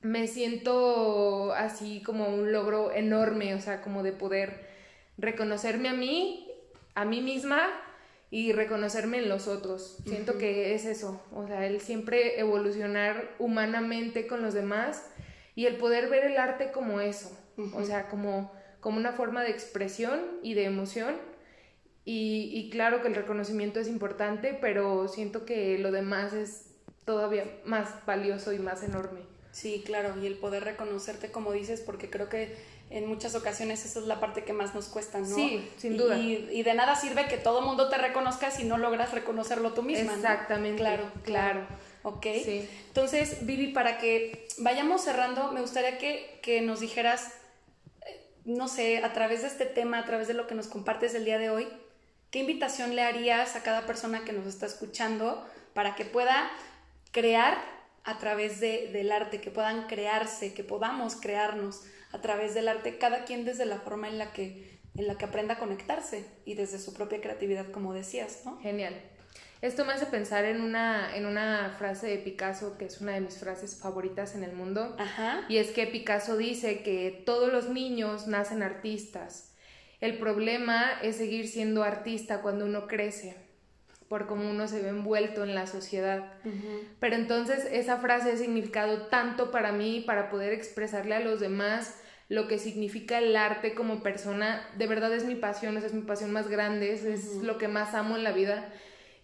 me 0.00 0.26
siento 0.26 1.52
así 1.52 2.02
como 2.04 2.28
un 2.28 2.52
logro 2.52 2.92
enorme, 2.92 3.54
o 3.54 3.60
sea, 3.60 3.80
como 3.80 4.02
de 4.02 4.12
poder 4.12 4.66
reconocerme 5.16 5.88
a 5.88 5.94
mí, 5.94 6.50
a 6.94 7.04
mí 7.04 7.20
misma 7.20 7.68
y 8.30 8.52
reconocerme 8.52 9.18
en 9.18 9.28
los 9.28 9.48
otros. 9.48 9.98
Siento 10.06 10.38
que 10.38 10.74
es 10.74 10.84
eso, 10.84 11.20
o 11.32 11.46
sea, 11.46 11.66
el 11.66 11.80
siempre 11.80 12.38
evolucionar 12.38 13.30
humanamente 13.38 14.26
con 14.26 14.42
los 14.42 14.54
demás 14.54 15.04
y 15.54 15.66
el 15.66 15.76
poder 15.76 16.08
ver 16.08 16.24
el 16.24 16.36
arte 16.36 16.70
como 16.70 17.00
eso, 17.00 17.36
o 17.74 17.84
sea, 17.84 18.08
como, 18.08 18.52
como 18.80 18.98
una 18.98 19.12
forma 19.12 19.42
de 19.42 19.50
expresión 19.50 20.20
y 20.42 20.54
de 20.54 20.64
emoción. 20.64 21.16
Y, 22.04 22.70
claro 22.70 23.02
que 23.02 23.08
el 23.08 23.14
reconocimiento 23.14 23.80
es 23.80 23.86
importante, 23.86 24.56
pero 24.58 25.08
siento 25.08 25.44
que 25.44 25.78
lo 25.78 25.92
demás 25.92 26.32
es 26.32 26.70
todavía 27.04 27.44
más 27.66 28.06
valioso 28.06 28.54
y 28.54 28.58
más 28.58 28.82
enorme. 28.82 29.20
Sí, 29.52 29.82
claro, 29.84 30.14
y 30.22 30.26
el 30.26 30.38
poder 30.38 30.64
reconocerte 30.64 31.30
como 31.30 31.52
dices, 31.52 31.80
porque 31.80 32.08
creo 32.08 32.30
que 32.30 32.56
en 32.90 33.06
muchas 33.06 33.34
ocasiones 33.34 33.84
esa 33.84 34.00
es 34.00 34.06
la 34.06 34.20
parte 34.20 34.44
que 34.44 34.52
más 34.52 34.74
nos 34.74 34.86
cuesta, 34.86 35.18
¿no? 35.18 35.26
Sí, 35.26 35.68
sin 35.76 35.96
duda. 35.96 36.16
Y, 36.16 36.62
de 36.62 36.74
nada 36.74 36.96
sirve 36.96 37.26
que 37.26 37.36
todo 37.36 37.60
mundo 37.60 37.88
te 37.90 37.98
reconozca 37.98 38.50
si 38.50 38.64
no 38.64 38.78
logras 38.78 39.12
reconocerlo 39.12 39.74
tú 39.74 39.82
misma. 39.82 40.14
Exactamente. 40.14 40.78
Claro, 40.78 41.10
claro. 41.24 41.66
Ok. 42.02 42.26
Sí. 42.44 42.68
Entonces, 42.86 43.44
Vivi, 43.44 43.72
para 43.72 43.98
que 43.98 44.48
vayamos 44.58 45.02
cerrando, 45.02 45.52
me 45.52 45.60
gustaría 45.60 45.98
que, 45.98 46.40
que 46.42 46.62
nos 46.62 46.80
dijeras, 46.80 47.34
no 48.48 48.66
sé, 48.66 49.04
a 49.04 49.12
través 49.12 49.42
de 49.42 49.48
este 49.48 49.66
tema, 49.66 49.98
a 49.98 50.04
través 50.06 50.26
de 50.26 50.32
lo 50.32 50.46
que 50.46 50.54
nos 50.54 50.68
compartes 50.68 51.14
el 51.14 51.26
día 51.26 51.38
de 51.38 51.50
hoy, 51.50 51.68
¿qué 52.30 52.38
invitación 52.38 52.96
le 52.96 53.02
harías 53.02 53.56
a 53.56 53.62
cada 53.62 53.84
persona 53.84 54.24
que 54.24 54.32
nos 54.32 54.46
está 54.46 54.64
escuchando 54.64 55.46
para 55.74 55.94
que 55.94 56.06
pueda 56.06 56.50
crear 57.12 57.58
a 58.04 58.16
través 58.16 58.58
de, 58.58 58.90
del 58.90 59.12
arte, 59.12 59.42
que 59.42 59.50
puedan 59.50 59.86
crearse, 59.86 60.54
que 60.54 60.64
podamos 60.64 61.16
crearnos 61.16 61.82
a 62.10 62.22
través 62.22 62.54
del 62.54 62.68
arte, 62.68 62.96
cada 62.96 63.26
quien 63.26 63.44
desde 63.44 63.66
la 63.66 63.80
forma 63.80 64.08
en 64.08 64.16
la 64.16 64.32
que, 64.32 64.80
en 64.96 65.06
la 65.06 65.18
que 65.18 65.26
aprenda 65.26 65.54
a 65.54 65.58
conectarse 65.58 66.24
y 66.46 66.54
desde 66.54 66.78
su 66.78 66.94
propia 66.94 67.20
creatividad, 67.20 67.70
como 67.70 67.92
decías, 67.92 68.46
¿no? 68.46 68.58
Genial. 68.60 68.94
Esto 69.60 69.84
me 69.84 69.92
hace 69.92 70.06
pensar 70.06 70.44
en 70.44 70.60
una, 70.60 71.16
en 71.16 71.26
una 71.26 71.74
frase 71.78 72.06
de 72.06 72.18
Picasso, 72.18 72.78
que 72.78 72.84
es 72.84 73.00
una 73.00 73.12
de 73.12 73.20
mis 73.20 73.38
frases 73.38 73.76
favoritas 73.80 74.34
en 74.34 74.44
el 74.44 74.52
mundo, 74.52 74.94
Ajá. 74.98 75.44
y 75.48 75.56
es 75.56 75.70
que 75.70 75.86
Picasso 75.86 76.36
dice 76.36 76.82
que 76.82 77.22
todos 77.26 77.52
los 77.52 77.68
niños 77.68 78.28
nacen 78.28 78.62
artistas. 78.62 79.54
El 80.00 80.18
problema 80.18 80.92
es 81.02 81.16
seguir 81.16 81.48
siendo 81.48 81.82
artista 81.82 82.40
cuando 82.40 82.66
uno 82.66 82.86
crece 82.86 83.48
por 84.08 84.26
cómo 84.26 84.48
uno 84.48 84.66
se 84.68 84.80
ve 84.80 84.88
envuelto 84.88 85.44
en 85.44 85.54
la 85.54 85.66
sociedad. 85.66 86.32
Pero 86.98 87.14
entonces 87.14 87.66
esa 87.70 87.98
frase 87.98 88.32
ha 88.32 88.36
significado 88.36 89.06
tanto 89.08 89.50
para 89.50 89.70
mí, 89.72 90.02
para 90.06 90.30
poder 90.30 90.52
expresarle 90.52 91.14
a 91.14 91.20
los 91.20 91.40
demás 91.40 92.00
lo 92.28 92.46
que 92.46 92.58
significa 92.58 93.18
el 93.18 93.36
arte 93.36 93.74
como 93.74 94.02
persona. 94.02 94.66
De 94.76 94.86
verdad 94.86 95.12
es 95.12 95.24
mi 95.24 95.34
pasión, 95.34 95.76
esa 95.76 95.86
es 95.86 95.94
mi 95.94 96.02
pasión 96.02 96.30
más 96.30 96.48
grande, 96.48 96.92
es, 96.92 97.36
lo 97.42 97.58
que 97.58 97.68
más 97.68 97.94
amo 97.94 98.16
en 98.16 98.24
la 98.24 98.32
vida. 98.32 98.68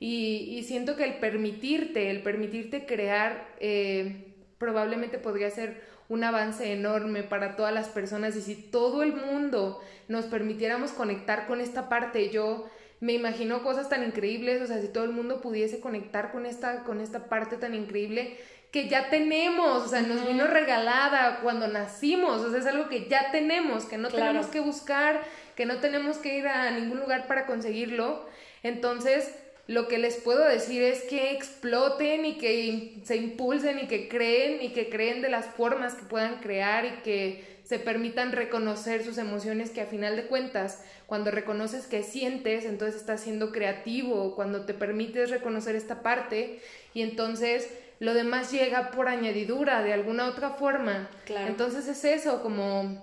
Y, 0.07 0.63
siento 0.65 0.97
que 0.97 1.05
el 1.05 1.15
permitirte, 1.15 2.11
el 2.11 2.21
permitirte 2.21 2.85
crear, 2.85 3.49
eh, 3.59 4.35
probablemente 4.59 5.17
podría 5.17 5.49
ser 5.51 5.81
un 6.11 6.23
avance 6.25 6.75
enorme 6.75 7.23
para 7.23 7.57
todas 7.57 7.73
las 7.73 7.89
personas. 7.89 8.37
Y 8.37 8.43
si 8.43 8.55
todo 8.55 9.03
el 9.03 9.15
mundo 9.15 9.81
nos 10.09 10.27
permitiéramos 10.27 10.91
conectar 10.91 11.47
con 11.47 11.63
esta 11.63 11.89
parte, 11.89 12.29
yo 12.29 12.69
me 13.01 13.15
imagino 13.15 13.63
cosas 13.63 13.89
tan 13.89 14.05
increíbles, 14.05 14.61
o 14.61 14.67
sea, 14.67 14.79
si 14.83 14.89
todo 14.89 15.05
el 15.05 15.11
mundo 15.11 15.41
pudiese 15.41 15.81
conectar 15.81 16.33
con 16.33 16.45
esta, 16.45 16.85
con 16.85 17.01
esta 17.01 17.31
parte 17.31 17.57
tan 17.57 17.75
increíble 17.75 18.37
que 18.73 18.91
ya 18.91 19.09
tenemos, 19.09 19.85
o 19.85 19.89
sea, 19.89 20.03
nos 20.03 20.27
vino 20.27 20.47
regalada 20.47 21.41
cuando 21.41 21.67
nacimos, 21.67 22.43
o 22.43 22.51
sea, 22.51 22.61
es 22.61 22.67
algo 22.67 22.91
que 22.91 23.09
ya 23.09 23.31
tenemos, 23.31 23.87
que 23.87 23.97
no 23.97 24.11
tenemos 24.11 24.49
que 24.49 24.61
buscar, 24.61 25.23
que 25.57 25.65
no 25.65 25.79
tenemos 25.79 26.19
que 26.19 26.37
ir 26.37 26.47
a 26.47 26.71
ningún 26.73 27.01
lugar 27.01 27.27
para 27.27 27.47
conseguirlo. 27.47 28.27
Entonces, 28.63 29.33
lo 29.67 29.89
que 29.89 29.99
les 29.99 30.17
puedo 30.17 30.45
decir 30.45 30.83
es 30.83 31.03
que 31.05 31.33
exploten 31.33 32.27
y 32.27 32.37
que 32.37 33.01
se 33.05 33.17
impulsen 33.17 33.79
y 33.79 33.87
que 33.87 34.09
creen 34.09 34.63
y 34.63 34.73
que 34.73 34.91
creen 34.91 35.23
de 35.23 35.31
las 35.31 35.47
formas 35.47 35.95
que 35.95 36.05
puedan 36.05 36.41
crear 36.41 36.85
y 36.85 36.91
que 37.03 37.55
se 37.65 37.79
permitan 37.79 38.33
reconocer 38.33 39.03
sus 39.03 39.17
emociones 39.17 39.71
que 39.71 39.81
a 39.81 39.87
final 39.87 40.17
de 40.17 40.27
cuentas 40.27 40.85
cuando 41.07 41.31
reconoces 41.31 41.87
que 41.87 42.03
sientes, 42.03 42.67
entonces 42.67 43.01
estás 43.01 43.23
siendo 43.23 43.53
creativo, 43.53 44.35
cuando 44.35 44.67
te 44.67 44.75
permites 44.75 45.31
reconocer 45.31 45.77
esta 45.77 46.03
parte 46.03 46.61
y 46.93 47.01
entonces 47.01 47.71
lo 48.01 48.13
demás 48.13 48.53
llega 48.53 48.91
por 48.91 49.09
añadidura 49.09 49.83
de 49.83 49.95
alguna 49.95 50.27
otra 50.27 50.51
forma. 50.51 51.09
Entonces 51.27 51.89
es 51.89 52.05
eso, 52.05 52.43
como 52.43 53.03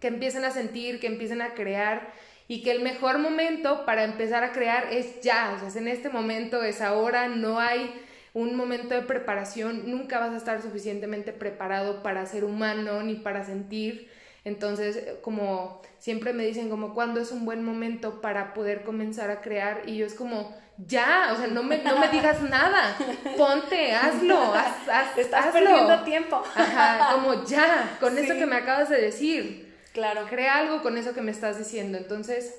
que 0.00 0.08
empiecen 0.08 0.46
a 0.46 0.50
sentir, 0.50 0.98
que 0.98 1.08
empiecen 1.08 1.42
a 1.42 1.52
crear 1.52 2.12
y 2.50 2.62
que 2.62 2.72
el 2.72 2.82
mejor 2.82 3.18
momento 3.18 3.86
para 3.86 4.02
empezar 4.02 4.42
a 4.42 4.50
crear 4.50 4.92
es 4.92 5.20
ya, 5.20 5.52
o 5.54 5.60
sea, 5.60 5.68
es 5.68 5.76
en 5.76 5.86
este 5.86 6.08
momento, 6.08 6.64
es 6.64 6.80
ahora, 6.80 7.28
no 7.28 7.60
hay 7.60 7.94
un 8.34 8.56
momento 8.56 8.92
de 8.92 9.02
preparación, 9.02 9.88
nunca 9.88 10.18
vas 10.18 10.32
a 10.32 10.36
estar 10.36 10.60
suficientemente 10.60 11.32
preparado 11.32 12.02
para 12.02 12.26
ser 12.26 12.42
humano 12.42 13.04
ni 13.04 13.14
para 13.14 13.44
sentir. 13.44 14.10
Entonces, 14.44 15.00
como 15.22 15.80
siempre 16.00 16.32
me 16.32 16.44
dicen 16.44 16.70
como 16.70 16.92
cuándo 16.92 17.20
es 17.20 17.30
un 17.30 17.44
buen 17.44 17.64
momento 17.64 18.20
para 18.20 18.52
poder 18.52 18.82
comenzar 18.82 19.30
a 19.30 19.42
crear 19.42 19.82
y 19.86 19.98
yo 19.98 20.06
es 20.06 20.14
como 20.14 20.52
ya, 20.76 21.30
o 21.32 21.36
sea, 21.36 21.46
no 21.46 21.62
me, 21.62 21.78
no 21.84 21.98
me 21.98 22.08
digas 22.08 22.42
nada, 22.50 22.96
ponte, 23.36 23.94
hazlo, 23.94 24.54
haz, 24.54 25.16
estás 25.16 25.52
perdiendo 25.52 26.02
tiempo. 26.02 26.42
Ajá, 26.56 27.12
como 27.12 27.44
ya, 27.44 27.96
con 28.00 28.18
eso 28.18 28.34
que 28.34 28.46
me 28.46 28.56
acabas 28.56 28.88
de 28.88 29.00
decir. 29.00 29.69
Claro. 29.92 30.26
Crea 30.28 30.58
algo 30.58 30.82
con 30.82 30.96
eso 30.98 31.14
que 31.14 31.22
me 31.22 31.30
estás 31.30 31.58
diciendo. 31.58 31.98
Entonces, 31.98 32.54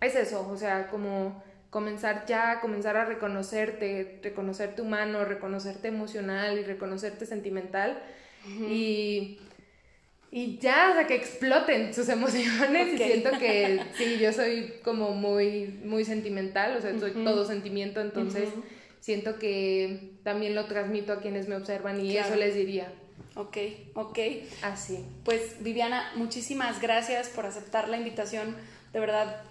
es 0.00 0.14
eso, 0.14 0.48
o 0.48 0.56
sea, 0.56 0.88
como 0.88 1.42
comenzar 1.70 2.24
ya, 2.26 2.60
comenzar 2.60 2.96
a 2.96 3.04
reconocerte, 3.04 4.20
reconocerte 4.22 4.82
humano, 4.82 5.24
reconocerte 5.24 5.88
emocional 5.88 6.58
y 6.58 6.62
reconocerte 6.62 7.26
sentimental. 7.26 8.02
Y 8.68 9.38
y 10.36 10.58
ya, 10.58 10.90
o 10.90 10.94
sea, 10.94 11.06
que 11.06 11.14
exploten 11.14 11.94
sus 11.94 12.08
emociones 12.18 12.92
y 12.92 12.98
siento 12.98 13.30
que 13.38 13.80
sí, 13.96 14.18
yo 14.20 14.32
soy 14.32 14.74
como 14.82 15.12
muy, 15.12 15.78
muy 15.84 16.04
sentimental, 16.04 16.76
o 16.76 16.80
sea, 16.80 16.98
soy 16.98 17.12
todo 17.12 17.44
sentimiento, 17.44 18.00
entonces 18.00 18.48
siento 18.98 19.38
que 19.38 20.16
también 20.24 20.56
lo 20.56 20.64
transmito 20.64 21.12
a 21.12 21.20
quienes 21.20 21.46
me 21.46 21.54
observan 21.54 22.04
y 22.04 22.16
eso 22.16 22.34
les 22.34 22.56
diría. 22.56 22.92
Ok, 23.36 23.56
ok. 23.94 24.18
Así. 24.62 25.04
Pues 25.24 25.62
Viviana, 25.62 26.12
muchísimas 26.16 26.80
gracias 26.80 27.28
por 27.28 27.46
aceptar 27.46 27.88
la 27.88 27.96
invitación, 27.96 28.56
de 28.92 29.00
verdad, 29.00 29.42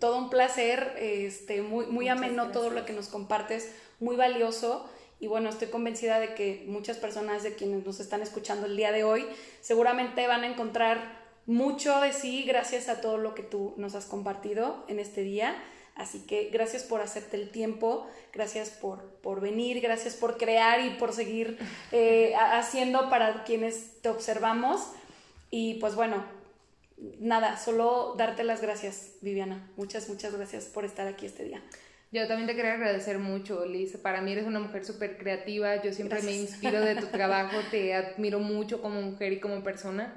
todo 0.00 0.18
un 0.18 0.30
placer, 0.30 0.94
este, 0.98 1.62
muy, 1.62 1.86
muy 1.86 2.08
ameno 2.08 2.50
todo 2.50 2.70
lo 2.70 2.84
que 2.84 2.92
nos 2.92 3.08
compartes, 3.08 3.72
muy 4.00 4.16
valioso 4.16 4.88
y 5.20 5.26
bueno, 5.26 5.48
estoy 5.48 5.68
convencida 5.68 6.20
de 6.20 6.34
que 6.34 6.64
muchas 6.68 6.96
personas 6.96 7.42
de 7.42 7.54
quienes 7.54 7.84
nos 7.84 7.98
están 7.98 8.22
escuchando 8.22 8.66
el 8.66 8.76
día 8.76 8.92
de 8.92 9.04
hoy 9.04 9.26
seguramente 9.60 10.26
van 10.26 10.44
a 10.44 10.46
encontrar 10.46 11.18
mucho 11.46 12.00
de 12.00 12.12
sí 12.12 12.44
gracias 12.44 12.88
a 12.88 13.00
todo 13.00 13.18
lo 13.18 13.34
que 13.34 13.42
tú 13.42 13.74
nos 13.76 13.94
has 13.94 14.04
compartido 14.04 14.84
en 14.86 15.00
este 15.00 15.22
día. 15.22 15.56
Así 15.98 16.20
que 16.20 16.48
gracias 16.52 16.84
por 16.84 17.00
hacerte 17.00 17.36
el 17.36 17.50
tiempo, 17.50 18.06
gracias 18.32 18.70
por, 18.70 19.02
por 19.20 19.40
venir, 19.40 19.80
gracias 19.80 20.14
por 20.14 20.38
crear 20.38 20.80
y 20.86 20.90
por 20.90 21.12
seguir 21.12 21.58
eh, 21.90 22.34
haciendo 22.36 23.10
para 23.10 23.42
quienes 23.42 24.00
te 24.00 24.08
observamos. 24.08 24.92
Y 25.50 25.74
pues 25.74 25.96
bueno, 25.96 26.24
nada, 27.18 27.56
solo 27.56 28.14
darte 28.16 28.44
las 28.44 28.62
gracias, 28.62 29.14
Viviana. 29.22 29.68
Muchas, 29.76 30.08
muchas 30.08 30.34
gracias 30.34 30.66
por 30.66 30.84
estar 30.84 31.08
aquí 31.08 31.26
este 31.26 31.44
día. 31.44 31.60
Yo 32.10 32.26
también 32.26 32.46
te 32.46 32.54
quería 32.54 32.74
agradecer 32.74 33.18
mucho, 33.18 33.66
Liz. 33.66 33.96
Para 33.98 34.22
mí 34.22 34.32
eres 34.32 34.46
una 34.46 34.60
mujer 34.60 34.84
súper 34.84 35.18
creativa. 35.18 35.82
Yo 35.82 35.92
siempre 35.92 36.22
me 36.22 36.32
inspiro 36.32 36.80
de 36.80 36.94
tu 36.94 37.06
trabajo. 37.12 37.56
Te 37.72 37.92
admiro 37.92 38.38
mucho 38.38 38.80
como 38.80 39.02
mujer 39.02 39.32
y 39.32 39.40
como 39.40 39.62
persona. 39.62 40.14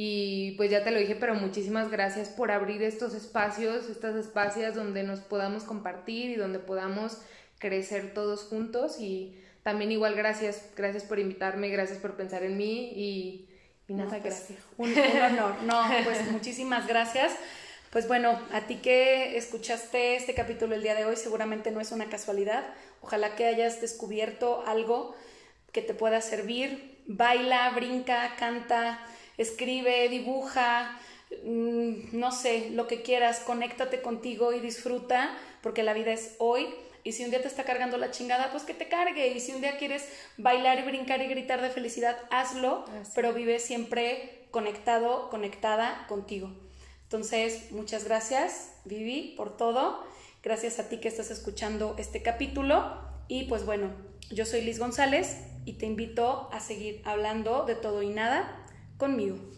Y 0.00 0.52
pues 0.52 0.70
ya 0.70 0.84
te 0.84 0.92
lo 0.92 1.00
dije, 1.00 1.16
pero 1.16 1.34
muchísimas 1.34 1.90
gracias 1.90 2.28
por 2.28 2.52
abrir 2.52 2.84
estos 2.84 3.14
espacios, 3.14 3.90
estas 3.90 4.14
espacios 4.14 4.76
donde 4.76 5.02
nos 5.02 5.18
podamos 5.18 5.64
compartir 5.64 6.30
y 6.30 6.36
donde 6.36 6.60
podamos 6.60 7.18
crecer 7.58 8.14
todos 8.14 8.44
juntos. 8.44 9.00
Y 9.00 9.36
también 9.64 9.90
igual 9.90 10.14
gracias, 10.14 10.70
gracias 10.76 11.02
por 11.02 11.18
invitarme, 11.18 11.68
gracias 11.70 11.98
por 11.98 12.14
pensar 12.14 12.44
en 12.44 12.56
mí 12.56 12.92
y, 12.94 13.48
nada, 13.88 14.08
pues, 14.08 14.22
gracias. 14.22 14.60
Un, 14.76 14.92
un 14.92 15.20
honor. 15.32 15.62
No, 15.64 15.82
pues 16.04 16.24
muchísimas 16.30 16.86
gracias. 16.86 17.32
Pues 17.90 18.06
bueno, 18.06 18.40
a 18.52 18.60
ti 18.68 18.76
que 18.76 19.36
escuchaste 19.36 20.14
este 20.14 20.32
capítulo 20.32 20.76
el 20.76 20.82
día 20.84 20.94
de 20.94 21.06
hoy, 21.06 21.16
seguramente 21.16 21.72
no 21.72 21.80
es 21.80 21.90
una 21.90 22.08
casualidad. 22.08 22.72
Ojalá 23.00 23.34
que 23.34 23.46
hayas 23.46 23.80
descubierto 23.80 24.62
algo 24.64 25.16
que 25.72 25.82
te 25.82 25.92
pueda 25.92 26.20
servir. 26.20 27.02
Baila, 27.06 27.70
brinca, 27.70 28.36
canta, 28.38 29.04
escribe, 29.38 30.08
dibuja, 30.08 31.00
mm, 31.44 32.18
no 32.18 32.32
sé, 32.32 32.70
lo 32.70 32.86
que 32.86 33.02
quieras, 33.02 33.40
conéctate 33.40 34.02
contigo 34.02 34.52
y 34.52 34.60
disfruta, 34.60 35.36
porque 35.62 35.82
la 35.82 35.94
vida 35.94 36.12
es 36.12 36.34
hoy. 36.38 36.66
Y 37.04 37.12
si 37.12 37.24
un 37.24 37.30
día 37.30 37.40
te 37.40 37.48
está 37.48 37.64
cargando 37.64 37.96
la 37.96 38.10
chingada, 38.10 38.50
pues 38.50 38.64
que 38.64 38.74
te 38.74 38.88
cargue. 38.88 39.28
Y 39.28 39.40
si 39.40 39.52
un 39.52 39.62
día 39.62 39.78
quieres 39.78 40.06
bailar 40.36 40.80
y 40.80 40.82
brincar 40.82 41.22
y 41.22 41.28
gritar 41.28 41.62
de 41.62 41.70
felicidad, 41.70 42.18
hazlo, 42.30 42.84
pero 43.14 43.32
vive 43.32 43.60
siempre 43.60 44.46
conectado, 44.50 45.30
conectada 45.30 46.06
contigo. 46.08 46.50
Entonces, 47.04 47.70
muchas 47.72 48.04
gracias, 48.04 48.74
Vivi, 48.84 49.34
por 49.36 49.56
todo. 49.56 50.04
Gracias 50.42 50.78
a 50.78 50.88
ti 50.88 50.98
que 50.98 51.08
estás 51.08 51.30
escuchando 51.30 51.94
este 51.98 52.22
capítulo. 52.22 53.00
Y 53.28 53.44
pues 53.44 53.64
bueno, 53.64 53.90
yo 54.30 54.44
soy 54.44 54.62
Liz 54.62 54.78
González 54.78 55.38
y 55.64 55.74
te 55.74 55.86
invito 55.86 56.50
a 56.52 56.60
seguir 56.60 57.00
hablando 57.04 57.64
de 57.64 57.74
todo 57.74 58.02
y 58.02 58.08
nada 58.08 58.57
conmigo. 58.98 59.57